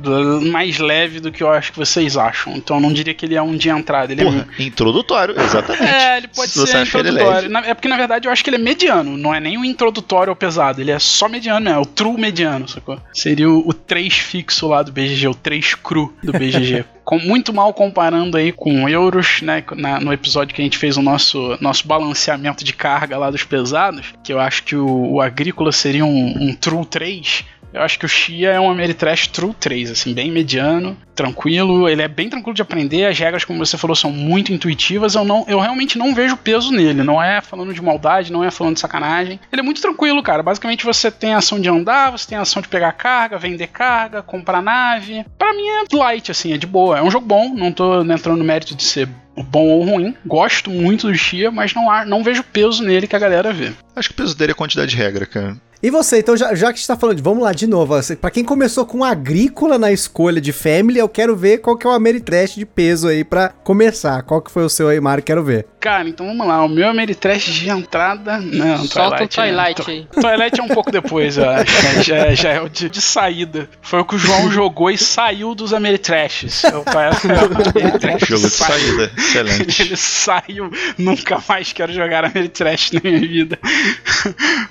mais 0.51 0.77
leve 0.79 1.19
do 1.19 1.31
que 1.31 1.43
eu 1.43 1.49
acho 1.49 1.71
que 1.71 1.77
vocês 1.77 2.15
acham. 2.17 2.55
Então 2.55 2.77
eu 2.77 2.81
não 2.81 2.91
diria 2.93 3.13
que 3.13 3.25
ele 3.25 3.35
é 3.35 3.41
um 3.41 3.55
de 3.55 3.69
entrada. 3.69 4.11
Ele 4.11 4.23
Porra, 4.23 4.47
introdutório, 4.59 5.39
exatamente. 5.39 5.83
é. 5.83 5.99
É, 6.09 6.17
ele 6.17 6.27
pode 6.29 6.51
Se 6.51 6.65
ser 6.65 6.77
ele 6.77 6.87
introdutório. 6.87 7.57
É 7.57 7.73
porque 7.73 7.87
na 7.87 7.97
verdade 7.97 8.27
eu 8.27 8.31
acho 8.31 8.43
que 8.43 8.49
ele 8.49 8.57
é 8.57 8.59
mediano. 8.59 9.17
Não 9.17 9.33
é 9.33 9.39
nem 9.39 9.57
o 9.57 9.65
introdutório 9.65 10.31
ou 10.31 10.35
pesado. 10.35 10.81
Ele 10.81 10.91
é 10.91 10.99
só 10.99 11.27
mediano. 11.27 11.69
É 11.69 11.77
o 11.77 11.85
true 11.85 12.19
mediano, 12.19 12.67
sacou? 12.67 12.99
Seria 13.13 13.49
o, 13.49 13.67
o 13.67 13.73
3 13.73 14.13
fixo 14.13 14.67
lá 14.67 14.81
do 14.81 14.91
BGG, 14.91 15.27
o 15.27 15.35
3 15.35 15.75
cru 15.75 16.13
do 16.23 16.31
BGG. 16.31 16.85
Com, 17.09 17.17
muito 17.17 17.51
mal 17.51 17.73
comparando 17.73 18.37
aí 18.37 18.51
com 18.51 18.87
euros, 18.87 19.41
né? 19.41 19.63
na- 19.75 19.99
no 19.99 20.13
episódio 20.13 20.53
que 20.53 20.61
a 20.61 20.63
gente 20.63 20.77
fez 20.77 20.95
o 20.95 21.01
nosso, 21.01 21.57
nosso 21.59 21.87
balanceamento 21.87 22.63
de 22.63 22.71
carga 22.71 23.17
lá 23.17 23.31
dos 23.31 23.43
pesados, 23.43 24.13
que 24.23 24.31
eu 24.31 24.39
acho 24.39 24.61
que 24.61 24.75
o, 24.75 25.13
o 25.13 25.19
agrícola 25.21 25.71
seria 25.71 26.05
um, 26.05 26.35
um 26.39 26.53
True 26.53 26.85
3. 26.85 27.45
Eu 27.73 27.81
acho 27.81 27.99
que 27.99 28.05
o 28.05 28.09
Xia 28.09 28.51
é 28.51 28.59
um 28.59 28.69
Ameritrash 28.69 29.27
True 29.27 29.53
3, 29.53 29.91
assim, 29.91 30.13
bem 30.13 30.31
mediano, 30.31 30.97
tranquilo. 31.13 31.87
Ele 31.87 32.01
é 32.01 32.07
bem 32.07 32.29
tranquilo 32.29 32.55
de 32.55 32.61
aprender. 32.61 33.05
As 33.05 33.17
regras, 33.17 33.45
como 33.45 33.63
você 33.63 33.77
falou, 33.77 33.95
são 33.95 34.11
muito 34.11 34.51
intuitivas. 34.51 35.15
Eu, 35.15 35.23
não, 35.23 35.45
eu 35.47 35.59
realmente 35.59 35.97
não 35.97 36.15
vejo 36.15 36.35
peso 36.35 36.71
nele. 36.71 37.03
Não 37.03 37.21
é 37.21 37.41
falando 37.41 37.73
de 37.73 37.81
maldade, 37.81 38.31
não 38.31 38.43
é 38.43 38.49
falando 38.49 38.75
de 38.75 38.79
sacanagem. 38.79 39.39
Ele 39.51 39.61
é 39.61 39.63
muito 39.63 39.81
tranquilo, 39.81 40.23
cara. 40.23 40.41
Basicamente 40.41 40.85
você 40.85 41.11
tem 41.11 41.33
a 41.33 41.37
ação 41.37 41.59
de 41.59 41.69
andar, 41.69 42.11
você 42.11 42.27
tem 42.27 42.37
a 42.37 42.41
ação 42.41 42.61
de 42.61 42.67
pegar 42.67 42.91
carga, 42.93 43.37
vender 43.37 43.67
carga, 43.67 44.21
comprar 44.21 44.61
nave. 44.61 45.23
Pra 45.37 45.53
mim 45.53 45.67
é 45.67 45.95
light, 45.95 46.31
assim, 46.31 46.53
é 46.53 46.57
de 46.57 46.67
boa. 46.67 46.97
É 46.97 47.03
um 47.03 47.11
jogo 47.11 47.25
bom, 47.25 47.53
não 47.53 47.71
tô 47.71 48.01
entrando 48.01 48.37
no 48.37 48.43
mérito 48.43 48.75
de 48.75 48.83
ser 48.83 49.07
bom 49.43 49.67
ou 49.67 49.83
ruim. 49.83 50.15
Gosto 50.25 50.69
muito 50.69 51.07
do 51.07 51.15
Xia, 51.15 51.51
mas 51.51 51.73
não, 51.73 51.89
há, 51.89 52.03
não 52.05 52.23
vejo 52.23 52.43
peso 52.43 52.83
nele 52.83 53.07
que 53.07 53.15
a 53.15 53.19
galera 53.19 53.53
vê. 53.53 53.71
Acho 53.95 54.09
que 54.09 54.15
o 54.15 54.17
peso 54.17 54.37
dele 54.37 54.51
é 54.51 54.53
a 54.53 54.55
quantidade 54.55 54.91
de 54.91 54.97
regra, 54.97 55.25
cara. 55.25 55.55
E 55.81 55.89
você, 55.89 56.19
então, 56.19 56.35
já, 56.35 56.53
já 56.53 56.67
que 56.67 56.73
a 56.73 56.75
gente 56.75 56.87
tá 56.87 56.97
falando 56.97 57.15
de. 57.17 57.23
Vamos 57.23 57.41
lá 57.43 57.53
de 57.53 57.65
novo. 57.65 57.95
ó, 57.97 58.01
Pra 58.19 58.29
quem 58.29 58.43
começou 58.43 58.85
com 58.85 59.03
agrícola 59.03 59.77
na 59.77 59.91
escolha 59.91 60.41
de 60.41 60.51
Family, 60.51 60.99
eu 60.99 61.07
quero 61.07 61.35
ver 61.37 61.59
qual 61.59 61.77
que 61.77 61.87
é 61.87 61.89
o 61.89 61.93
Ameritrash 61.93 62.55
de 62.55 62.65
peso 62.65 63.07
aí 63.07 63.23
pra 63.23 63.49
começar. 63.49 64.21
Qual 64.23 64.41
que 64.41 64.51
foi 64.51 64.63
o 64.65 64.69
seu 64.69 64.89
aí, 64.89 64.99
Mário? 64.99 65.23
Quero 65.23 65.41
ver. 65.43 65.65
Cara, 65.79 66.09
então 66.09 66.25
vamos 66.27 66.45
lá. 66.45 66.61
O 66.65 66.67
meu 66.67 66.89
Ameritrash 66.89 67.45
de 67.53 67.69
entrada. 67.69 68.39
Não, 68.39 68.77
Solta 68.85 69.17
o 69.17 69.19
né? 69.21 69.27
Twilight 69.27 69.81
To- 69.81 69.89
aí. 69.89 70.07
Twilight 70.21 70.59
é 70.59 70.63
um 70.63 70.67
pouco 70.67 70.91
depois, 70.91 71.37
eu 71.37 71.49
acho. 71.49 72.03
Já, 72.03 72.33
já 72.35 72.49
é 72.49 72.61
o 72.61 72.67
de, 72.67 72.89
de 72.89 73.01
saída. 73.01 73.69
Foi 73.81 73.99
o 74.01 74.05
que 74.05 74.15
o 74.15 74.19
João 74.19 74.51
jogou 74.51 74.91
e 74.91 74.97
saiu 74.97 75.55
dos 75.55 75.73
Ameritrashes. 75.73 76.61
É 76.65 76.75
o 76.75 76.83
Twilight 76.83 77.25
é 77.31 77.33
o 77.41 77.45
Ameritrash 77.79 78.27
Jogo 78.27 78.41
de 78.43 78.49
saída, 78.49 79.11
excelente. 79.17 79.81
Ele 79.81 79.95
saiu, 79.95 80.69
nunca 80.97 81.41
mais 81.47 81.71
quero 81.71 81.93
jogar 81.93 82.25
Ameritrash 82.25 82.91
na 82.91 82.99
minha 83.01 83.19
vida. 83.21 83.57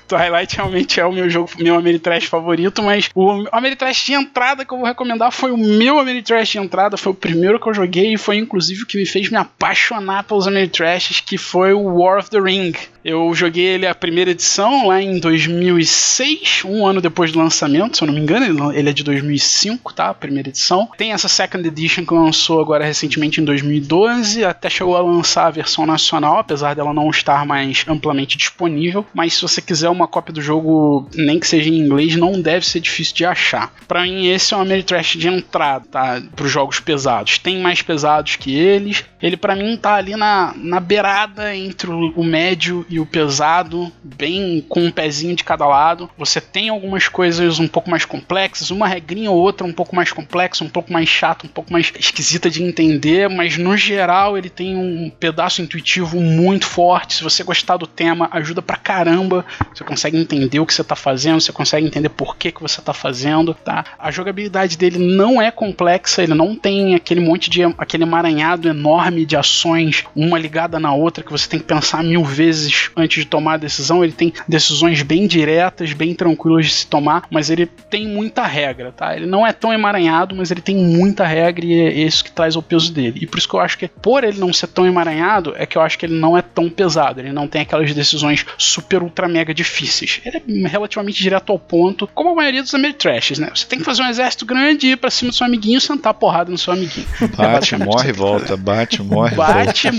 Twilight 0.07 0.55
realmente 0.55 0.98
é 0.99 1.05
o 1.05 1.11
meu 1.11 1.29
jogo, 1.29 1.49
meu 1.57 1.75
Ameritrash 1.75 2.25
favorito, 2.25 2.83
mas 2.83 3.09
o 3.15 3.47
Ameritrash 3.51 4.05
de 4.05 4.13
entrada 4.13 4.65
que 4.65 4.73
eu 4.73 4.77
vou 4.77 4.87
recomendar 4.87 5.31
foi 5.31 5.51
o 5.51 5.57
meu 5.57 5.99
Ameritrash 5.99 6.49
de 6.49 6.57
entrada, 6.57 6.97
foi 6.97 7.11
o 7.11 7.15
primeiro 7.15 7.59
que 7.59 7.67
eu 7.69 7.73
joguei 7.73 8.13
e 8.13 8.17
foi 8.17 8.37
inclusive 8.37 8.83
o 8.83 8.85
que 8.85 8.97
me 8.97 9.05
fez 9.05 9.29
me 9.29 9.37
apaixonar 9.37 10.23
pelos 10.23 10.47
Ameritrashes, 10.47 11.19
que 11.19 11.37
foi 11.37 11.73
o 11.73 11.81
War 11.81 12.19
of 12.19 12.29
the 12.29 12.39
Ring. 12.39 12.73
Eu 13.03 13.33
joguei 13.33 13.65
ele 13.65 13.87
a 13.87 13.95
primeira 13.95 14.31
edição 14.31 14.87
lá 14.87 15.01
em 15.01 15.19
2006, 15.19 16.63
um 16.65 16.85
ano 16.85 16.99
depois 17.01 17.31
do 17.31 17.39
lançamento, 17.39 17.97
se 17.97 18.03
eu 18.03 18.07
não 18.07 18.13
me 18.13 18.19
engano, 18.19 18.73
ele- 18.73 18.89
é 18.89 18.93
de 18.93 19.03
2005, 19.03 19.93
tá? 19.93 20.09
A 20.09 20.13
primeira 20.13 20.49
edição. 20.49 20.89
Tem 20.97 21.13
essa 21.13 21.27
Second 21.27 21.65
Edition 21.67 22.05
que 22.05 22.13
lançou 22.13 22.59
agora 22.59 22.83
recentemente 22.85 23.39
em 23.39 23.45
2012, 23.45 24.43
até 24.43 24.69
chegou 24.69 24.97
a 24.97 25.01
lançar 25.01 25.47
a 25.47 25.51
versão 25.51 25.85
nacional, 25.85 26.39
apesar 26.39 26.75
dela 26.75 26.93
não 26.93 27.09
estar 27.09 27.45
mais 27.45 27.85
amplamente 27.87 28.37
disponível. 28.37 29.05
Mas 29.13 29.33
se 29.35 29.41
você 29.41 29.61
quiser 29.61 29.89
uma 29.89 30.07
cópia 30.07 30.33
do 30.33 30.41
jogo, 30.41 31.07
nem 31.15 31.39
que 31.39 31.47
seja 31.47 31.69
em 31.69 31.77
inglês, 31.79 32.15
não 32.15 32.41
deve 32.41 32.65
ser 32.65 32.79
difícil 32.79 33.15
de 33.15 33.25
achar. 33.25 33.73
Pra 33.87 34.03
mim, 34.03 34.27
esse 34.27 34.53
é 34.53 34.57
um 34.57 34.61
Ameritrash 34.61 35.17
de 35.17 35.27
entrada, 35.27 35.85
tá? 35.89 36.21
Pros 36.35 36.51
jogos 36.51 36.79
pesados. 36.79 37.37
Tem 37.37 37.59
mais 37.59 37.81
pesados 37.81 38.35
que 38.35 38.53
eles. 38.55 39.03
Ele, 39.21 39.37
pra 39.37 39.55
mim, 39.55 39.77
tá 39.77 39.95
ali 39.95 40.15
na, 40.15 40.53
na 40.55 40.79
beirada 40.79 41.55
entre 41.55 41.89
o, 41.89 42.13
o 42.15 42.23
médio 42.23 42.85
e 42.89 42.99
o 42.99 43.05
pesado, 43.05 43.91
bem 44.03 44.65
com 44.67 44.85
um 44.85 44.91
pezinho 44.91 45.35
de 45.35 45.43
cada 45.43 45.67
lado. 45.67 46.09
Você 46.17 46.41
tem 46.41 46.69
algumas 46.69 47.07
coisas 47.07 47.59
um 47.59 47.67
pouco 47.67 47.89
mais 47.89 48.03
complexas, 48.03 48.71
uma 48.71 48.87
regrinha 48.87 49.29
ou 49.29 49.37
outra 49.37 49.65
um 49.65 49.71
pouco 49.71 49.95
mais 49.95 50.11
complexa, 50.11 50.63
um 50.63 50.69
pouco 50.69 50.91
mais 50.91 51.07
chata, 51.07 51.45
um 51.45 51.49
pouco 51.49 51.71
mais 51.71 51.91
esquisita 51.97 52.49
de 52.49 52.63
entender, 52.63 53.29
mas 53.29 53.57
no 53.57 53.77
geral 53.77 54.37
ele 54.37 54.49
tem 54.49 54.75
um 54.75 55.09
pedaço 55.09 55.61
intuitivo 55.61 56.19
muito 56.19 56.65
forte. 56.65 57.15
Se 57.15 57.23
você 57.23 57.43
gostar 57.43 57.77
do 57.77 57.85
tema, 57.85 58.27
ajuda 58.31 58.61
pra 58.61 58.75
caramba. 58.75 59.45
Você 59.73 59.83
consegue 59.83 60.17
entender 60.17 60.59
o 60.59 60.65
que 60.65 60.73
você 60.73 60.83
tá 60.83 60.95
fazendo, 60.95 61.39
você 61.39 61.51
consegue 61.51 61.85
entender 61.85 62.09
por 62.09 62.35
que, 62.35 62.51
que 62.51 62.61
você 62.61 62.81
tá 62.81 62.93
fazendo, 62.93 63.53
tá? 63.53 63.85
A 63.99 64.09
jogabilidade 64.09 64.77
dele 64.77 64.97
não 64.97 65.41
é 65.41 65.51
complexa, 65.51 66.23
ele 66.23 66.33
não 66.33 66.55
tem 66.55 66.95
aquele 66.95 67.21
monte 67.21 67.49
de 67.49 67.63
aquele 67.77 68.03
emaranhado 68.03 68.67
enorme 68.67 69.25
de 69.25 69.35
ações, 69.35 70.03
uma 70.15 70.39
ligada 70.39 70.79
na 70.79 70.93
outra 70.93 71.23
que 71.23 71.31
você 71.31 71.47
tem 71.47 71.59
que 71.59 71.65
pensar 71.65 72.03
mil 72.03 72.23
vezes 72.23 72.78
antes 72.95 73.23
de 73.23 73.29
tomar 73.29 73.53
a 73.53 73.57
decisão. 73.57 74.03
Ele 74.03 74.13
tem 74.13 74.33
decisões 74.47 75.01
bem 75.01 75.27
diretas, 75.27 75.93
bem 75.93 76.13
tranquilas 76.13 76.65
de 76.65 76.73
se 76.73 76.87
tomar, 76.87 77.23
mas 77.29 77.49
ele 77.49 77.65
tem 77.65 78.07
muita 78.07 78.45
regra, 78.45 78.91
tá? 78.91 79.15
Ele 79.15 79.25
não 79.25 79.45
é 79.45 79.51
tão 79.51 79.73
emaranhado, 79.73 80.35
mas 80.35 80.51
ele 80.51 80.61
tem 80.61 80.75
muita 80.75 81.25
regra 81.25 81.65
e 81.65 81.73
é 81.73 81.93
isso 81.93 82.23
que 82.23 82.31
traz 82.31 82.55
o 82.55 82.61
peso 82.61 82.91
dele. 82.91 83.19
E 83.21 83.27
por 83.27 83.37
isso 83.37 83.47
que 83.47 83.55
eu 83.55 83.59
acho 83.59 83.77
que, 83.77 83.87
por 83.87 84.23
ele 84.23 84.39
não 84.39 84.53
ser 84.53 84.67
tão 84.67 84.85
emaranhado, 84.85 85.53
é 85.57 85.65
que 85.65 85.77
eu 85.77 85.81
acho 85.81 85.97
que 85.97 86.05
ele 86.05 86.19
não 86.19 86.37
é 86.37 86.41
tão 86.41 86.69
pesado. 86.69 87.19
Ele 87.19 87.31
não 87.31 87.47
tem 87.47 87.61
aquelas 87.61 87.93
decisões 87.93 88.45
super, 88.57 89.03
ultra, 89.03 89.27
mega 89.27 89.53
difíceis. 89.53 90.21
Ele 90.25 90.65
é 90.65 90.67
relativamente 90.67 91.21
direto 91.21 91.51
ao 91.51 91.59
ponto, 91.59 92.07
como 92.13 92.31
a 92.31 92.35
maioria 92.35 92.61
dos 92.61 92.73
Ameritrashes, 92.73 93.39
né? 93.39 93.49
Você 93.53 93.65
tem 93.65 93.79
que 93.79 93.85
fazer 93.85 94.01
um 94.01 94.07
exército 94.07 94.45
grande, 94.45 94.87
ir 94.87 94.97
pra 94.97 95.09
cima 95.09 95.31
do 95.31 95.35
seu 95.35 95.45
amiguinho 95.45 95.77
e 95.77 95.81
sentar 95.81 96.11
a 96.11 96.13
porrada 96.13 96.51
no 96.51 96.57
seu 96.57 96.73
amiguinho. 96.73 97.07
É 97.21 97.27
Bate, 97.27 97.51
basicamente 97.51 97.87
morre 97.87 98.09
e 98.09 98.13
volta, 98.13 98.57
bate, 98.57 99.03
morre 99.03 99.33
e 99.33 99.35
volta. 99.35 99.53
Bate, 99.53 99.91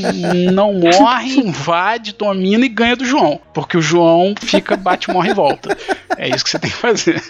não 0.53 0.75
morre, 0.75 1.37
invade, 1.37 2.15
domina 2.15 2.65
e 2.65 2.69
ganha 2.71 2.97
do 2.97 3.05
João. 3.05 3.41
Porque 3.53 3.77
o 3.77 3.83
João 3.83 4.35
fica, 4.41 4.77
bate, 4.77 5.11
morre 5.11 5.31
e 5.31 5.35
volta. 5.35 5.77
É 6.17 6.29
isso 6.29 6.45
que 6.45 6.51
você 6.51 6.59
tem 6.59 6.71
que 6.71 6.77
fazer. 6.77 7.23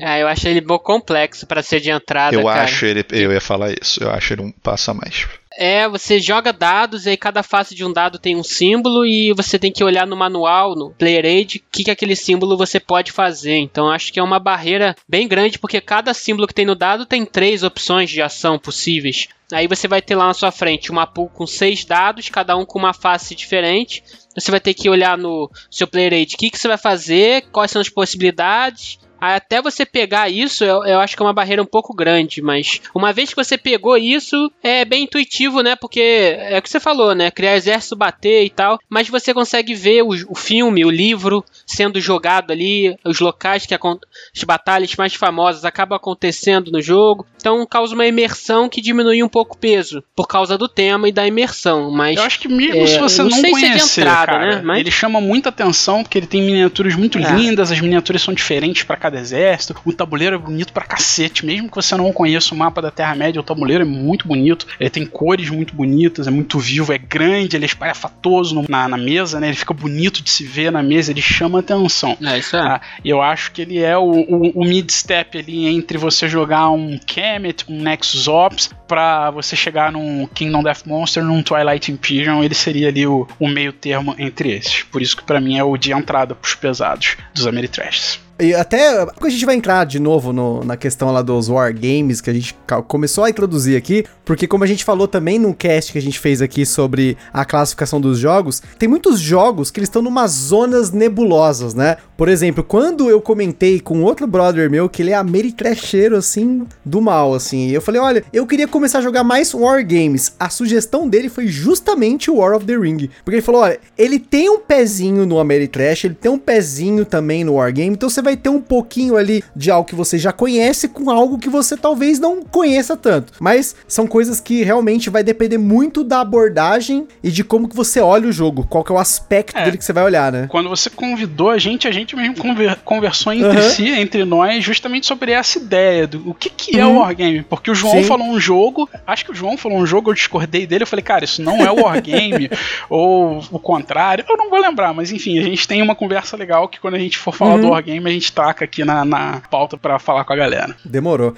Ah, 0.00 0.18
eu 0.18 0.28
acho 0.28 0.46
ele 0.48 0.60
bom 0.60 0.78
complexo 0.78 1.46
pra 1.46 1.62
ser 1.62 1.80
de 1.80 1.90
entrada, 1.90 2.36
Eu 2.36 2.44
cara. 2.44 2.62
acho 2.62 2.86
ele, 2.86 3.04
eu 3.10 3.32
ia 3.32 3.40
falar 3.40 3.72
isso, 3.72 4.02
eu 4.02 4.10
acho 4.10 4.32
ele 4.32 4.42
um 4.42 4.52
passo 4.52 4.90
a 4.90 4.94
mais. 4.94 5.26
É, 5.60 5.88
você 5.88 6.20
joga 6.20 6.52
dados 6.52 7.04
e 7.04 7.10
aí 7.10 7.16
cada 7.16 7.42
face 7.42 7.74
de 7.74 7.84
um 7.84 7.92
dado 7.92 8.16
tem 8.16 8.36
um 8.36 8.44
símbolo 8.44 9.04
e 9.04 9.32
você 9.32 9.58
tem 9.58 9.72
que 9.72 9.82
olhar 9.82 10.06
no 10.06 10.14
manual, 10.16 10.76
no 10.76 10.90
Player 10.90 11.24
Aid, 11.24 11.58
o 11.58 11.62
que, 11.72 11.82
que 11.82 11.90
aquele 11.90 12.14
símbolo 12.14 12.56
você 12.56 12.78
pode 12.78 13.10
fazer. 13.10 13.56
Então 13.56 13.90
acho 13.90 14.12
que 14.12 14.20
é 14.20 14.22
uma 14.22 14.38
barreira 14.38 14.94
bem 15.08 15.26
grande 15.26 15.58
porque 15.58 15.80
cada 15.80 16.14
símbolo 16.14 16.46
que 16.46 16.54
tem 16.54 16.64
no 16.64 16.76
dado 16.76 17.04
tem 17.04 17.24
três 17.24 17.64
opções 17.64 18.08
de 18.08 18.22
ação 18.22 18.56
possíveis. 18.56 19.26
Aí 19.52 19.66
você 19.66 19.88
vai 19.88 20.02
ter 20.02 20.14
lá 20.14 20.26
na 20.26 20.34
sua 20.34 20.50
frente 20.50 20.90
uma 20.90 21.06
pool 21.06 21.28
com 21.30 21.46
seis 21.46 21.84
dados, 21.84 22.28
cada 22.28 22.56
um 22.56 22.66
com 22.66 22.78
uma 22.78 22.92
face 22.92 23.34
diferente. 23.34 24.02
Você 24.34 24.50
vai 24.50 24.60
ter 24.60 24.74
que 24.74 24.90
olhar 24.90 25.16
no 25.16 25.50
seu 25.70 25.86
Player 25.86 26.12
Aid 26.12 26.34
o 26.34 26.38
que, 26.38 26.50
que 26.50 26.58
você 26.58 26.68
vai 26.68 26.76
fazer, 26.76 27.48
quais 27.50 27.70
são 27.70 27.80
as 27.80 27.88
possibilidades, 27.88 28.98
Até 29.20 29.60
você 29.60 29.84
pegar 29.84 30.28
isso, 30.28 30.64
eu, 30.64 30.84
eu 30.84 31.00
acho 31.00 31.16
que 31.16 31.22
é 31.22 31.26
uma 31.26 31.32
barreira 31.32 31.62
um 31.62 31.66
pouco 31.66 31.94
grande, 31.94 32.40
mas 32.40 32.80
uma 32.94 33.12
vez 33.12 33.30
que 33.30 33.36
você 33.36 33.58
pegou 33.58 33.96
isso, 33.96 34.50
é 34.62 34.84
bem 34.84 35.04
intuitivo, 35.04 35.62
né? 35.62 35.76
Porque 35.76 36.00
é 36.00 36.58
o 36.58 36.62
que 36.62 36.70
você 36.70 36.80
falou, 36.80 37.14
né? 37.14 37.30
Criar 37.30 37.56
exército, 37.56 37.96
bater 37.96 38.44
e 38.44 38.50
tal, 38.50 38.78
mas 38.88 39.08
você 39.08 39.34
consegue 39.34 39.74
ver 39.74 40.02
o, 40.02 40.10
o 40.28 40.34
filme, 40.34 40.84
o 40.84 40.90
livro 40.90 41.44
sendo 41.66 42.00
jogado 42.00 42.50
ali, 42.52 42.96
os 43.04 43.20
locais 43.20 43.66
que 43.66 43.74
as 43.74 44.44
batalhas 44.44 44.94
mais 44.96 45.14
famosas 45.14 45.64
acabam 45.64 45.96
acontecendo 45.96 46.70
no 46.70 46.80
jogo. 46.80 47.26
Então 47.36 47.64
causa 47.66 47.94
uma 47.94 48.06
imersão 48.06 48.68
que 48.68 48.80
diminui 48.80 49.22
um 49.22 49.28
pouco 49.28 49.54
o 49.54 49.58
peso 49.58 50.02
por 50.14 50.26
causa 50.26 50.58
do 50.58 50.68
tema 50.68 51.08
e 51.08 51.12
da 51.12 51.26
imersão. 51.26 51.90
Mas 51.90 52.16
eu 52.16 52.22
acho 52.22 52.40
que 52.40 52.48
mesmo 52.48 52.82
é, 52.82 52.86
se 52.86 52.98
você 52.98 53.22
não, 53.22 53.30
não 53.30 53.50
conhecer, 53.50 53.80
se 53.80 54.00
é 54.00 54.02
entrada, 54.02 54.32
cara, 54.32 54.56
né? 54.56 54.62
Mas... 54.62 54.80
ele 54.80 54.90
chama 54.90 55.20
muita 55.20 55.48
atenção 55.48 56.02
porque 56.02 56.18
ele 56.18 56.26
tem 56.26 56.42
miniaturas 56.42 56.94
muito 56.94 57.18
é. 57.18 57.32
lindas, 57.32 57.70
as 57.70 57.80
miniaturas 57.80 58.22
são 58.22 58.34
diferentes 58.34 58.82
para 58.82 58.96
cada 58.96 59.07
exército, 59.16 59.74
o 59.84 59.92
tabuleiro 59.92 60.36
é 60.36 60.38
bonito 60.38 60.72
pra 60.72 60.84
cacete, 60.84 61.44
mesmo 61.44 61.68
que 61.68 61.76
você 61.76 61.96
não 61.96 62.12
conheça 62.12 62.54
o 62.54 62.58
mapa 62.58 62.82
da 62.82 62.90
Terra-média, 62.90 63.40
o 63.40 63.44
tabuleiro 63.44 63.82
é 63.82 63.86
muito 63.86 64.26
bonito, 64.26 64.66
ele 64.78 64.90
tem 64.90 65.06
cores 65.06 65.50
muito 65.50 65.74
bonitas, 65.74 66.26
é 66.26 66.30
muito 66.30 66.58
vivo, 66.58 66.92
é 66.92 66.98
grande, 66.98 67.56
ele 67.56 67.64
é 67.64 67.66
espalhafatoso 67.66 68.64
na, 68.68 68.88
na 68.88 68.96
mesa, 68.96 69.40
né? 69.40 69.48
Ele 69.48 69.56
fica 69.56 69.74
bonito 69.74 70.22
de 70.22 70.30
se 70.30 70.44
ver 70.44 70.72
na 70.72 70.82
mesa, 70.82 71.10
ele 71.10 71.22
chama 71.22 71.60
atenção. 71.60 72.16
É, 72.22 72.38
isso 72.38 72.56
é. 72.56 72.60
Tá? 72.60 72.80
E 73.04 73.08
eu 73.08 73.22
acho 73.22 73.52
que 73.52 73.62
ele 73.62 73.78
é 73.78 73.96
o, 73.96 74.10
o, 74.10 74.60
o 74.60 74.64
mid-step 74.64 75.38
ali 75.38 75.66
entre 75.66 75.98
você 75.98 76.28
jogar 76.28 76.70
um 76.70 76.98
Kemet, 76.98 77.64
um 77.68 77.80
Nexus 77.80 78.28
Ops, 78.28 78.70
pra 78.86 79.30
você 79.30 79.54
chegar 79.54 79.92
num 79.92 80.26
Kingdom 80.26 80.62
Death 80.62 80.86
Monster, 80.86 81.22
num 81.22 81.42
Twilight 81.42 81.92
Imperium, 81.92 82.42
ele 82.42 82.54
seria 82.54 82.88
ali 82.88 83.06
o, 83.06 83.26
o 83.38 83.48
meio 83.48 83.72
termo 83.72 84.14
entre 84.18 84.52
esses. 84.52 84.82
Por 84.84 85.02
isso 85.02 85.16
que 85.16 85.22
para 85.22 85.40
mim 85.40 85.58
é 85.58 85.64
o 85.64 85.76
de 85.76 85.92
entrada 85.92 86.34
pros 86.34 86.54
pesados 86.54 87.16
dos 87.34 87.46
Ameritrashes. 87.46 88.20
E 88.40 88.54
até 88.54 89.02
a 89.02 89.28
gente 89.28 89.44
vai 89.44 89.56
entrar 89.56 89.84
de 89.84 89.98
novo 89.98 90.32
no, 90.32 90.62
na 90.62 90.76
questão 90.76 91.10
lá 91.10 91.22
dos 91.22 91.48
War 91.48 91.74
Games 91.74 92.20
que 92.20 92.30
a 92.30 92.32
gente 92.32 92.56
começou 92.86 93.24
a 93.24 93.30
introduzir 93.30 93.76
aqui, 93.76 94.04
porque 94.24 94.46
como 94.46 94.62
a 94.62 94.66
gente 94.66 94.84
falou 94.84 95.08
também 95.08 95.40
no 95.40 95.52
cast 95.52 95.90
que 95.90 95.98
a 95.98 96.02
gente 96.02 96.20
fez 96.20 96.40
aqui 96.40 96.64
sobre 96.64 97.16
a 97.32 97.44
classificação 97.44 98.00
dos 98.00 98.16
jogos, 98.16 98.62
tem 98.78 98.88
muitos 98.88 99.18
jogos 99.18 99.72
que 99.72 99.80
eles 99.80 99.88
estão 99.88 100.02
numa 100.02 100.26
zonas 100.28 100.92
nebulosas, 100.92 101.74
né? 101.74 101.96
Por 102.18 102.28
exemplo, 102.28 102.62
quando 102.62 103.10
eu 103.10 103.20
comentei 103.20 103.80
com 103.80 104.02
outro 104.02 104.26
brother 104.26 104.70
meu 104.70 104.88
que 104.88 105.02
ele 105.02 105.10
é 105.10 105.14
ameritracheiro 105.14 106.16
assim 106.16 106.66
do 106.84 107.00
mal, 107.00 107.34
assim, 107.34 107.70
eu 107.70 107.80
falei, 107.80 108.00
olha, 108.00 108.24
eu 108.32 108.46
queria 108.46 108.68
começar 108.68 108.98
a 108.98 109.02
jogar 109.02 109.24
mais 109.24 109.52
War 109.54 109.84
Games. 109.84 110.36
A 110.38 110.48
sugestão 110.48 111.08
dele 111.08 111.28
foi 111.28 111.48
justamente 111.48 112.30
o 112.30 112.36
War 112.36 112.54
of 112.54 112.64
the 112.64 112.76
Ring, 112.76 113.10
porque 113.24 113.36
ele 113.36 113.42
falou, 113.42 113.62
olha, 113.62 113.80
ele 113.96 114.20
tem 114.20 114.48
um 114.48 114.60
pezinho 114.60 115.26
no 115.26 115.40
Ameritrash, 115.40 116.04
ele 116.04 116.14
tem 116.14 116.30
um 116.30 116.38
pezinho 116.38 117.04
também 117.04 117.42
no 117.42 117.54
War 117.54 117.72
Game, 117.72 117.94
então 117.94 118.08
você 118.08 118.22
vai 118.22 118.28
vai 118.28 118.36
ter 118.36 118.50
um 118.50 118.60
pouquinho 118.60 119.16
ali 119.16 119.42
de 119.56 119.70
algo 119.70 119.88
que 119.88 119.94
você 119.94 120.18
já 120.18 120.32
conhece 120.32 120.86
com 120.86 121.10
algo 121.10 121.38
que 121.38 121.48
você 121.48 121.78
talvez 121.78 122.18
não 122.18 122.42
conheça 122.42 122.94
tanto. 122.94 123.32
Mas 123.40 123.74
são 123.86 124.06
coisas 124.06 124.38
que 124.38 124.62
realmente 124.62 125.08
vai 125.08 125.24
depender 125.24 125.56
muito 125.56 126.04
da 126.04 126.20
abordagem 126.20 127.08
e 127.22 127.30
de 127.30 127.42
como 127.42 127.66
que 127.68 127.74
você 127.74 128.00
olha 128.00 128.28
o 128.28 128.32
jogo, 128.32 128.66
qual 128.68 128.84
que 128.84 128.92
é 128.92 128.94
o 128.94 128.98
aspecto 128.98 129.56
é, 129.56 129.64
dele 129.64 129.78
que 129.78 129.84
você 129.84 129.94
vai 129.94 130.04
olhar, 130.04 130.30
né? 130.30 130.46
Quando 130.50 130.68
você 130.68 130.90
convidou 130.90 131.48
a 131.48 131.56
gente, 131.56 131.88
a 131.88 131.90
gente 131.90 132.07
mesmo 132.16 132.36
conver 132.36 132.76
conversou 132.84 133.32
entre 133.32 133.58
uhum. 133.58 133.70
si, 133.70 133.88
entre 133.88 134.24
nós, 134.24 134.64
justamente 134.64 135.06
sobre 135.06 135.32
essa 135.32 135.58
ideia 135.58 136.06
do 136.06 136.30
o 136.30 136.34
que, 136.34 136.50
que 136.50 136.78
é 136.78 136.86
uhum. 136.86 136.96
o 136.96 137.00
Wargame. 137.00 137.42
Porque 137.42 137.70
o 137.70 137.74
João 137.74 137.94
Sim. 137.94 138.04
falou 138.04 138.26
um 138.26 138.38
jogo, 138.38 138.88
acho 139.06 139.24
que 139.24 139.32
o 139.32 139.34
João 139.34 139.56
falou 139.56 139.78
um 139.78 139.86
jogo, 139.86 140.10
eu 140.10 140.14
discordei 140.14 140.66
dele, 140.66 140.82
eu 140.84 140.86
falei, 140.86 141.02
cara, 141.02 141.24
isso 141.24 141.42
não 141.42 141.64
é 141.64 141.70
o 141.70 141.84
Wargame, 141.84 142.50
ou 142.88 143.42
o 143.50 143.58
contrário, 143.58 144.24
eu 144.28 144.36
não 144.36 144.50
vou 144.50 144.60
lembrar, 144.60 144.92
mas 144.92 145.10
enfim, 145.10 145.38
a 145.38 145.42
gente 145.42 145.66
tem 145.66 145.82
uma 145.82 145.94
conversa 145.94 146.36
legal 146.36 146.68
que 146.68 146.78
quando 146.78 146.94
a 146.94 146.98
gente 146.98 147.18
for 147.18 147.34
falar 147.34 147.54
uhum. 147.54 147.60
do 147.62 147.68
Wargame, 147.70 148.06
a 148.06 148.12
gente 148.12 148.28
gente 148.28 148.32
taca 148.32 148.64
aqui 148.64 148.84
na, 148.84 149.04
na 149.04 149.40
pauta 149.50 149.76
para 149.76 149.98
falar 149.98 150.24
com 150.24 150.32
a 150.32 150.36
galera. 150.36 150.76
Demorou. 150.84 151.34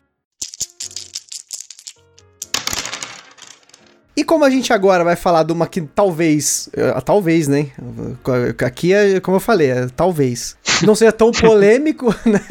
E 4.21 4.23
como 4.23 4.45
a 4.45 4.51
gente 4.51 4.71
agora 4.71 5.03
vai 5.03 5.17
falar 5.17 5.45
de 5.45 5.51
uma 5.51 5.67
que 5.67 5.81
talvez, 5.81 6.69
uh, 6.77 7.01
talvez, 7.01 7.49
né? 7.49 7.69
Aqui 8.67 8.93
é, 8.93 9.19
como 9.19 9.37
eu 9.39 9.41
falei, 9.41 9.71
é, 9.71 9.87
talvez. 9.97 10.59
Não 10.83 10.95
seja 10.95 11.11
tão 11.11 11.33
polêmico, 11.33 12.15
né? 12.29 12.43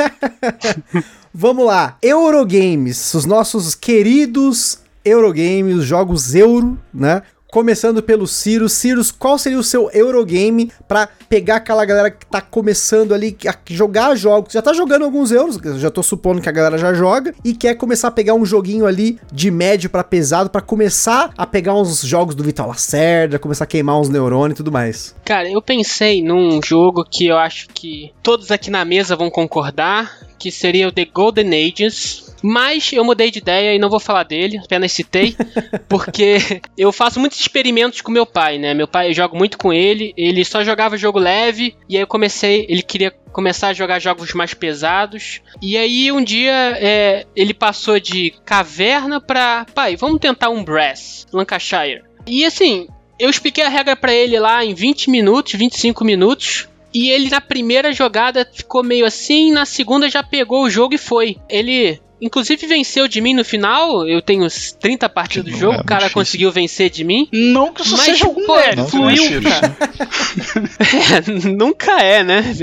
Vamos 1.32 1.64
lá. 1.68 1.96
Eurogames, 2.02 3.14
os 3.14 3.28
nossos 3.28 3.76
queridos 3.76 4.80
Eurogames, 5.06 5.76
os 5.76 5.86
jogos 5.86 6.34
euro, 6.34 6.76
né? 6.92 7.22
Começando 7.52 8.04
pelo 8.04 8.28
Cirus. 8.28 8.74
Cirus, 8.74 9.10
qual 9.10 9.40
seria 9.40 9.58
o 9.58 9.64
seu 9.64 9.90
Eurogame 9.92 10.72
para 10.88 11.10
pegar 11.28 11.56
aquela 11.56 11.84
galera 11.84 12.12
que 12.12 12.24
tá 12.24 12.42
começando 12.42 13.12
ali 13.12 13.36
a 13.48 13.56
jogar 13.74 14.16
jogos? 14.16 14.54
Já 14.54 14.62
tá 14.62 14.72
jogando 14.72 15.04
alguns 15.04 15.32
euros, 15.32 15.58
já 15.80 15.90
tô 15.90 16.04
supondo 16.04 16.42
que 16.42 16.48
a 16.48 16.52
galera 16.52 16.78
já 16.78 16.94
joga, 16.94 17.34
e 17.44 17.56
quer 17.56 17.74
começar 17.74 18.10
a 18.10 18.12
pegar 18.12 18.36
um 18.36 18.46
joguinho 18.46 18.86
ali 18.86 19.20
de 19.34 19.50
médio 19.50 19.90
para 19.90 20.04
pesado 20.04 20.48
para 20.52 20.62
começar 20.62 21.32
a 21.36 21.48
pegar 21.48 21.74
uns 21.74 22.02
jogos 22.02 22.36
do 22.36 22.44
Vitor 22.44 22.68
Lacerda, 22.68 23.40
começar 23.40 23.64
a 23.64 23.68
queimar 23.68 24.00
uns 24.00 24.10
neurônios 24.10 24.54
e 24.54 24.58
tudo 24.58 24.72
mais. 24.72 25.16
Cara, 25.26 25.50
eu 25.50 25.60
pensei 25.60 26.22
num 26.22 26.60
jogo 26.64 27.04
que 27.04 27.26
eu 27.26 27.38
acho 27.38 27.68
que 27.70 28.14
todos 28.22 28.52
aqui 28.52 28.70
na 28.70 28.86
mesa 28.86 29.16
vão 29.16 29.32
concordar, 29.32 30.29
que 30.40 30.52
seria 30.52 30.88
o 30.88 30.92
The 30.92 31.06
Golden 31.06 31.50
Ages 31.50 32.30
mas 32.42 32.92
eu 32.94 33.04
mudei 33.04 33.30
de 33.30 33.40
ideia 33.40 33.76
e 33.76 33.80
não 33.80 33.90
vou 33.90 34.00
falar 34.00 34.24
dele, 34.24 34.60
apenas 34.64 34.92
citei, 34.92 35.36
porque 35.88 36.62
eu 36.78 36.92
faço 36.92 37.20
muitos 37.20 37.40
experimentos 37.40 38.02
com 38.02 38.12
meu 38.12 38.26
pai, 38.26 38.58
né? 38.58 38.74
Meu 38.74 38.88
pai, 38.88 39.10
eu 39.10 39.14
jogo 39.14 39.38
muito 39.38 39.58
com 39.58 39.74
ele, 39.74 40.14
ele 40.16 40.46
só 40.46 40.64
jogava 40.64 40.98
jogo 40.98 41.20
leve, 41.20 41.76
e 41.88 41.96
aí 41.96 42.04
eu 42.04 42.08
comecei, 42.08 42.66
ele 42.70 42.82
queria 42.82 43.12
começar 43.32 43.70
a 43.70 43.74
jogar 43.74 44.00
jogos 44.00 44.34
mais 44.34 44.54
pesados. 44.54 45.42
E 45.62 45.78
aí 45.78 46.12
um 46.12 46.24
dia 46.24 46.78
é, 46.80 47.26
ele 47.36 47.54
passou 47.54 48.00
de 48.00 48.34
caverna 48.46 49.22
pra. 49.22 49.66
Pai, 49.74 49.96
vamos 49.96 50.20
tentar 50.20 50.50
um 50.50 50.64
Brass, 50.64 51.26
Lancashire. 51.32 52.04
E 52.26 52.46
assim, 52.46 52.88
eu 53.20 53.30
expliquei 53.30 53.64
a 53.64 53.70
regra 53.70 53.96
para 53.96 54.14
ele 54.14 54.40
lá 54.40 54.64
em 54.64 54.74
20 54.74 55.10
minutos, 55.10 55.54
25 55.54 56.04
minutos. 56.04 56.68
E 56.94 57.10
ele 57.10 57.30
na 57.30 57.42
primeira 57.42 57.92
jogada 57.92 58.50
ficou 58.52 58.84
meio 58.84 59.06
assim, 59.06 59.52
na 59.52 59.66
segunda 59.66 60.10
já 60.10 60.24
pegou 60.24 60.64
o 60.64 60.70
jogo 60.70 60.96
e 60.96 60.98
foi. 60.98 61.38
Ele 61.48 62.00
Inclusive 62.22 62.68
venceu 62.68 63.08
de 63.08 63.22
mim 63.22 63.34
no 63.34 63.46
final. 63.46 64.08
Eu 64.08 64.22
tenho 64.22 64.46
30 64.80 65.08
partidas 65.10 65.52
do 65.52 65.58
jogo, 65.58 65.76
é 65.76 65.82
o 65.82 65.84
cara 65.84 66.02
difícil. 66.02 66.14
conseguiu 66.14 66.52
vencer 66.52 66.90
de 66.90 67.04
mim. 67.04 67.28
Não 67.32 67.74
que 67.74 67.82
isso 67.82 67.94
mas, 67.94 68.02
seja 68.06 68.26
algum 68.26 68.46
pô, 68.46 68.56
mérito, 68.56 68.88
fluiu, 68.90 69.42
né? 69.42 69.50
cara. 69.50 69.78
é, 71.48 71.48
nunca 71.50 72.02
é, 72.02 72.24
né? 72.24 72.44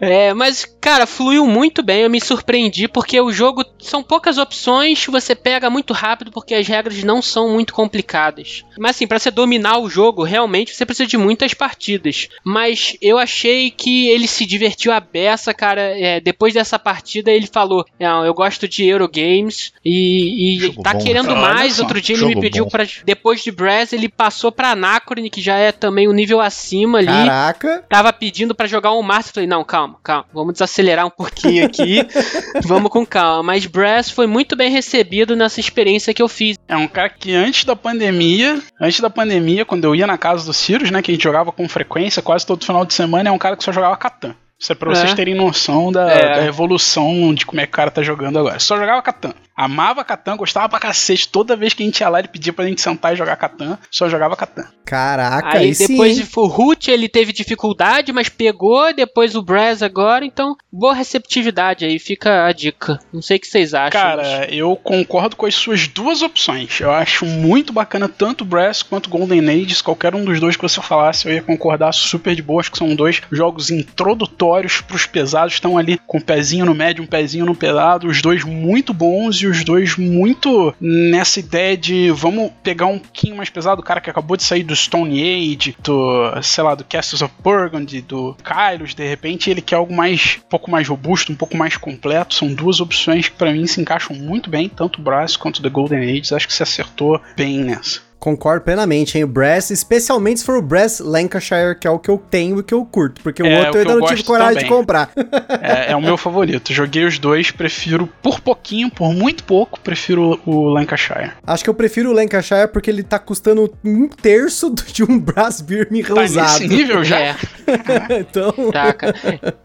É, 0.00 0.34
mas, 0.34 0.64
cara, 0.80 1.06
fluiu 1.06 1.46
muito 1.46 1.82
bem. 1.82 2.02
Eu 2.02 2.10
me 2.10 2.20
surpreendi 2.20 2.88
porque 2.88 3.20
o 3.20 3.32
jogo 3.32 3.64
são 3.88 4.02
poucas 4.02 4.38
opções. 4.38 5.04
Você 5.06 5.34
pega 5.34 5.70
muito 5.70 5.92
rápido 5.92 6.30
porque 6.30 6.54
as 6.54 6.66
regras 6.66 7.02
não 7.04 7.22
são 7.22 7.50
muito 7.50 7.72
complicadas. 7.72 8.64
Mas, 8.78 8.96
assim, 8.96 9.06
para 9.06 9.18
você 9.18 9.30
dominar 9.30 9.78
o 9.78 9.88
jogo, 9.88 10.22
realmente 10.22 10.74
você 10.74 10.84
precisa 10.84 11.06
de 11.06 11.16
muitas 11.16 11.54
partidas. 11.54 12.28
Mas 12.44 12.96
eu 13.00 13.18
achei 13.18 13.70
que 13.70 14.08
ele 14.08 14.26
se 14.26 14.44
divertiu 14.44 14.92
a 14.92 15.00
beça, 15.00 15.54
cara. 15.54 15.80
É, 15.80 16.20
depois 16.20 16.54
dessa 16.54 16.78
partida, 16.78 17.30
ele 17.30 17.46
falou: 17.46 17.84
Eu 17.98 18.34
gosto 18.34 18.68
de 18.68 18.84
Eurogames 18.84 19.72
e, 19.84 20.66
e 20.66 20.82
tá 20.82 20.92
bom. 20.92 21.04
querendo 21.04 21.34
mais. 21.36 21.78
Outro 21.80 22.00
dia 22.00 22.16
ele 22.16 22.26
me 22.26 22.40
pediu 22.40 22.66
para 22.66 22.86
depois 23.04 23.42
de 23.42 23.50
Brass 23.50 23.92
ele 23.92 24.08
passou 24.08 24.50
para 24.50 24.70
Anacron, 24.70 25.28
que 25.30 25.40
já 25.40 25.56
é 25.56 25.72
também 25.72 26.08
um 26.08 26.12
nível 26.12 26.40
acima 26.40 26.98
ali. 26.98 27.06
Caraca. 27.06 27.84
Tava 27.88 28.12
pedindo 28.12 28.54
para 28.54 28.66
jogar 28.66 28.92
um 28.92 29.02
Master, 29.02 29.34
falei: 29.34 29.48
"Não, 29.48 29.64
calma, 29.64 29.96
calma. 30.02 30.26
Vamos 30.32 30.54
desacelerar 30.54 31.06
um 31.06 31.10
pouquinho 31.10 31.66
aqui. 31.66 32.06
vamos 32.64 32.90
com 32.90 33.04
calma". 33.04 33.42
Mas 33.42 33.66
Brass 33.76 34.10
foi 34.10 34.26
muito 34.26 34.56
bem 34.56 34.70
recebido 34.70 35.36
nessa 35.36 35.60
experiência 35.60 36.14
que 36.14 36.22
eu 36.22 36.28
fiz. 36.28 36.56
É 36.66 36.74
um 36.78 36.88
cara 36.88 37.10
que 37.10 37.34
antes 37.34 37.64
da 37.66 37.76
pandemia, 37.76 38.58
antes 38.80 39.00
da 39.00 39.10
pandemia, 39.10 39.66
quando 39.66 39.84
eu 39.84 39.94
ia 39.94 40.06
na 40.06 40.16
casa 40.16 40.46
do 40.46 40.52
Cirus, 40.54 40.90
né, 40.90 41.02
que 41.02 41.10
a 41.10 41.14
gente 41.14 41.22
jogava 41.22 41.52
com 41.52 41.68
frequência, 41.68 42.22
quase 42.22 42.46
todo 42.46 42.64
final 42.64 42.86
de 42.86 42.94
semana, 42.94 43.28
é 43.28 43.32
um 43.32 43.36
cara 43.36 43.54
que 43.54 43.62
só 43.62 43.72
jogava 43.72 43.94
Catan. 43.98 44.34
Isso 44.58 44.72
é 44.72 44.74
pra 44.74 44.88
vocês 44.88 45.12
é. 45.12 45.14
terem 45.14 45.34
noção 45.34 45.92
da, 45.92 46.10
é. 46.10 46.36
da, 46.36 46.46
evolução 46.46 47.34
de 47.34 47.44
como 47.44 47.60
é 47.60 47.66
que 47.66 47.72
o 47.72 47.76
cara 47.76 47.90
tá 47.90 48.02
jogando 48.02 48.38
agora. 48.38 48.58
Só 48.58 48.78
jogava 48.78 49.02
Catan. 49.02 49.34
Amava 49.54 50.04
Catan, 50.04 50.36
gostava 50.36 50.68
pra 50.68 50.78
cacete. 50.78 51.28
Toda 51.28 51.56
vez 51.56 51.74
que 51.74 51.82
a 51.82 51.86
gente 51.86 52.00
ia 52.00 52.08
lá, 52.08 52.18
ele 52.18 52.28
pedia 52.28 52.52
pra 52.52 52.66
gente 52.66 52.80
sentar 52.80 53.12
e 53.12 53.16
jogar 53.16 53.36
Catan. 53.36 53.78
Só 53.90 54.08
jogava 54.08 54.36
Catan. 54.36 54.66
Caraca, 54.84 55.58
aí 55.58 55.74
depois 55.74 56.16
sim. 56.16 56.28
o 56.36 56.46
Root 56.46 56.90
ele 56.90 57.08
teve 57.08 57.32
dificuldade, 57.32 58.12
mas 58.12 58.28
pegou. 58.28 58.94
Depois 58.94 59.34
o 59.34 59.42
Brass 59.42 59.82
agora. 59.82 60.24
Então, 60.24 60.56
boa 60.72 60.94
receptividade 60.94 61.84
aí. 61.84 61.98
Fica 61.98 62.46
a 62.46 62.52
dica. 62.52 62.98
Não 63.12 63.20
sei 63.20 63.36
o 63.36 63.40
que 63.40 63.46
vocês 63.46 63.74
acham. 63.74 63.90
Cara, 63.90 64.22
mas... 64.22 64.52
eu 64.52 64.76
concordo 64.76 65.36
com 65.36 65.44
as 65.44 65.54
suas 65.54 65.88
duas 65.88 66.22
opções. 66.22 66.80
Eu 66.80 66.90
acho 66.90 67.26
muito 67.26 67.72
bacana 67.72 68.08
tanto 68.08 68.42
o 68.42 68.46
Brass 68.46 68.82
quanto 68.82 69.10
Golden 69.10 69.48
Ages. 69.48 69.82
Qualquer 69.82 70.14
um 70.14 70.24
dos 70.24 70.38
dois 70.38 70.56
que 70.56 70.62
você 70.62 70.80
falasse, 70.80 71.26
eu 71.26 71.34
ia 71.34 71.42
concordar 71.42 71.92
super 71.92 72.34
de 72.34 72.42
boa. 72.42 72.60
Acho 72.60 72.70
que 72.70 72.78
são 72.78 72.94
dois 72.94 73.20
jogos 73.32 73.70
introdutórios 73.70 74.45
pros 74.80 75.06
pesados. 75.06 75.54
Estão 75.54 75.78
ali 75.78 75.98
com 76.06 76.18
um 76.18 76.20
pezinho 76.20 76.66
no 76.66 76.74
médio, 76.74 77.02
um 77.02 77.06
pezinho 77.06 77.46
no 77.46 77.54
pesado. 77.54 78.08
Os 78.08 78.20
dois 78.22 78.44
muito 78.44 78.92
bons. 78.92 79.36
E 79.40 79.46
os 79.46 79.64
dois 79.64 79.96
muito 79.96 80.74
nessa 80.80 81.40
ideia 81.40 81.76
de 81.76 82.10
vamos 82.10 82.50
pegar 82.62 82.86
um 82.86 82.98
pouquinho 82.98 83.36
mais 83.36 83.50
pesado, 83.50 83.80
o 83.80 83.84
cara 83.84 84.00
que 84.00 84.10
acabou 84.10 84.36
de 84.36 84.42
sair 84.42 84.62
do 84.62 84.74
Stone 84.74 85.20
Age, 85.20 85.76
do, 85.82 86.42
sei 86.42 86.64
lá, 86.64 86.74
do 86.74 86.84
Castles 86.84 87.22
of 87.22 87.32
Burgundy, 87.42 88.00
do 88.00 88.36
Kylos, 88.42 88.94
de 88.94 89.06
repente 89.06 89.50
ele 89.50 89.60
quer 89.60 89.76
algo 89.76 89.94
mais, 89.94 90.38
um 90.44 90.48
pouco 90.48 90.70
mais 90.70 90.88
robusto, 90.88 91.32
um 91.32 91.36
pouco 91.36 91.56
mais 91.56 91.76
completo. 91.76 92.34
São 92.34 92.52
duas 92.52 92.80
opções 92.80 93.28
que 93.28 93.36
para 93.36 93.52
mim 93.52 93.66
se 93.66 93.80
encaixam 93.80 94.16
muito 94.16 94.50
bem, 94.50 94.68
tanto 94.68 95.00
o 95.00 95.02
Brass 95.02 95.36
quanto 95.36 95.58
o 95.58 95.62
The 95.62 95.68
Golden 95.68 96.00
Age. 96.00 96.34
Acho 96.34 96.46
que 96.46 96.54
se 96.54 96.62
acertou 96.62 97.20
bem 97.36 97.58
nessa. 97.58 98.05
Concordo 98.26 98.64
plenamente, 98.64 99.16
hein? 99.16 99.22
O 99.22 99.28
Brass, 99.28 99.70
especialmente 99.70 100.40
se 100.40 100.46
for 100.46 100.56
o 100.56 100.62
Brass 100.62 100.98
Lancashire, 100.98 101.78
que 101.80 101.86
é 101.86 101.90
o 101.90 101.96
que 101.96 102.10
eu 102.10 102.18
tenho 102.18 102.58
e 102.58 102.62
que 102.64 102.74
eu 102.74 102.84
curto, 102.84 103.22
porque 103.22 103.40
o 103.40 103.46
É, 103.46 103.58
outro 103.68 103.74
o 103.74 103.76
eu 103.76 103.80
ainda 103.82 103.92
eu 103.92 104.00
não 104.00 104.06
tive 104.08 104.24
coragem 104.24 104.54
de 104.54 104.64
também. 104.64 104.76
comprar. 104.78 105.10
É, 105.62 105.92
é 105.92 105.96
o 105.96 106.02
meu 106.02 106.16
favorito. 106.16 106.72
Joguei 106.72 107.04
os 107.04 107.20
dois, 107.20 107.52
prefiro 107.52 108.08
por 108.20 108.40
pouquinho, 108.40 108.90
por 108.90 109.12
muito 109.14 109.44
pouco, 109.44 109.78
prefiro 109.78 110.40
o 110.44 110.64
Lancashire. 110.68 111.30
Acho 111.46 111.62
que 111.62 111.70
eu 111.70 111.74
prefiro 111.74 112.10
o 112.10 112.12
Lancashire 112.12 112.66
porque 112.72 112.90
ele 112.90 113.04
tá 113.04 113.18
custando 113.18 113.72
um 113.84 114.08
terço 114.08 114.74
de 114.92 115.04
um 115.04 115.20
Brass 115.20 115.64
me 115.90 116.02
Tá 116.02 116.22
usado. 116.22 116.60
nesse 116.62 116.68
nível 116.68 117.04
já? 117.04 117.20
É, 117.20 117.36
então, 118.18 118.52
tá, 118.72 118.92
cara. 118.92 119.14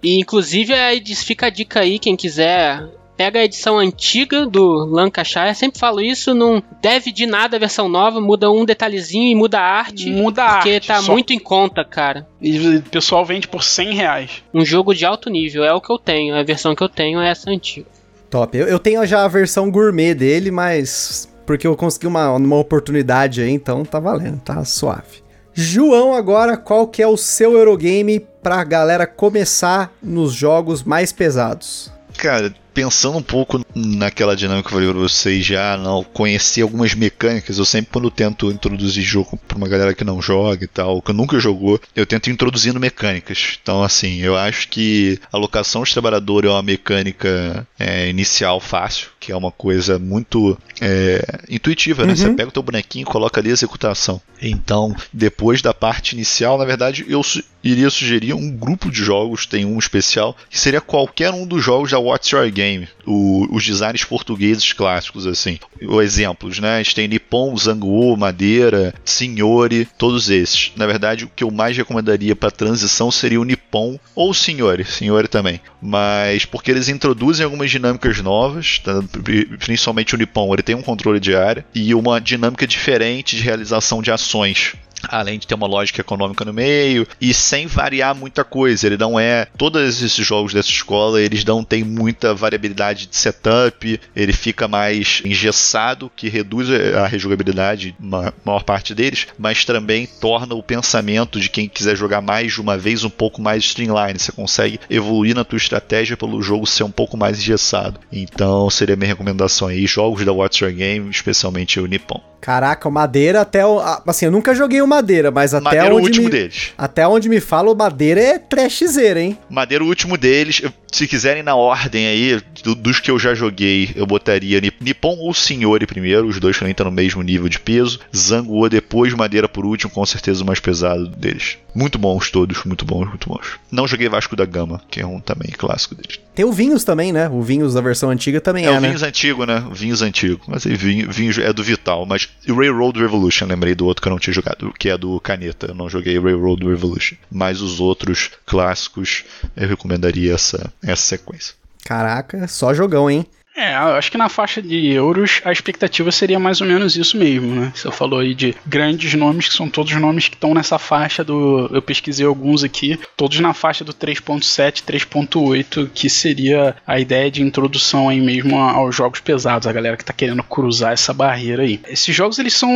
E 0.04 0.20
inclusive 0.20 0.72
aí 0.74 1.02
fica 1.16 1.48
a 1.48 1.50
dica 1.50 1.80
aí, 1.80 1.98
quem 1.98 2.16
quiser. 2.16 2.84
Pega 3.22 3.38
a 3.38 3.44
edição 3.44 3.78
antiga 3.78 4.48
do 4.48 4.84
Lancashire, 4.86 5.54
sempre 5.54 5.80
falo 5.80 6.02
isso, 6.02 6.34
não 6.34 6.62
deve 6.82 7.12
de 7.12 7.28
nada 7.28 7.56
a 7.56 7.60
versão 7.60 7.88
nova, 7.88 8.20
muda 8.20 8.50
um 8.50 8.66
detalhezinho 8.66 9.28
e 9.32 9.36
muda 9.36 9.60
a 9.60 9.78
arte. 9.78 10.10
Muda 10.10 10.44
a 10.44 10.54
Porque 10.56 10.72
arte, 10.72 10.88
tá 10.88 11.00
só. 11.04 11.12
muito 11.12 11.32
em 11.32 11.38
conta, 11.38 11.86
cara. 11.86 12.28
E 12.42 12.78
o 12.78 12.82
pessoal 12.82 13.24
vende 13.24 13.48
por 13.48 13.62
100 13.62 13.94
reais. 13.94 14.44
Um 14.52 14.66
jogo 14.66 14.96
de 14.96 15.06
alto 15.06 15.30
nível, 15.30 15.64
é 15.64 15.72
o 15.72 15.80
que 15.80 15.92
eu 15.94 16.00
tenho. 16.00 16.34
A 16.34 16.42
versão 16.42 16.74
que 16.74 16.82
eu 16.82 16.90
tenho 16.90 17.22
é 17.22 17.30
essa 17.30 17.52
antiga. 17.52 17.86
top. 18.28 18.58
Eu, 18.58 18.66
eu 18.66 18.80
tenho 18.80 19.06
já 19.06 19.24
a 19.24 19.28
versão 19.28 19.70
gourmet 19.70 20.16
dele, 20.16 20.50
mas 20.50 21.32
porque 21.46 21.68
eu 21.68 21.76
consegui 21.76 22.08
uma, 22.08 22.32
uma 22.32 22.58
oportunidade 22.58 23.40
aí, 23.44 23.52
então 23.52 23.86
tá 23.86 24.00
valendo, 24.00 24.40
tá 24.40 24.66
suave. 24.66 25.22
João, 25.54 26.16
agora, 26.16 26.58
qual 26.58 26.88
que 26.88 27.04
é 27.04 27.08
o 27.08 27.18
seu 27.18 27.56
Eurogame 27.56 28.20
pra 28.42 28.64
galera 28.64 29.06
começar 29.06 29.94
nos 30.02 30.34
jogos 30.34 30.82
mais 30.84 31.12
pesados? 31.12 31.92
Cara, 32.18 32.52
pensando 32.74 33.18
um 33.18 33.22
pouco 33.24 33.62
naquela 33.76 34.36
dinâmica 34.36 34.70
que 34.70 34.74
eu 34.76 34.80
falei 34.80 34.90
pra 34.94 35.00
vocês 35.02 35.46
já, 35.46 35.78
não 35.78 36.04
conhecer 36.04 36.62
algumas 36.62 36.94
mecânicas, 36.94 37.58
eu 37.58 37.66
sempre 37.66 37.92
quando 37.92 38.10
tento 38.12 38.52
introduzir 38.52 39.04
jogo 39.04 39.38
pra 39.48 39.58
uma 39.58 39.68
galera 39.68 39.94
que 39.94 40.04
não 40.04 40.22
joga 40.22 40.64
e 40.64 40.68
tal, 40.68 41.02
que 41.02 41.12
nunca 41.14 41.40
jogou, 41.40 41.80
eu 41.96 42.06
tento 42.06 42.30
introduzindo 42.30 42.80
mecânicas. 42.80 43.58
Então, 43.62 43.84
assim, 43.84 44.20
eu 44.22 44.36
acho 44.38 44.68
que 44.70 45.20
a 45.32 45.38
locação 45.38 45.84
de 45.84 45.92
trabalhador 45.92 46.46
é 46.46 46.50
uma 46.50 46.62
mecânica 46.64 47.68
é, 47.80 48.10
inicial 48.10 48.60
fácil, 48.60 49.10
que 49.20 49.32
é 49.32 49.36
uma 49.36 49.52
coisa 49.52 50.00
muito 50.00 50.58
é, 50.80 51.24
intuitiva, 51.50 52.04
né? 52.04 52.12
Uhum. 52.12 52.16
Você 52.16 52.30
pega 52.34 52.50
o 52.50 52.52
teu 52.54 52.64
bonequinho 52.64 53.04
e 53.04 53.06
coloca 53.06 53.40
ali 53.40 53.50
a 53.50 53.54
executação. 53.54 54.22
Então, 54.42 54.96
depois 55.14 55.62
da 55.62 55.74
parte 55.74 56.14
inicial, 56.16 56.58
na 56.58 56.66
verdade, 56.66 57.06
eu 57.08 57.22
su- 57.22 57.44
iria 57.64 57.92
sugerir 57.92 58.34
um 58.34 58.50
grupo 58.50 58.90
de 58.90 59.04
jogos, 59.04 59.46
tem 59.46 59.66
um 59.66 59.78
especial, 59.78 60.36
que 60.50 60.60
seria 60.60 60.82
qualquer 60.82 61.32
um 61.32 61.46
dos 61.46 61.64
jogos 61.64 61.92
da 61.92 62.00
What's 62.00 62.32
Your 62.32 62.50
Game, 62.50 62.61
o- 63.06 63.48
os 63.52 63.64
designs 63.66 64.04
portugueses 64.04 64.74
clássicos, 64.74 65.26
assim. 65.28 65.58
O 65.88 66.02
exemplos, 66.02 66.60
né? 66.60 66.82
Tem 66.94 67.08
Nippon, 67.08 67.56
Zanguo, 67.58 68.16
Madeira, 68.18 68.94
Signore, 69.06 69.88
todos 69.98 70.30
esses. 70.30 70.72
Na 70.76 70.86
verdade, 70.86 71.26
o 71.26 71.32
que 71.36 71.44
eu 71.44 71.52
mais 71.52 71.76
recomendaria 71.76 72.36
para 72.36 72.52
transição 72.52 73.10
seria 73.12 73.40
o 73.40 73.44
Nippon 73.46 74.00
ou 74.16 74.32
o 74.32 74.34
Signore, 74.34 74.86
Signore 74.86 75.28
também. 75.28 75.60
Mas 75.82 76.46
porque 76.46 76.70
eles 76.72 76.90
introduzem 76.90 77.44
algumas 77.44 77.72
dinâmicas 77.72 78.20
novas, 78.22 78.80
tá? 78.80 79.02
Pri- 79.24 79.46
principalmente 79.58 80.14
o 80.16 80.18
Nippon, 80.18 80.54
ele 80.54 80.64
tem 80.64 80.76
um 80.76 80.82
controle 80.82 81.20
de 81.20 81.36
área 81.36 81.66
e 81.74 81.94
uma 81.96 82.20
dinâmica 82.22 82.68
diferente 82.68 83.36
de 83.36 83.42
realização 83.44 84.02
de 84.02 84.12
ações. 84.12 84.74
Além 85.12 85.38
de 85.38 85.46
ter 85.46 85.56
uma 85.56 85.68
lógica 85.68 86.02
econômica 86.02 86.46
no 86.46 86.54
meio 86.54 87.06
e 87.20 87.34
sem 87.34 87.68
variar 87.68 88.16
muita 88.16 88.44
coisa, 88.44 88.88
ele 88.88 88.98
não 88.98 89.20
é. 89.20 89.48
Todos 89.58 90.02
esses 90.02 90.26
jogos 90.26 90.54
dessa 90.54 90.70
escola 90.70 91.22
eles 91.22 91.44
não 91.44 91.64
tem 91.64 91.84
muita 91.84 92.34
variabilidade 92.34 93.08
de 93.08 93.16
setup, 93.16 94.00
ele 94.16 94.34
fica 94.34 94.68
mais 94.68 95.22
engessado, 95.26 96.12
que 96.16 96.30
reduz 96.30 96.68
a 96.96 97.06
rejogabilidade, 97.06 97.96
uma 98.00 98.34
maior 98.46 98.64
parte 98.64 98.96
deles, 98.96 99.28
mas 99.38 99.66
também 99.66 100.08
torna 100.20 100.56
o 100.56 100.64
pensamento 100.64 101.40
de 101.40 101.50
quem 101.50 101.68
quiser 101.68 101.96
jogar 101.96 102.22
mais 102.22 102.54
de 102.54 102.62
uma 102.62 102.78
vez 102.78 103.04
um 103.04 103.10
pouco 103.10 103.42
mais 103.42 103.64
streamline. 103.64 104.18
Você 104.18 104.32
consegue 104.32 104.80
evoluir 104.90 105.36
na 105.36 105.44
tua 105.44 105.58
estratégia 105.58 106.18
pelo 106.18 106.42
jogo 106.42 106.66
ser 106.66 106.84
um 106.84 106.92
pouco 106.92 107.18
mais 107.18 107.40
engessado. 107.40 108.00
Então 108.12 108.70
seria 108.70 108.96
minha 108.96 109.10
recomendação 109.10 109.68
aí, 109.68 109.86
jogos 109.86 110.26
da 110.26 110.32
What's 110.32 110.60
Your 110.60 110.72
Game, 110.72 111.10
especialmente 111.10 111.80
o 111.80 111.86
Nippon. 111.86 112.32
Caraca, 112.42 112.90
o 112.90 112.92
Madeira 112.92 113.42
até 113.42 113.64
o. 113.64 113.80
Assim, 113.80 114.26
eu 114.26 114.32
nunca 114.32 114.56
joguei 114.56 114.82
o 114.82 114.88
Madeira, 114.88 115.01
mas 115.32 115.54
até 115.54 115.64
Madeira 115.64 115.88
é 115.88 115.92
o 115.92 115.96
onde. 115.98 116.06
último 116.08 116.26
me, 116.26 116.32
deles. 116.32 116.72
Até 116.78 117.08
onde 117.08 117.30
me 117.30 117.40
fala, 117.40 117.72
o 117.72 117.76
Madeira 117.76 118.20
é 118.22 118.40
trashzeira, 118.40 119.22
hein? 119.22 119.38
Madeira, 119.50 119.84
o 119.84 119.88
último 119.88 120.18
deles, 120.18 120.62
se 120.92 121.08
quiserem 121.08 121.44
na 121.44 121.56
ordem 121.56 122.06
aí, 122.08 122.42
do- 122.64 122.76
dos 122.76 123.00
que 123.00 123.10
eu 123.12 123.18
já 123.20 123.34
joguei, 123.34 123.92
eu 123.96 124.06
botaria 124.06 124.60
Ni- 124.62 124.72
Nippon 124.80 125.16
ou 125.20 125.34
Signore 125.34 125.86
primeiro, 125.86 126.28
os 126.28 126.40
dois 126.40 126.58
também 126.58 126.72
estão 126.72 126.86
no 126.86 126.92
mesmo 126.92 127.22
nível 127.22 127.50
de 127.50 127.60
peso. 127.60 128.00
Zanguo 128.16 128.70
depois, 128.70 129.14
Madeira 129.14 129.48
por 129.50 129.66
último, 129.66 129.92
com 129.92 130.06
certeza 130.06 130.44
o 130.44 130.46
mais 130.48 130.60
pesado 130.60 131.08
deles. 131.08 131.58
Muito 131.74 131.98
bons 131.98 132.30
todos, 132.30 132.66
muito 132.66 132.84
bons, 132.84 133.08
muito 133.08 133.30
bons. 133.30 133.58
Não 133.72 133.88
joguei 133.88 134.10
Vasco 134.10 134.36
da 134.36 134.44
Gama, 134.46 134.82
que 134.92 135.00
é 135.00 135.06
um 135.06 135.22
também 135.22 135.50
clássico 135.52 135.96
deles. 135.96 136.20
Tem 136.36 136.44
o 136.44 136.52
Vinhos 136.52 136.84
também, 136.84 137.14
né? 137.14 137.30
O 137.30 137.42
Vinhos 137.42 137.74
da 137.74 137.80
versão 137.82 138.10
antiga 138.10 138.42
também 138.42 138.66
É, 138.66 138.68
é, 138.68 138.72
o 138.72 138.82
né? 138.82 138.88
Vinhos 138.90 139.04
antigo, 139.04 139.46
né? 139.46 139.64
O 139.70 139.74
Vinhos 139.74 140.02
antigo. 140.02 140.42
Mas 140.48 140.68
aí, 140.68 140.76
vinho, 140.76 141.10
vinho 141.10 141.32
é 141.42 141.54
do 141.54 141.64
Vital. 141.64 142.06
Mas 142.06 142.28
o 142.48 142.54
Railroad 142.54 143.00
Revolution, 143.00 143.46
lembrei 143.46 143.74
do 143.74 143.86
outro 143.86 144.02
que 144.02 144.08
eu 144.08 144.12
não 144.12 144.20
tinha 144.20 144.34
jogado, 144.34 144.74
que 144.82 144.90
é 144.90 144.98
do 144.98 145.20
Caneta. 145.20 145.68
Eu 145.68 145.76
não 145.76 145.88
joguei 145.88 146.20
Railroad 146.20 146.66
Revolution. 146.66 147.16
Mas 147.30 147.62
os 147.62 147.80
outros 147.80 148.32
clássicos, 148.48 149.24
eu 149.56 149.68
recomendaria 149.68 150.34
essa, 150.34 150.74
essa 150.82 151.04
sequência. 151.04 151.54
Caraca, 151.86 152.48
só 152.48 152.74
jogão, 152.74 153.08
hein? 153.08 153.28
É, 153.56 153.74
eu 153.74 153.96
acho 153.96 154.10
que 154.10 154.18
na 154.18 154.30
faixa 154.30 154.62
de 154.62 154.88
euros 154.88 155.42
a 155.44 155.52
expectativa 155.52 156.12
seria 156.12 156.40
mais 156.40 156.62
ou 156.62 156.68
menos 156.68 156.96
isso 156.96 157.18
mesmo, 157.18 157.54
né? 157.54 157.72
Você 157.76 157.92
falou 157.92 158.20
aí 158.20 158.34
de 158.34 158.56
grandes 158.66 159.14
nomes, 159.14 159.50
que 159.50 159.54
são 159.54 159.70
todos 159.70 159.92
nomes 159.94 160.30
que 160.30 160.36
estão 160.36 160.54
nessa 160.54 160.80
faixa 160.80 161.24
do. 161.24 161.70
Eu 161.72 161.82
pesquisei 161.82 162.26
alguns 162.26 162.64
aqui, 162.64 162.98
todos 163.18 163.40
na 163.40 163.54
faixa 163.54 163.84
do 163.84 163.94
3.7, 163.94 164.84
3.8, 164.84 165.90
que 165.94 166.10
seria 166.10 166.76
a 166.88 167.00
ideia 167.00 167.30
de 167.30 167.42
introdução 167.42 168.08
aí 168.08 168.22
mesmo 168.22 168.58
aos 168.58 168.96
jogos 168.96 169.20
pesados, 169.20 169.68
a 169.68 169.74
galera 169.74 169.98
que 169.98 170.06
tá 170.06 170.14
querendo 170.14 170.44
cruzar 170.44 170.94
essa 170.94 171.14
barreira 171.14 171.64
aí. 171.64 171.80
Esses 171.88 172.16
jogos 172.16 172.40
eles 172.40 172.54
são. 172.54 172.72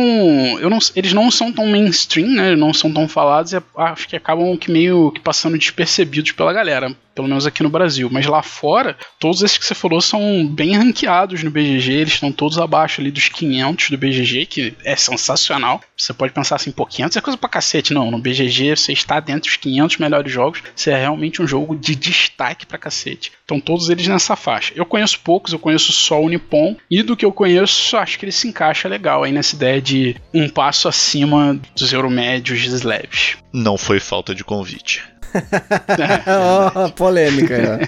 Eu 0.60 0.68
não, 0.68 0.78
eles 0.94 1.12
não 1.12 1.30
são 1.30 1.52
tão 1.52 1.66
mainstream, 1.66 2.28
né? 2.28 2.54
Não 2.54 2.74
são 2.74 2.92
tão 2.92 3.08
falados 3.08 3.52
e 3.52 3.62
acho 3.76 4.06
que 4.06 4.16
acabam 4.16 4.56
que 4.56 4.70
meio 4.70 5.10
que 5.10 5.20
passando 5.20 5.58
despercebidos 5.58 6.32
pela 6.32 6.52
galera 6.52 6.94
pelo 7.16 7.26
menos 7.26 7.46
aqui 7.46 7.62
no 7.62 7.70
Brasil. 7.70 8.08
Mas 8.12 8.26
lá 8.26 8.42
fora, 8.42 8.96
todos 9.18 9.42
esses 9.42 9.56
que 9.56 9.64
você 9.64 9.74
falou 9.74 10.00
são 10.02 10.46
bem 10.46 10.76
ranqueados 10.76 11.42
no 11.42 11.50
BGG, 11.50 11.92
eles 11.92 12.12
estão 12.12 12.30
todos 12.30 12.58
abaixo 12.58 13.00
ali 13.00 13.10
dos 13.10 13.28
500 13.30 13.90
do 13.90 13.98
BGG, 13.98 14.46
que 14.46 14.74
é 14.84 14.94
sensacional. 14.94 15.80
Você 15.96 16.12
pode 16.12 16.34
pensar 16.34 16.56
assim, 16.56 16.70
pô, 16.70 16.84
500 16.84 17.16
é 17.16 17.20
coisa 17.22 17.38
pra 17.38 17.48
cacete. 17.48 17.94
Não, 17.94 18.10
no 18.10 18.18
BGG 18.18 18.76
você 18.76 18.92
está 18.92 19.18
dentro 19.18 19.48
dos 19.48 19.56
500 19.56 19.96
melhores 19.96 20.30
jogos, 20.30 20.62
você 20.74 20.90
é 20.90 20.96
realmente 20.96 21.40
um 21.40 21.46
jogo 21.46 21.74
de 21.74 21.96
destaque 21.96 22.66
pra 22.66 22.76
cacete. 22.76 23.32
Então 23.44 23.58
todos 23.58 23.88
eles 23.88 24.06
nessa 24.06 24.36
faixa. 24.36 24.72
Eu 24.76 24.84
conheço 24.84 25.18
poucos, 25.20 25.52
eu 25.52 25.58
conheço 25.58 25.92
só 25.92 26.20
o 26.20 26.28
Nippon, 26.28 26.76
e 26.90 27.02
do 27.02 27.16
que 27.16 27.24
eu 27.24 27.32
conheço, 27.32 27.96
acho 27.96 28.18
que 28.18 28.26
ele 28.26 28.32
se 28.32 28.46
encaixa 28.46 28.88
legal 28.88 29.24
aí 29.24 29.32
nessa 29.32 29.54
ideia 29.54 29.80
de 29.80 30.16
um 30.34 30.48
passo 30.48 30.86
acima 30.86 31.58
dos 31.74 31.92
euromédios 31.92 32.82
leves. 32.82 33.38
Não 33.52 33.78
foi 33.78 33.98
falta 33.98 34.34
de 34.34 34.44
convite. 34.44 35.02
Ó, 36.74 36.88
polêmica. 36.90 37.80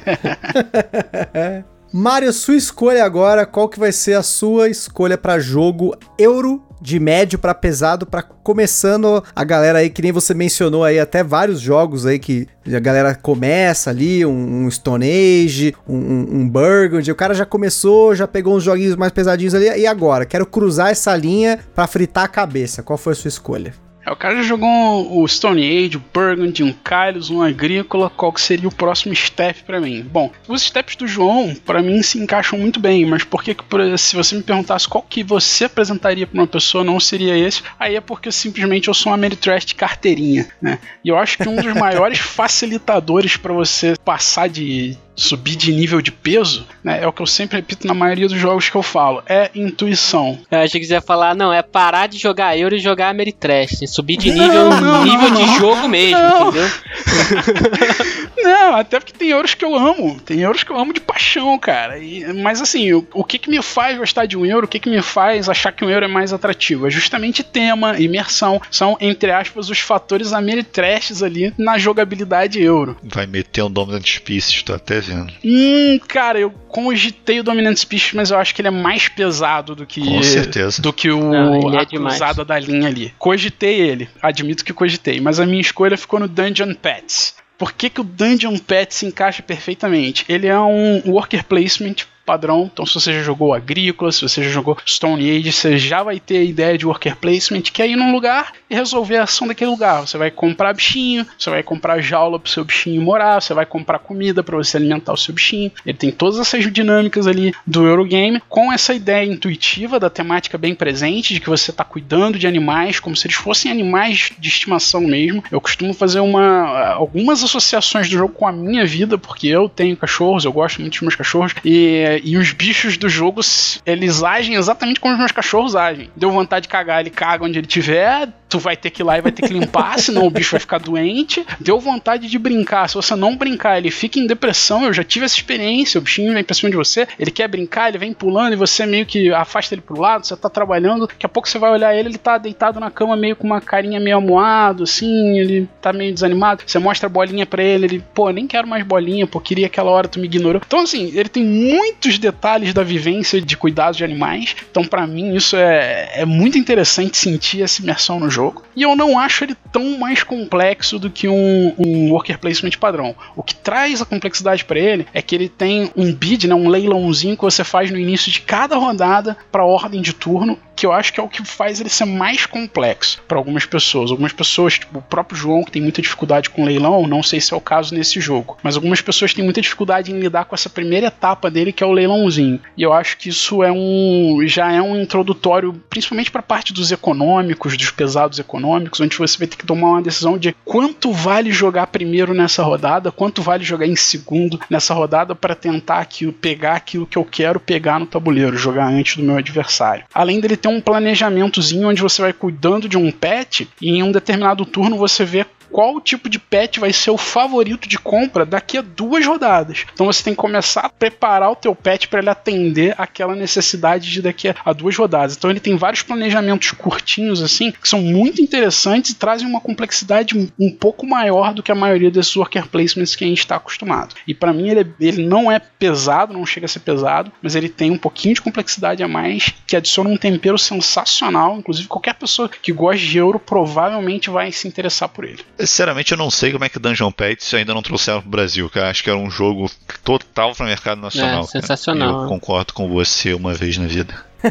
Mário, 1.93 2.33
sua 2.35 2.57
escolha 2.57 3.03
agora, 3.03 3.47
qual 3.47 3.69
que 3.69 3.79
vai 3.79 3.93
ser 3.93 4.13
a 4.13 4.23
sua 4.23 4.69
escolha 4.69 5.17
pra 5.17 5.39
jogo 5.39 5.97
euro 6.19 6.63
de 6.81 7.01
médio 7.01 7.39
pra 7.39 7.55
pesado 7.55 8.07
pra 8.07 8.23
começando 8.23 9.23
a 9.35 9.43
galera 9.43 9.79
aí 9.79 9.91
que 9.91 10.03
nem 10.03 10.13
você 10.13 10.33
mencionou 10.33 10.85
aí 10.85 11.01
até 11.01 11.25
vários 11.25 11.61
jogos 11.61 12.07
aí 12.07 12.19
que 12.19 12.47
a 12.67 12.79
galera 12.79 13.15
começa 13.15 13.91
ali 13.91 14.25
um, 14.25 14.67
um 14.67 14.71
Stone 14.71 15.05
Age, 15.05 15.75
um, 15.89 15.97
um, 15.97 16.49
Burgundy, 16.49 17.11
o 17.11 17.17
cara 17.17 17.35
já 17.35 17.45
começou, 17.45 18.15
já 18.15 18.29
pegou 18.29 18.57
uns 18.57 18.63
joguinhos 18.63 18.95
mais 18.95 19.11
pesadinhos 19.11 19.55
ali 19.55 19.67
e 19.81 19.87
agora 19.87 20.25
quero 20.25 20.47
cruzar 20.47 20.91
essa 20.91 21.17
linha 21.17 21.59
pra 21.75 21.87
fritar 21.87 22.25
a 22.25 22.29
cabeça. 22.29 22.83
Qual 22.83 22.99
foi 22.99 23.15
a 23.15 23.17
sua 23.17 23.29
escolha? 23.29 23.88
É, 24.09 24.11
o 24.13 24.17
cara 24.17 24.37
já 24.37 24.43
jogou 24.43 24.69
um- 24.69 25.23
o 25.23 25.29
Stone 25.29 25.63
Age, 25.63 25.99
o 25.99 26.03
Burgundy, 26.15 26.63
um 26.63 26.73
Kylos, 26.73 27.29
um 27.31 27.43
Agrícola, 27.43 28.09
qual 28.09 28.33
que 28.33 28.41
seria 28.41 28.67
o 28.69 28.75
próximo 28.75 29.15
step 29.15 29.63
pra 29.65 29.81
mim? 29.81 30.03
Bom, 30.03 30.31
os 30.49 30.63
steps 30.63 30.97
do 30.97 31.07
João, 31.07 31.55
pra 31.67 31.83
mim, 31.83 32.03
se 32.03 32.19
encaixam 32.19 32.59
muito 32.59 32.81
bem, 32.81 33.05
mas 33.05 33.23
por 33.25 33.43
que, 33.43 33.55
se 33.99 34.17
você 34.17 34.35
me 34.35 34.43
perguntasse 34.43 34.89
qual 34.89 35.03
que 35.03 35.23
você 35.23 35.65
apresentaria 35.65 36.27
pra 36.27 36.41
uma 36.41 36.47
pessoa, 36.47 36.83
não 36.83 36.99
seria 36.99 37.37
esse, 37.37 37.63
aí 37.79 37.97
é 37.97 38.01
porque 38.01 38.33
simplesmente 38.33 38.89
eu 38.89 38.95
sou 38.95 39.11
uma 39.11 39.17
Ameritrash 39.17 39.73
carteirinha, 39.75 40.49
né? 40.63 40.79
E 41.05 41.09
eu 41.09 41.19
acho 41.19 41.37
que 41.37 41.49
um 41.49 41.57
dos 41.57 41.75
maiores 41.75 42.19
facilitadores 42.39 43.37
pra 43.37 43.53
você 43.53 43.95
passar 44.05 44.49
de 44.49 44.97
subir 45.19 45.57
de 45.57 45.73
nível 45.73 46.01
de 46.01 46.13
peso, 46.13 46.65
né? 46.83 47.03
É 47.03 47.07
o 47.07 47.13
que 47.13 47.21
eu 47.21 47.27
sempre 47.27 47.57
repito 47.57 47.87
na 47.87 47.93
maioria 47.93 48.29
dos 48.29 48.39
jogos 48.39 48.69
que 48.71 48.77
eu 48.77 48.83
falo. 48.83 49.23
É 49.27 49.51
intuição. 49.55 50.39
Eu 50.51 50.61
achei 50.61 50.81
que 50.81 50.87
você 50.87 50.95
ia 50.95 51.01
falar, 51.01 51.35
não, 51.35 51.53
é 51.53 51.61
parar 51.61 52.07
de 52.07 52.17
jogar 52.19 52.57
Euro 52.57 52.77
e 52.77 52.79
jogar 52.79 53.09
Ameritrash. 53.11 53.81
Subir 53.89 54.17
de 54.17 54.31
nível 54.31 54.71
Não, 54.71 54.81
não, 54.81 55.05
nível 55.05 55.29
não, 55.31 55.41
de 55.41 55.47
não. 55.47 55.59
jogo 55.59 55.89
mesmo, 55.89 56.19
Não. 56.19 56.49
entendeu? 56.49 56.69
Não, 58.41 58.77
até 58.77 58.99
porque 59.01 59.13
tem 59.13 59.29
euros 59.31 59.55
que 59.55 59.65
eu 59.65 59.75
amo. 59.75 60.19
Tem 60.21 60.41
euros 60.41 60.63
que 60.63 60.71
eu 60.71 60.79
amo 60.79 60.93
de 60.93 61.01
paixão, 61.01 61.59
cara. 61.59 61.99
E- 61.99 62.33
mas 62.33 62.61
assim, 62.63 62.93
o, 62.93 63.07
o 63.13 63.25
que, 63.25 63.39
que 63.39 63.51
me 63.51 63.61
faz 63.63 63.99
gostar 63.99 64.27
de 64.27 64.37
um 64.39 64.47
euro, 64.47 64.67
o 64.67 64.69
que, 64.69 64.79
que 64.79 64.89
me 64.89 65.03
faz 65.03 65.49
achar 65.49 65.73
que 65.73 65.85
um 65.85 65.91
euro 65.91 66.05
é 66.05 66.09
mais 66.09 66.33
atrativo? 66.33 66.87
É 66.87 66.91
justamente 66.91 67.43
tema, 67.43 67.99
imersão. 67.99 68.61
São, 68.71 68.97
entre 69.01 69.31
aspas, 69.33 69.69
os 69.69 69.79
fatores 69.81 70.33
ameritrashes 70.33 71.23
ali 71.23 71.53
na 71.59 71.79
jogabilidade 71.79 72.63
euro. 72.63 72.97
Vai 73.03 73.27
meter 73.27 73.63
um 73.63 73.71
Dominant 73.71 74.07
Species, 74.07 74.63
tô 74.63 74.73
até 74.75 75.01
vendo. 75.09 75.33
Hum, 75.45 75.99
cara, 76.07 76.39
eu 76.39 76.51
cogitei 76.51 77.41
o 77.41 77.43
Dominant 77.43 77.77
Species, 77.77 78.13
mas 78.13 78.31
eu 78.31 78.39
acho 78.39 78.55
que 78.55 78.61
ele 78.61 78.69
é 78.69 78.73
mais 78.73 79.09
pesado 79.09 79.75
do 79.75 79.87
que. 79.87 80.01
Com 80.01 80.23
certeza. 80.23 80.83
Do 80.83 80.93
que 80.93 81.11
o 81.11 81.19
Não, 81.19 81.75
é 81.75 81.83
a 81.83 81.87
cruzada 81.87 82.45
da 82.45 82.59
linha 82.59 82.89
ali. 82.89 83.13
Cogitei 83.19 83.81
ele, 83.81 84.09
admito 84.23 84.65
que 84.65 84.73
cogitei, 84.73 85.21
mas 85.21 85.41
a 85.41 85.47
minha 85.47 85.61
escolha 85.61 85.97
ficou 85.97 86.21
no 86.21 86.29
Dungeon 86.29 86.75
Pets. 86.75 87.35
Por 87.57 87.73
que, 87.73 87.91
que 87.91 88.01
o 88.01 88.05
Dungeon 88.05 88.57
Pet 88.57 88.95
se 88.95 89.05
encaixa 89.05 89.43
perfeitamente? 89.43 90.25
Ele 90.29 90.47
é 90.47 90.59
um 90.61 91.03
worker 91.07 91.45
placement 91.45 91.97
padrão, 92.29 92.69
então 92.71 92.85
se 92.85 92.93
você 92.93 93.15
já 93.15 93.23
jogou 93.23 93.55
Agrícola, 93.55 94.13
se 94.13 94.21
você 94.21 94.45
já 94.45 94.51
jogou 94.51 94.77
Stone 94.87 95.31
Age, 95.31 95.51
você 95.51 95.79
já 95.79 96.03
vai 96.03 96.21
ter 96.21 96.37
a 96.37 96.45
ideia 96.45 96.77
de 96.77 96.85
worker 96.85 97.17
placement, 97.17 97.63
que 97.63 97.81
é 97.81 97.89
ir 97.89 97.97
num 97.97 98.13
lugar 98.13 98.53
e 98.69 98.75
resolver 98.75 99.17
a 99.17 99.23
ação 99.23 99.49
daquele 99.49 99.71
lugar. 99.71 100.07
Você 100.07 100.19
vai 100.19 100.31
comprar 100.31 100.75
bichinho, 100.75 101.27
você 101.39 101.49
vai 101.49 101.63
comprar 101.63 102.03
jaula 102.03 102.39
pro 102.39 102.51
seu 102.51 102.67
bichinho 102.67 103.01
morar, 103.01 103.41
você 103.41 103.55
vai 103.55 103.65
comprar 103.65 103.99
comida 103.99 104.43
para 104.43 104.59
você 104.59 104.77
alimentar 104.77 105.15
o 105.15 105.17
seu 105.17 105.33
bichinho. 105.33 105.73
Ele 105.87 105.97
tem 105.97 106.11
todas 106.11 106.39
essas 106.39 106.71
dinâmicas 106.71 107.27
ali 107.27 107.55
do 107.67 107.87
Eurogame, 107.87 108.43
com 108.47 108.71
essa 108.71 108.93
ideia 108.93 109.25
intuitiva 109.25 109.99
da 109.99 110.11
temática 110.11 110.59
bem 110.59 110.75
presente, 110.75 111.33
de 111.33 111.41
que 111.41 111.49
você 111.49 111.71
está 111.71 111.83
cuidando 111.83 112.39
de 112.39 112.47
animais 112.47 113.01
como 113.01 113.17
se 113.17 113.27
eles 113.27 113.39
fossem 113.39 113.73
animais 113.73 114.33
de 114.39 114.49
estimação 114.51 115.01
mesmo. 115.01 115.43
Eu 115.51 115.63
costumo 115.63 115.95
fazer 115.95 116.21
uma, 116.21 116.93
algumas 116.93 117.43
associações 117.43 118.09
do 118.11 118.19
jogo 118.19 118.35
com 118.35 118.47
a 118.47 118.53
minha 118.53 118.85
vida, 118.85 119.17
porque 119.17 119.47
eu 119.47 119.67
tenho 119.67 119.97
cachorros, 119.97 120.45
eu 120.45 120.53
gosto 120.53 120.81
muito 120.81 120.93
dos 120.93 121.01
meus 121.01 121.17
cachorros, 121.17 121.55
e, 121.65 122.18
e 122.23 122.37
os 122.37 122.53
bichos 122.53 122.97
do 122.97 123.09
jogo, 123.09 123.41
eles 123.85 124.23
agem 124.23 124.55
exatamente 124.55 125.01
como 125.01 125.13
os 125.15 125.19
meus 125.19 125.33
cachorros 125.33 125.77
agem. 125.77 126.11
Deu 126.17 126.31
vontade 126.31 126.65
de 126.65 126.69
cagar, 126.69 127.01
ele 127.01 127.11
caga 127.11 127.45
onde 127.45 127.59
ele 127.59 127.67
tiver, 127.67 128.29
tu 128.49 128.59
vai 128.59 128.77
ter 128.77 128.91
que 128.91 129.03
ir 129.03 129.05
lá 129.05 129.19
e 129.19 129.21
vai 129.21 129.33
ter 129.33 129.47
que 129.47 129.53
limpar, 129.53 129.99
senão 130.01 130.27
o 130.27 130.31
bicho 130.31 130.53
vai 130.53 130.61
ficar 130.61 130.79
doente. 130.79 131.45
Deu 131.61 131.79
vontade 131.79 132.29
de 132.29 132.39
brincar, 132.39 132.89
se 132.89 132.95
você 132.95 133.15
não 133.15 133.37
brincar, 133.37 133.79
ele 133.79 133.91
fica 133.91 134.19
em 134.19 134.27
depressão. 134.27 134.85
Eu 134.85 134.93
já 134.93 135.05
tive 135.05 135.25
essa 135.25 135.37
experiência. 135.37 135.99
O 135.99 136.03
bichinho 136.03 136.33
vem 136.33 136.45
pra 136.45 136.55
cima 136.55 136.71
de 136.71 136.77
você, 136.77 137.07
ele 137.19 137.31
quer 137.31 137.49
brincar, 137.49 137.89
ele 137.89 137.99
vem 137.99 138.13
pulando 138.13 138.53
e 138.53 138.57
você 138.57 138.87
meio 138.87 139.07
que 139.07 139.33
afasta 139.33 139.75
ele 139.75 139.83
pro 139.83 140.01
lado, 140.01 140.27
você 140.27 140.37
tá 140.37 140.49
trabalhando. 140.49 141.07
Daqui 141.07 141.27
a 141.27 141.29
pouco 141.29 141.49
você 141.49 141.59
vai 141.59 141.71
olhar 141.71 141.95
ele, 141.95 142.09
ele 142.09 142.19
tá 142.19 142.39
deitado 142.39 142.81
na 142.81 142.91
cama, 142.91 143.17
meio 143.17 143.37
com 143.37 143.47
uma 143.47 143.61
carinha 143.61 144.01
meio 144.01 144.17
amuado, 144.17 144.85
assim, 144.85 145.39
ele 145.39 145.69
tá 145.81 145.93
meio 145.93 146.13
desanimado. 146.13 146.63
Você 146.67 146.79
mostra 146.79 147.07
a 147.07 147.11
bolinha 147.11 147.47
pra 147.47 147.63
ele, 147.63 147.87
ele, 147.87 148.05
pô, 148.15 148.31
nem 148.31 148.47
quero 148.47 148.67
mais 148.67 148.85
bolinha, 148.85 149.27
pô, 149.27 149.41
queria 149.41 149.67
aquela 149.67 149.91
hora 149.91 150.09
tu 150.09 150.19
me 150.19 150.27
ignorou. 150.27 150.61
Então, 150.65 150.81
assim, 150.81 151.13
ele 151.15 151.29
tem 151.29 151.45
muitos 151.45 152.19
detalhes 152.19 152.73
da 152.73 152.83
vivência 152.83 153.41
de 153.41 153.57
cuidados 153.57 153.97
de 153.97 154.05
animais. 154.05 154.57
Então, 154.71 154.85
para 154.85 155.07
mim, 155.07 155.35
isso 155.35 155.57
é, 155.57 156.11
é 156.15 156.25
muito 156.25 156.59
interessante 156.59 157.17
sentir 157.17 157.63
essa 157.63 157.83
imersão 157.83 158.19
no 158.19 158.31
jogo. 158.31 158.38
E 158.77 158.83
eu 158.83 158.95
não 158.95 159.19
acho 159.19 159.45
ele 159.45 159.57
tão 159.73 159.99
mais 159.99 160.23
complexo 160.23 160.99
do 160.99 161.11
que 161.11 161.29
um, 161.29 161.75
um 161.79 162.13
worker 162.13 162.39
placement 162.39 162.79
padrão. 162.79 163.15
O 163.35 163.43
que 163.43 163.55
traz 163.55 164.01
a 164.01 164.07
complexidade 164.07 164.65
para 164.65 164.79
ele 164.79 165.07
é 165.13 165.21
que 165.21 165.35
ele 165.35 165.49
tem 165.49 165.91
um 165.97 166.13
bid, 166.13 166.47
né, 166.47 166.55
um 166.55 166.69
leilãozinho 166.69 167.37
que 167.37 167.43
você 167.43 167.65
faz 167.65 167.91
no 167.91 167.99
início 167.99 168.31
de 168.31 168.41
cada 168.41 168.77
rodada 168.77 169.37
para 169.51 169.65
ordem 169.65 170.01
de 170.01 170.13
turno, 170.13 170.59
que 170.79 170.87
eu 170.87 170.93
acho 170.93 171.13
que 171.13 171.19
é 171.19 171.23
o 171.23 171.29
que 171.29 171.45
faz 171.45 171.81
ele 171.81 171.89
ser 171.89 172.05
mais 172.05 172.47
complexo 172.47 173.21
para 173.27 173.37
algumas 173.37 173.67
pessoas. 173.67 174.13
Algumas 174.13 174.33
pessoas, 174.33 174.79
tipo 174.79 175.01
o 175.01 175.03
próprio 175.03 175.37
João, 175.37 175.65
que 175.65 175.73
tem 175.73 175.83
muita 175.83 176.01
dificuldade 176.01 176.51
com 176.51 176.65
leilão, 176.65 177.07
não 177.09 177.21
sei 177.21 177.41
se 177.41 177.53
é 177.53 177.57
o 177.57 177.61
caso 177.61 177.95
nesse 177.95 178.21
jogo, 178.21 178.57
mas 178.63 178.77
algumas 178.77 179.01
pessoas 179.01 179.35
têm 179.35 179.45
muita 179.45 179.61
dificuldade 179.61 180.13
em 180.13 180.21
lidar 180.21 180.45
com 180.45 180.55
essa 180.55 180.71
primeira 180.71 181.09
etapa 181.09 181.51
dele, 181.51 181.73
que 181.73 181.83
é 181.83 181.87
o 181.87 181.93
leilãozinho. 181.93 182.61
E 182.77 182.83
eu 182.83 182.93
acho 182.93 183.17
que 183.19 183.29
isso 183.29 183.63
é 183.65 183.73
um 183.73 184.39
já 184.47 184.71
é 184.71 184.81
um 184.81 185.01
introdutório, 185.01 185.73
principalmente 185.91 186.31
para 186.31 186.41
a 186.41 186.45
parte 186.45 186.73
dos 186.73 186.93
econômicos, 186.93 187.77
dos 187.77 187.91
pesados 187.91 188.39
econômicos, 188.39 189.01
onde 189.01 189.17
você 189.17 189.37
vai 189.37 189.49
ter 189.49 189.57
que 189.57 189.67
tomar 189.67 189.89
uma 189.89 190.03
decisão 190.03 190.39
de 190.39 190.55
quanto 190.65 191.13
vale 191.13 191.51
jogar 191.51 191.89
primeiro 191.89 192.33
nessa 192.33 192.63
rodada, 192.63 193.11
quanto 193.11 193.43
vale 193.43 193.65
jogar 193.65 193.87
em 193.87 193.97
segundo 193.97 194.61
nessa 194.71 194.95
rodada 194.95 195.35
para 195.35 195.57
tentar 195.57 195.99
aquilo, 195.99 196.33
pegar 196.33 196.75
aquilo 196.75 197.07
que 197.07 197.19
eu 197.19 197.25
quero 197.25 197.59
pegar 197.59 197.99
no 197.99 198.07
tabuleiro, 198.07 198.57
jogar 198.57 198.87
antes 198.87 199.17
do 199.17 199.25
meu 199.25 199.37
adversário. 199.37 200.05
Além 200.15 200.39
dele 200.39 200.57
ter 200.57 200.68
um 200.69 200.81
planejamentozinho 200.81 201.89
onde 201.89 202.03
você 202.03 202.23
vai 202.23 202.33
cuidando 202.33 202.89
de 202.89 202.97
um 202.97 203.11
pet 203.11 203.69
e 203.81 203.91
em 203.91 204.03
um 204.03 204.13
determinado 204.13 204.65
turno 204.65 204.97
você 204.97 205.25
vê 205.25 205.45
qual 205.71 206.01
tipo 206.01 206.29
de 206.29 206.39
pet 206.39 206.81
vai 206.81 206.93
ser 206.93 207.11
o 207.11 207.19
favorito 207.19 207.89
de 207.89 207.99
compra 207.99 208.45
daqui 208.45 208.79
a 208.79 208.83
duas 208.83 209.27
rodadas. 209.27 209.85
Então 209.93 210.07
você 210.07 210.23
tem 210.23 210.35
que 210.35 210.41
começar 210.41 210.83
a 210.83 210.89
preparar 210.89 211.51
o 211.51 211.57
teu 211.57 211.75
pet 211.75 212.09
para 212.09 212.21
ele 212.21 212.31
atender 212.31 212.95
aquela 212.99 213.35
necessidade 213.35 214.11
de 214.11 214.23
daqui 214.23 214.49
a 214.65 214.73
duas 214.73 214.97
rodadas. 214.97 215.37
Então 215.37 215.51
ele 215.51 215.61
tem 215.61 215.77
vários 215.77 216.03
planejamentos 216.03 216.71
curtinhos 216.73 217.43
assim 217.43 217.71
que 217.71 217.89
são 217.89 218.01
muito 218.01 218.41
interessantes 218.41 219.13
e 219.13 219.17
trazem 219.17 219.47
uma 219.47 219.61
complexidade 219.61 220.53
um 220.59 220.71
pouco 220.71 221.07
maior 221.07 221.53
do 221.53 221.63
que 221.63 221.73
a 221.73 221.75
maioria 221.75 222.11
desses 222.11 222.35
worker 222.37 222.67
placements 222.69 223.15
que 223.15 223.25
a 223.25 223.29
gente 223.29 223.41
está 223.41 223.57
acostumado. 223.57 224.15
E 224.27 224.35
para 224.35 224.53
mim 224.53 224.69
ele, 224.69 224.93
ele 225.01 225.27
não 225.27 225.51
é 225.51 225.59
pesado, 225.59 226.33
não 226.33 226.47
chega 226.47 226.67
a 226.67 226.69
ser 226.69 226.81
pesado, 226.81 227.33
mas 227.43 227.55
ele 227.55 227.69
tem 227.69 227.91
um 227.91 227.99
pouquinho 227.99 228.35
de 228.35 228.43
complexidade 228.43 229.03
a 229.03 229.09
mais 229.09 229.53
que 229.67 229.77
adiciona 229.77 230.11
um 230.11 230.17
tempero 230.17 230.59
sensacional. 230.59 231.57
Inclusive 231.57 231.89
qualquer 231.89 232.15
pessoa 232.15 232.49
que 232.49 232.73
gosta 232.73 233.05
de 233.05 233.19
euro 233.19 233.39
provavelmente 233.39 234.31
vai 234.31 234.51
se 234.53 234.67
interessar 234.67 235.09
por 235.09 235.25
ele. 235.25 235.45
Sinceramente, 235.59 236.13
eu 236.13 236.19
não 236.19 236.31
sei 236.31 236.53
como 236.53 236.65
é 236.65 236.69
que 236.69 236.79
Dungeon 236.79 237.11
Pets 237.11 237.53
ainda 237.55 237.75
não 237.75 237.83
trouxeram 237.83 238.21
pro 238.21 238.31
Brasil, 238.31 238.69
cara. 238.71 238.91
Acho 238.91 239.03
que 239.03 239.11
era 239.11 239.19
um 239.19 239.31
jogo 239.31 239.71
total 240.05 240.55
para 240.55 240.65
o 240.65 240.69
mercado 240.69 241.01
nacional. 241.01 241.43
É, 241.43 241.47
sensacional, 241.47 242.13
cara. 242.13 242.25
Eu 242.25 242.29
concordo 242.29 242.73
com 242.73 242.89
você 242.89 243.33
uma 243.35 243.55
vez 243.55 243.77
na 243.79 243.87
vida. 243.87 244.15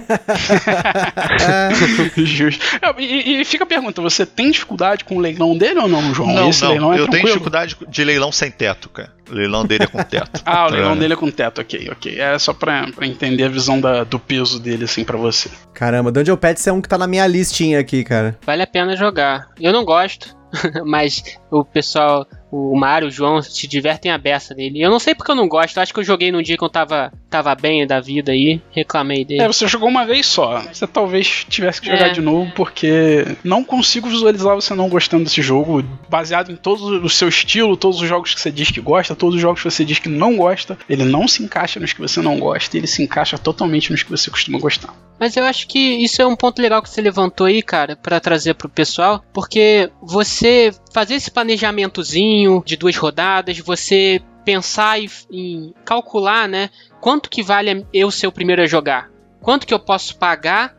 Justo. 2.18 2.66
E, 2.98 3.40
e 3.42 3.46
fica 3.46 3.64
a 3.64 3.68
pergunta: 3.68 4.02
você 4.02 4.26
tem 4.26 4.52
dificuldade 4.52 5.06
com 5.06 5.16
o 5.16 5.20
leilão 5.20 5.58
dele 5.58 5.80
ou 5.80 5.88
não, 5.88 6.14
João? 6.14 6.34
Não, 6.34 6.50
Esse 6.50 6.64
não. 6.64 6.70
leilão 6.72 6.94
é 6.94 7.00
eu 7.00 7.08
tenho 7.08 7.26
dificuldade 7.26 7.76
de 7.88 8.04
leilão 8.04 8.32
sem 8.32 8.52
teto, 8.52 8.90
cara. 8.90 9.12
O 9.30 9.34
leilão 9.34 9.66
dele 9.66 9.84
é 9.84 9.88
com 9.88 10.02
teto. 10.04 10.42
Ah, 10.46 10.68
o 10.68 10.72
leilão 10.72 10.94
É. 10.94 10.96
dele 10.96 11.14
é 11.14 11.18
com 11.18 11.30
teto, 11.30 11.60
ok, 11.62 11.90
ok. 11.92 12.20
É 12.20 12.40
só 12.40 12.54
pra, 12.54 12.88
pra 12.94 13.06
entender 13.06 13.44
a 13.44 13.50
visão 13.50 13.80
da- 13.80 14.04
do 14.04 14.18
peso 14.18 14.60
dele, 14.60 14.86
assim, 14.86 15.04
pra 15.04 15.18
você. 15.18 15.50
Caramba, 15.74 16.12
Dungeon 16.12 16.38
Pets 16.38 16.66
é 16.68 16.72
um 16.72 16.82
que 16.82 16.88
tá 16.88 16.98
na 16.98 17.08
minha 17.08 17.28
listinha 17.28 17.80
aqui, 17.80 18.04
cara. 18.04 18.38
Vale 18.46 18.64
a 18.64 18.68
pena 18.68 18.96
jogar. 18.96 19.48
Eu 19.60 19.74
não 19.74 19.84
gosto, 19.84 20.36
mas 20.86 21.24
o 21.50 21.64
pessoal, 21.64 22.26
o 22.52 22.78
Mário, 22.78 23.08
o 23.08 23.12
João, 23.12 23.42
se 23.42 23.68
divertem 23.68 24.12
a 24.12 24.18
beça 24.18 24.54
dele. 24.54 24.82
Eu 24.82 24.90
não 24.90 25.00
sei 25.00 25.14
porque 25.16 25.32
eu 25.32 25.36
não 25.36 25.48
gosto, 25.48 25.78
eu 25.78 25.84
acho 25.84 25.94
que 25.94 26.00
eu 26.00 26.04
joguei 26.04 26.32
num 26.32 26.42
dia 26.42 26.58
que 26.58 26.64
eu 26.64 26.70
tava, 26.70 27.12
tava 27.30 27.54
bem 27.56 27.86
da 27.86 28.00
vida 28.00 28.32
aí, 28.32 28.62
reclamei 28.72 29.24
dele. 29.26 29.42
É, 29.42 29.48
você 29.48 29.68
jogou 29.68 29.90
uma 29.90 30.06
vez 30.06 30.26
só. 30.26 30.62
Você 30.62 30.88
talvez 30.88 31.46
tivesse 31.50 31.82
que 31.82 31.88
jogar 31.88 32.08
É. 32.08 32.12
de 32.14 32.22
novo, 32.22 32.52
porque 32.56 33.26
não 33.44 33.64
consigo 33.64 34.10
visualizar 34.10 34.56
você 34.56 34.74
não 34.74 34.90
gostando 34.90 35.24
desse 35.26 35.42
jogo, 35.42 35.84
baseado 36.10 36.52
em 36.52 36.56
todo 36.56 37.04
o 37.04 37.10
seu 37.10 37.28
estilo, 37.28 37.78
todos 37.78 38.02
os 38.02 38.08
jogos 38.08 38.34
que 38.34 38.40
você 38.42 38.52
diz 38.52 38.72
que 38.72 38.82
gosta, 38.82 39.16
todos 39.16 39.36
os 39.36 39.42
jogos 39.42 39.62
que 39.62 39.70
você 39.72 39.84
diz 39.86 40.00
que 40.00 40.10
não 40.10 40.36
gosta. 40.38 40.78
Ele 40.90 41.04
não 41.04 41.28
se 41.28 41.44
encaixa 41.44 41.80
nos 41.80 41.94
que 41.94 42.02
você 42.02 42.22
não 42.22 42.40
gosta, 42.40 42.78
ele 42.78 42.88
se 42.88 43.04
encaixa 43.04 43.38
totalmente 43.38 43.92
nos 43.92 44.04
que 44.04 44.10
você 44.12 44.30
costuma 44.30 44.60
gostar. 44.60 44.94
Mas 45.20 45.36
eu 45.36 45.44
acho 45.46 45.68
que 45.68 45.80
isso 45.80 46.22
é 46.22 46.28
um 46.28 46.36
ponto 46.36 46.62
legal 46.62 46.82
que 46.82 46.90
você 46.90 47.02
levantou 47.02 47.48
aí, 47.48 47.64
cara, 47.64 47.96
pra 47.96 48.20
trazer 48.20 48.54
pro 48.54 48.70
pessoal, 48.70 49.24
porque 49.34 49.90
você 50.00 50.72
fazer 50.94 51.16
esse 51.16 51.32
planejamentozinho 51.38 52.64
de 52.66 52.76
duas 52.76 52.98
rodadas, 52.98 53.60
você 53.60 54.20
pensar 54.44 55.00
e, 55.00 55.08
em 55.32 55.72
calcular, 55.86 56.50
né, 56.50 56.72
quanto 57.00 57.30
que 57.30 57.44
vale 57.44 57.86
eu 57.94 58.10
ser 58.10 58.26
o 58.26 58.32
primeiro 58.32 58.64
a 58.64 58.66
jogar, 58.66 59.12
quanto 59.40 59.68
que 59.68 59.74
eu 59.74 59.78
posso 59.78 60.18
pagar 60.18 60.76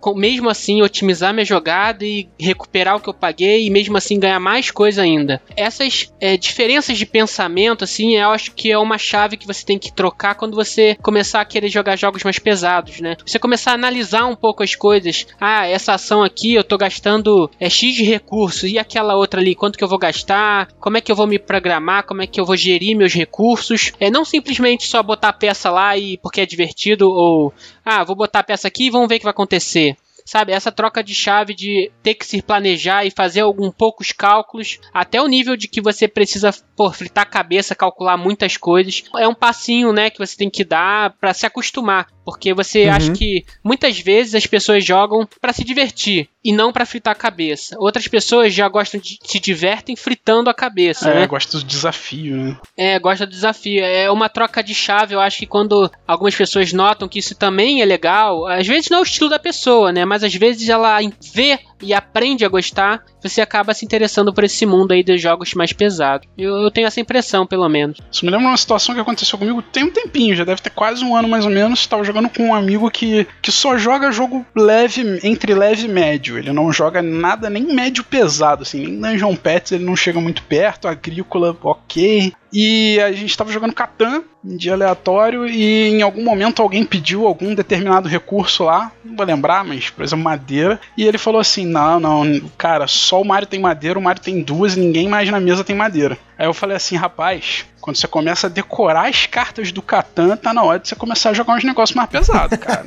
com- 0.00 0.14
mesmo 0.14 0.48
assim 0.48 0.82
otimizar 0.82 1.32
minha 1.32 1.44
jogada 1.44 2.04
e 2.04 2.28
recuperar 2.38 2.96
o 2.96 3.00
que 3.00 3.08
eu 3.08 3.14
paguei 3.14 3.66
e 3.66 3.70
mesmo 3.70 3.96
assim 3.96 4.18
ganhar 4.18 4.40
mais 4.40 4.70
coisa 4.70 5.02
ainda. 5.02 5.40
Essas 5.56 6.12
é, 6.20 6.36
diferenças 6.36 6.98
de 6.98 7.06
pensamento, 7.06 7.84
assim, 7.84 8.16
eu 8.16 8.30
acho 8.30 8.52
que 8.52 8.70
é 8.70 8.78
uma 8.78 8.98
chave 8.98 9.36
que 9.36 9.46
você 9.46 9.64
tem 9.64 9.78
que 9.78 9.92
trocar 9.92 10.34
quando 10.34 10.54
você 10.54 10.96
começar 11.02 11.40
a 11.40 11.44
querer 11.44 11.68
jogar 11.68 11.96
jogos 11.96 12.22
mais 12.24 12.38
pesados, 12.38 13.00
né? 13.00 13.16
Você 13.24 13.38
começar 13.38 13.72
a 13.72 13.74
analisar 13.74 14.26
um 14.26 14.36
pouco 14.36 14.62
as 14.62 14.74
coisas. 14.74 15.26
Ah, 15.40 15.66
essa 15.66 15.94
ação 15.94 16.22
aqui 16.22 16.54
eu 16.54 16.64
tô 16.64 16.76
gastando 16.76 17.50
é, 17.58 17.68
X 17.70 17.94
de 17.94 18.04
recursos 18.04 18.64
e 18.70 18.78
aquela 18.78 19.16
outra 19.16 19.40
ali, 19.40 19.54
quanto 19.54 19.78
que 19.78 19.84
eu 19.84 19.88
vou 19.88 19.98
gastar? 19.98 20.68
Como 20.80 20.96
é 20.96 21.00
que 21.00 21.10
eu 21.10 21.16
vou 21.16 21.26
me 21.26 21.38
programar? 21.38 22.04
Como 22.04 22.22
é 22.22 22.26
que 22.26 22.40
eu 22.40 22.44
vou 22.44 22.56
gerir 22.56 22.96
meus 22.96 23.14
recursos? 23.14 23.92
É 23.98 24.10
não 24.10 24.24
simplesmente 24.24 24.86
só 24.86 25.02
botar 25.02 25.28
a 25.28 25.32
peça 25.32 25.70
lá 25.70 25.96
e 25.96 26.18
porque 26.18 26.40
é 26.40 26.46
divertido 26.46 27.10
ou 27.10 27.52
ah, 27.84 28.04
vou 28.04 28.16
botar 28.16 28.40
a 28.40 28.44
peça 28.44 28.68
aqui 28.68 28.86
e 28.86 28.90
vamos 28.90 29.08
ver 29.08 29.16
o 29.16 29.18
que 29.18 29.24
vai 29.24 29.32
acontecer. 29.32 29.96
sabe? 30.24 30.52
Essa 30.52 30.70
troca 30.70 31.02
de 31.02 31.14
chave 31.14 31.54
de 31.54 31.90
ter 32.02 32.14
que 32.14 32.26
se 32.26 32.40
planejar 32.42 33.04
e 33.04 33.10
fazer 33.10 33.40
algum 33.40 33.70
poucos 33.70 34.12
cálculos, 34.12 34.78
até 34.92 35.20
o 35.20 35.26
nível 35.26 35.56
de 35.56 35.68
que 35.68 35.80
você 35.80 36.06
precisa 36.06 36.54
pô, 36.76 36.90
fritar 36.92 37.24
a 37.24 37.30
cabeça, 37.30 37.74
calcular 37.74 38.16
muitas 38.16 38.56
coisas. 38.56 39.04
É 39.18 39.26
um 39.26 39.34
passinho, 39.34 39.92
né, 39.92 40.10
que 40.10 40.18
você 40.18 40.36
tem 40.36 40.50
que 40.50 40.64
dar 40.64 41.10
para 41.20 41.34
se 41.34 41.46
acostumar. 41.46 42.08
Porque 42.24 42.54
você 42.54 42.86
uhum. 42.86 42.92
acha 42.92 43.12
que 43.12 43.44
muitas 43.62 43.98
vezes 43.98 44.34
as 44.34 44.46
pessoas 44.46 44.84
jogam 44.84 45.28
para 45.40 45.52
se 45.52 45.64
divertir 45.64 46.28
e 46.44 46.52
não 46.52 46.72
para 46.72 46.86
fritar 46.86 47.12
a 47.12 47.16
cabeça. 47.16 47.76
Outras 47.78 48.08
pessoas 48.08 48.52
já 48.52 48.68
gostam 48.68 49.00
de 49.00 49.18
se 49.22 49.38
divertem 49.38 49.96
fritando 49.96 50.50
a 50.50 50.54
cabeça, 50.54 51.10
é, 51.10 51.20
né? 51.20 51.26
gosta 51.26 51.58
do 51.58 51.64
desafio, 51.64 52.36
né? 52.36 52.56
É, 52.76 52.98
gosta 52.98 53.26
do 53.26 53.30
desafio. 53.30 53.84
É 53.84 54.10
uma 54.10 54.28
troca 54.28 54.62
de 54.62 54.74
chave. 54.74 55.14
Eu 55.14 55.20
acho 55.20 55.38
que 55.38 55.46
quando 55.46 55.90
algumas 56.06 56.34
pessoas 56.34 56.72
notam 56.72 57.08
que 57.08 57.18
isso 57.18 57.34
também 57.34 57.80
é 57.80 57.84
legal, 57.84 58.46
às 58.46 58.66
vezes 58.66 58.90
não 58.90 58.98
é 58.98 59.00
o 59.00 59.04
estilo 59.04 59.30
da 59.30 59.38
pessoa, 59.38 59.92
né? 59.92 60.04
Mas 60.04 60.24
às 60.24 60.34
vezes 60.34 60.68
ela 60.68 60.98
vê 61.34 61.58
e 61.82 61.94
aprende 61.94 62.44
a 62.44 62.48
gostar, 62.48 63.02
você 63.22 63.40
acaba 63.40 63.74
se 63.74 63.84
interessando 63.84 64.32
por 64.32 64.44
esse 64.44 64.66
mundo 64.66 64.92
aí 64.92 65.02
dos 65.02 65.20
jogos 65.20 65.54
mais 65.54 65.72
pesados. 65.72 66.28
Eu, 66.36 66.56
eu 66.56 66.70
tenho 66.70 66.86
essa 66.86 67.00
impressão, 67.00 67.46
pelo 67.46 67.68
menos. 67.68 67.98
Isso 68.10 68.24
me 68.24 68.30
lembra 68.30 68.48
uma 68.48 68.56
situação 68.56 68.94
que 68.94 69.00
aconteceu 69.00 69.38
comigo 69.38 69.62
tem 69.62 69.84
um 69.84 69.90
tempinho, 69.90 70.36
já 70.36 70.44
deve 70.44 70.60
ter 70.60 70.70
quase 70.70 71.04
um 71.04 71.16
ano 71.16 71.28
mais 71.28 71.44
ou 71.44 71.50
menos. 71.50 71.80
Estava 71.80 72.04
jogando 72.04 72.28
com 72.28 72.48
um 72.48 72.54
amigo 72.54 72.90
que, 72.90 73.26
que 73.40 73.52
só 73.52 73.76
joga 73.78 74.12
jogo 74.12 74.44
leve, 74.54 75.20
entre 75.22 75.54
leve 75.54 75.84
e 75.84 75.88
médio. 75.88 76.38
Ele 76.38 76.52
não 76.52 76.72
joga 76.72 77.00
nada 77.00 77.48
nem 77.48 77.62
médio 77.62 78.04
pesado, 78.04 78.62
assim, 78.62 78.86
nem 78.86 79.12
Dungeon 79.12 79.36
Pets 79.36 79.72
ele 79.72 79.84
não 79.84 79.96
chega 79.96 80.20
muito 80.20 80.42
perto, 80.42 80.88
agrícola, 80.88 81.56
ok. 81.62 82.32
E 82.52 83.00
a 83.00 83.12
gente 83.12 83.30
estava 83.30 83.50
jogando 83.50 83.72
Catan 83.72 84.22
em 84.44 84.56
dia 84.56 84.72
aleatório 84.72 85.46
e 85.46 85.88
em 85.88 86.02
algum 86.02 86.24
momento 86.24 86.60
alguém 86.60 86.84
pediu 86.84 87.26
algum 87.26 87.54
determinado 87.54 88.08
recurso 88.08 88.64
lá, 88.64 88.90
não 89.04 89.16
vou 89.16 89.24
lembrar, 89.24 89.64
mas 89.64 89.88
por 89.88 90.02
exemplo 90.02 90.24
madeira, 90.24 90.80
e 90.96 91.04
ele 91.04 91.16
falou 91.16 91.40
assim: 91.40 91.64
"Não, 91.64 92.00
não, 92.00 92.40
cara, 92.58 92.86
só 92.86 93.20
o 93.20 93.24
Mario 93.24 93.46
tem 93.48 93.60
madeira, 93.60 93.98
o 93.98 94.02
Mario 94.02 94.22
tem 94.22 94.42
duas 94.42 94.76
ninguém 94.76 95.08
mais 95.08 95.30
na 95.30 95.40
mesa 95.40 95.64
tem 95.64 95.76
madeira". 95.76 96.18
Aí 96.42 96.48
eu 96.48 96.54
falei 96.54 96.76
assim: 96.76 96.96
"Rapaz, 96.96 97.64
quando 97.82 97.96
você 97.96 98.06
começa 98.06 98.46
a 98.46 98.50
decorar 98.50 99.08
as 99.08 99.26
cartas 99.26 99.72
do 99.72 99.82
Catan, 99.82 100.36
tá 100.36 100.54
na 100.54 100.62
hora 100.62 100.78
de 100.78 100.88
você 100.88 100.94
começar 100.94 101.30
a 101.30 101.34
jogar 101.34 101.54
uns 101.54 101.64
negócios 101.64 101.96
mais 101.96 102.08
pesados, 102.08 102.56
cara. 102.56 102.84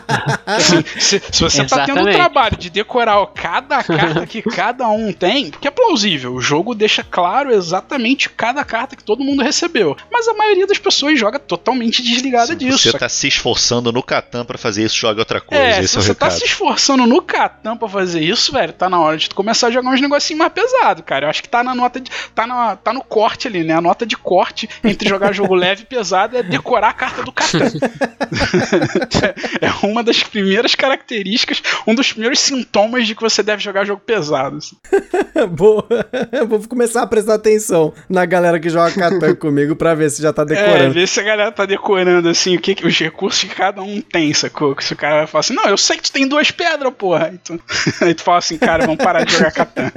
assim, 0.46 0.82
se, 0.98 1.22
se, 1.30 1.42
você 1.42 1.62
Exatamente. 1.62 1.68
tá 1.68 1.84
tendo 1.84 2.08
o 2.08 2.12
trabalho 2.12 2.56
de 2.56 2.70
decorar 2.70 3.24
cada 3.26 3.84
carta 3.84 4.26
que 4.26 4.40
cada 4.42 4.88
um 4.88 5.12
tem, 5.12 5.50
porque 5.50 5.68
é 5.68 5.70
plausível, 5.70 6.32
o 6.34 6.40
jogo 6.40 6.74
deixa 6.74 7.04
claro 7.04 7.52
exatamente 7.52 8.30
cada 8.30 8.64
carta 8.64 8.96
que 8.96 9.04
todo 9.04 9.22
mundo 9.22 9.42
recebeu. 9.42 9.94
Mas 10.10 10.26
a 10.26 10.32
maioria 10.32 10.66
das 10.66 10.78
pessoas 10.78 11.20
joga 11.20 11.38
totalmente 11.38 12.02
desligada 12.02 12.46
se 12.46 12.56
disso. 12.56 12.90
Você 12.90 12.98
tá 12.98 13.08
se 13.08 13.28
esforçando 13.28 13.92
no 13.92 14.02
Catan 14.02 14.46
para 14.46 14.56
fazer 14.56 14.82
isso, 14.82 14.96
joga 14.96 15.20
outra 15.20 15.42
coisa. 15.42 15.62
É, 15.62 15.86
se 15.86 15.98
é 15.98 16.00
você 16.00 16.14
tá 16.14 16.30
se 16.30 16.44
esforçando 16.46 17.06
no 17.06 17.20
Catan 17.20 17.76
pra 17.76 17.88
fazer 17.88 18.22
isso, 18.22 18.50
velho, 18.50 18.72
tá 18.72 18.88
na 18.88 18.98
hora 18.98 19.18
de 19.18 19.28
começar 19.28 19.66
a 19.66 19.70
jogar 19.70 19.90
uns 19.90 20.00
negocinhos 20.00 20.38
mais 20.38 20.52
pesados, 20.54 21.04
cara. 21.04 21.26
Eu 21.26 21.30
acho 21.30 21.42
que 21.42 21.48
tá 21.50 21.62
na 21.62 21.74
nota 21.74 22.00
de. 22.00 22.10
tá, 22.34 22.46
na, 22.46 22.76
tá 22.76 22.94
no 22.94 22.97
corte 23.00 23.48
ali, 23.48 23.64
né? 23.64 23.74
A 23.74 23.80
nota 23.80 24.06
de 24.06 24.16
corte 24.16 24.68
entre 24.84 25.08
jogar 25.08 25.32
jogo 25.32 25.54
leve 25.54 25.82
e 25.82 25.86
pesado 25.86 26.36
é 26.36 26.42
decorar 26.42 26.90
a 26.90 26.92
carta 26.92 27.22
do 27.22 27.32
Catan. 27.32 27.58
é 29.60 29.86
uma 29.86 30.02
das 30.02 30.22
primeiras 30.22 30.74
características, 30.74 31.62
um 31.86 31.94
dos 31.94 32.12
primeiros 32.12 32.40
sintomas 32.40 33.06
de 33.06 33.14
que 33.14 33.22
você 33.22 33.42
deve 33.42 33.62
jogar 33.62 33.84
jogo 33.84 34.02
pesado. 34.04 34.58
Assim. 34.58 34.76
Boa. 35.50 35.86
Vou 36.48 36.60
começar 36.68 37.02
a 37.02 37.06
prestar 37.06 37.34
atenção 37.34 37.92
na 38.08 38.24
galera 38.24 38.60
que 38.60 38.68
joga 38.68 38.92
Catan 38.92 39.34
comigo 39.34 39.76
pra 39.76 39.94
ver 39.94 40.10
se 40.10 40.22
já 40.22 40.32
tá 40.32 40.44
decorando. 40.44 40.84
É, 40.84 40.90
ver 40.90 41.08
se 41.08 41.20
a 41.20 41.22
galera 41.22 41.52
tá 41.52 41.66
decorando 41.66 42.28
assim, 42.28 42.56
o 42.56 42.60
que, 42.60 42.86
os 42.86 42.98
recursos 42.98 43.44
que 43.44 43.54
cada 43.54 43.82
um 43.82 44.00
tem, 44.00 44.32
sacou? 44.34 44.76
Se 44.80 44.92
o 44.92 44.96
cara 44.96 45.18
vai 45.18 45.26
falar 45.26 45.40
assim, 45.40 45.54
não, 45.54 45.64
eu 45.64 45.76
sei 45.76 45.96
que 45.96 46.04
tu 46.04 46.12
tem 46.12 46.26
duas 46.26 46.50
pedras, 46.50 46.92
porra. 46.96 47.26
Aí 47.26 47.38
tu, 47.38 47.60
aí 48.00 48.14
tu 48.14 48.22
fala 48.22 48.38
assim, 48.38 48.58
cara, 48.58 48.86
vamos 48.86 49.02
parar 49.02 49.24
de 49.24 49.32
jogar 49.32 49.52
Catan. 49.52 49.92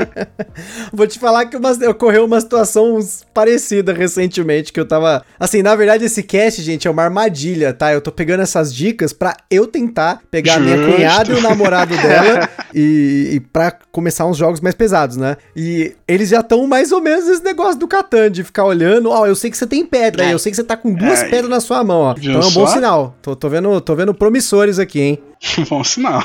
Vou 0.92 1.08
te 1.08 1.20
falar 1.20 1.46
que 1.46 1.58
uma, 1.58 1.72
ocorreu 1.90 2.26
uma 2.26 2.40
situação 2.40 2.91
parecida 3.34 3.94
recentemente 3.94 4.72
que 4.72 4.80
eu 4.80 4.86
tava. 4.86 5.24
Assim, 5.40 5.62
na 5.62 5.76
verdade, 5.76 6.06
esse 6.06 6.24
cast, 6.24 6.62
gente, 6.62 6.88
é 6.88 6.92
uma 6.92 7.04
armadilha, 7.04 7.74
tá? 7.74 7.94
Eu 7.94 8.02
tô 8.02 8.12
pegando 8.12 8.42
essas 8.42 8.74
dicas 8.74 9.14
pra 9.14 9.36
eu 9.50 9.68
tentar 9.68 10.22
pegar 10.30 10.60
Justo. 10.60 10.74
a 10.74 10.78
minha 10.78 10.92
cunhada 10.96 11.32
e 11.32 11.36
o 11.36 11.42
namorado 11.42 11.96
dela 11.96 12.50
e, 12.74 13.30
e 13.34 13.40
pra 13.40 13.72
começar 13.92 14.26
uns 14.26 14.38
jogos 14.38 14.60
mais 14.60 14.76
pesados, 14.76 15.18
né? 15.18 15.38
E 15.56 15.94
eles 16.08 16.30
já 16.30 16.40
estão 16.40 16.66
mais 16.68 16.92
ou 16.92 17.02
menos 17.02 17.28
nesse 17.28 17.44
negócio 17.44 17.80
do 17.80 17.88
Catan, 17.88 18.32
de 18.32 18.44
ficar 18.44 18.66
olhando, 18.66 19.10
ó, 19.10 19.22
oh, 19.22 19.26
eu 19.26 19.36
sei 19.36 19.52
que 19.52 19.58
você 19.58 19.68
tem 19.68 19.86
pedra, 19.86 20.26
é. 20.26 20.34
eu 20.34 20.40
sei 20.40 20.52
que 20.52 20.56
você 20.56 20.64
tá 20.64 20.78
com 20.78 20.94
duas 20.94 21.22
é. 21.22 21.30
pedras 21.30 21.50
na 21.50 21.60
sua 21.60 21.84
mão, 21.84 22.02
ó. 22.02 22.14
Viu 22.14 22.32
então 22.32 22.42
é 22.42 22.46
um 22.46 22.54
bom 22.54 22.68
sinal. 22.68 23.16
Tô, 23.22 23.36
tô, 23.36 23.50
vendo, 23.50 23.82
tô 23.82 23.96
vendo 23.96 24.14
promissores 24.14 24.80
aqui, 24.80 25.00
hein? 25.02 25.20
bom 25.70 25.84
sinal. 25.84 26.24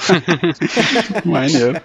Maneiro. 1.25 1.81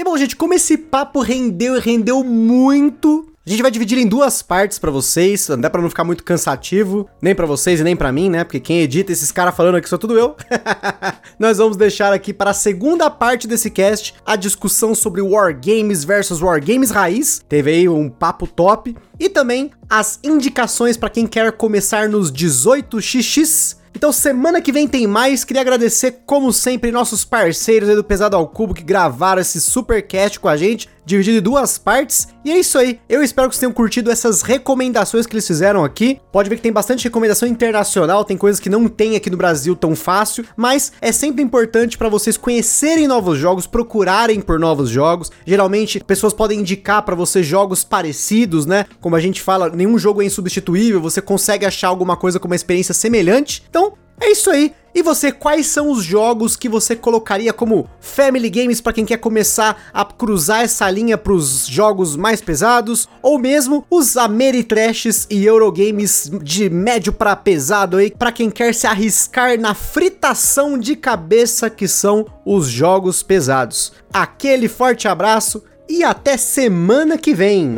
E 0.00 0.02
bom, 0.02 0.16
gente, 0.16 0.34
como 0.34 0.54
esse 0.54 0.78
papo 0.78 1.20
rendeu 1.20 1.76
e 1.76 1.78
rendeu 1.78 2.24
muito, 2.24 3.30
a 3.46 3.50
gente 3.50 3.60
vai 3.60 3.70
dividir 3.70 3.98
em 3.98 4.06
duas 4.06 4.40
partes 4.40 4.78
para 4.78 4.90
vocês, 4.90 5.46
não 5.46 5.60
dá 5.60 5.68
para 5.68 5.82
não 5.82 5.90
ficar 5.90 6.04
muito 6.04 6.24
cansativo, 6.24 7.06
nem 7.20 7.34
para 7.34 7.44
vocês 7.44 7.80
e 7.80 7.84
nem 7.84 7.94
para 7.94 8.10
mim, 8.10 8.30
né? 8.30 8.42
Porque 8.42 8.60
quem 8.60 8.80
edita 8.80 9.12
esses 9.12 9.30
caras 9.30 9.54
falando 9.54 9.74
aqui 9.74 9.86
sou 9.86 9.98
tudo 9.98 10.18
eu. 10.18 10.34
Nós 11.38 11.58
vamos 11.58 11.76
deixar 11.76 12.14
aqui 12.14 12.32
para 12.32 12.52
a 12.52 12.54
segunda 12.54 13.10
parte 13.10 13.46
desse 13.46 13.70
cast 13.70 14.14
a 14.24 14.36
discussão 14.36 14.94
sobre 14.94 15.20
Wargames 15.20 16.02
versus 16.02 16.40
Wargames 16.40 16.90
raiz. 16.90 17.42
Teve 17.46 17.70
aí 17.70 17.86
um 17.86 18.08
papo 18.08 18.46
top 18.46 18.96
e 19.18 19.28
também 19.28 19.70
as 19.86 20.18
indicações 20.24 20.96
para 20.96 21.10
quem 21.10 21.26
quer 21.26 21.52
começar 21.52 22.08
nos 22.08 22.32
18xx 22.32 23.79
então 23.94 24.12
semana 24.12 24.60
que 24.60 24.72
vem 24.72 24.86
tem 24.86 25.06
mais. 25.06 25.44
Queria 25.44 25.62
agradecer, 25.62 26.22
como 26.24 26.52
sempre, 26.52 26.92
nossos 26.92 27.24
parceiros 27.24 27.88
aí 27.88 27.96
do 27.96 28.04
Pesado 28.04 28.36
ao 28.36 28.46
Cubo 28.46 28.74
que 28.74 28.82
gravaram 28.82 29.40
esse 29.40 29.60
supercast 29.60 30.38
com 30.38 30.48
a 30.48 30.56
gente, 30.56 30.88
dividido 31.04 31.38
em 31.38 31.42
duas 31.42 31.78
partes. 31.78 32.28
E 32.44 32.50
é 32.50 32.58
isso 32.58 32.78
aí. 32.78 32.98
Eu 33.08 33.22
espero 33.22 33.48
que 33.48 33.54
vocês 33.54 33.60
tenham 33.60 33.72
curtido 33.72 34.10
essas 34.10 34.42
recomendações 34.42 35.26
que 35.26 35.34
eles 35.34 35.46
fizeram 35.46 35.84
aqui. 35.84 36.20
Pode 36.32 36.48
ver 36.48 36.56
que 36.56 36.62
tem 36.62 36.72
bastante 36.72 37.04
recomendação 37.04 37.48
internacional, 37.48 38.24
tem 38.24 38.36
coisas 38.36 38.60
que 38.60 38.70
não 38.70 38.88
tem 38.88 39.16
aqui 39.16 39.30
no 39.30 39.36
Brasil 39.36 39.76
tão 39.76 39.94
fácil, 39.94 40.44
mas 40.56 40.92
é 41.00 41.12
sempre 41.12 41.42
importante 41.42 41.98
para 41.98 42.08
vocês 42.08 42.36
conhecerem 42.36 43.06
novos 43.06 43.38
jogos, 43.38 43.66
procurarem 43.66 44.40
por 44.40 44.58
novos 44.58 44.88
jogos. 44.88 45.30
Geralmente, 45.46 46.00
pessoas 46.00 46.32
podem 46.32 46.60
indicar 46.60 47.02
para 47.02 47.14
você 47.14 47.42
jogos 47.42 47.84
parecidos, 47.84 48.66
né? 48.66 48.86
Como 49.00 49.16
a 49.16 49.20
gente 49.20 49.42
fala, 49.42 49.68
nenhum 49.68 49.98
jogo 49.98 50.22
é 50.22 50.24
insubstituível, 50.24 51.00
você 51.00 51.20
consegue 51.20 51.66
achar 51.66 51.88
alguma 51.88 52.16
coisa 52.16 52.38
com 52.38 52.46
uma 52.46 52.56
experiência 52.56 52.94
semelhante. 52.94 53.62
Então, 53.68 53.94
é 54.20 54.30
isso 54.30 54.50
aí. 54.50 54.74
E 54.92 55.02
você, 55.02 55.30
quais 55.30 55.66
são 55.66 55.90
os 55.90 56.02
jogos 56.02 56.56
que 56.56 56.68
você 56.68 56.96
colocaria 56.96 57.52
como 57.52 57.88
Family 58.00 58.50
Games 58.50 58.80
para 58.80 58.92
quem 58.92 59.04
quer 59.04 59.18
começar 59.18 59.90
a 59.94 60.04
cruzar 60.04 60.62
essa 60.62 60.90
linha 60.90 61.16
para 61.16 61.32
os 61.32 61.66
jogos 61.66 62.16
mais 62.16 62.40
pesados? 62.40 63.08
Ou 63.22 63.38
mesmo 63.38 63.84
os 63.88 64.16
Ameritrashes 64.16 65.28
e 65.30 65.44
Eurogames 65.44 66.30
de 66.42 66.68
médio 66.68 67.12
para 67.12 67.36
pesado 67.36 67.98
aí, 67.98 68.10
para 68.10 68.32
quem 68.32 68.50
quer 68.50 68.74
se 68.74 68.86
arriscar 68.86 69.58
na 69.60 69.74
fritação 69.74 70.76
de 70.76 70.96
cabeça 70.96 71.70
que 71.70 71.86
são 71.86 72.26
os 72.44 72.66
jogos 72.66 73.22
pesados. 73.22 73.92
Aquele 74.12 74.68
forte 74.68 75.06
abraço 75.06 75.62
e 75.88 76.02
até 76.02 76.36
semana 76.36 77.16
que 77.16 77.32
vem! 77.32 77.76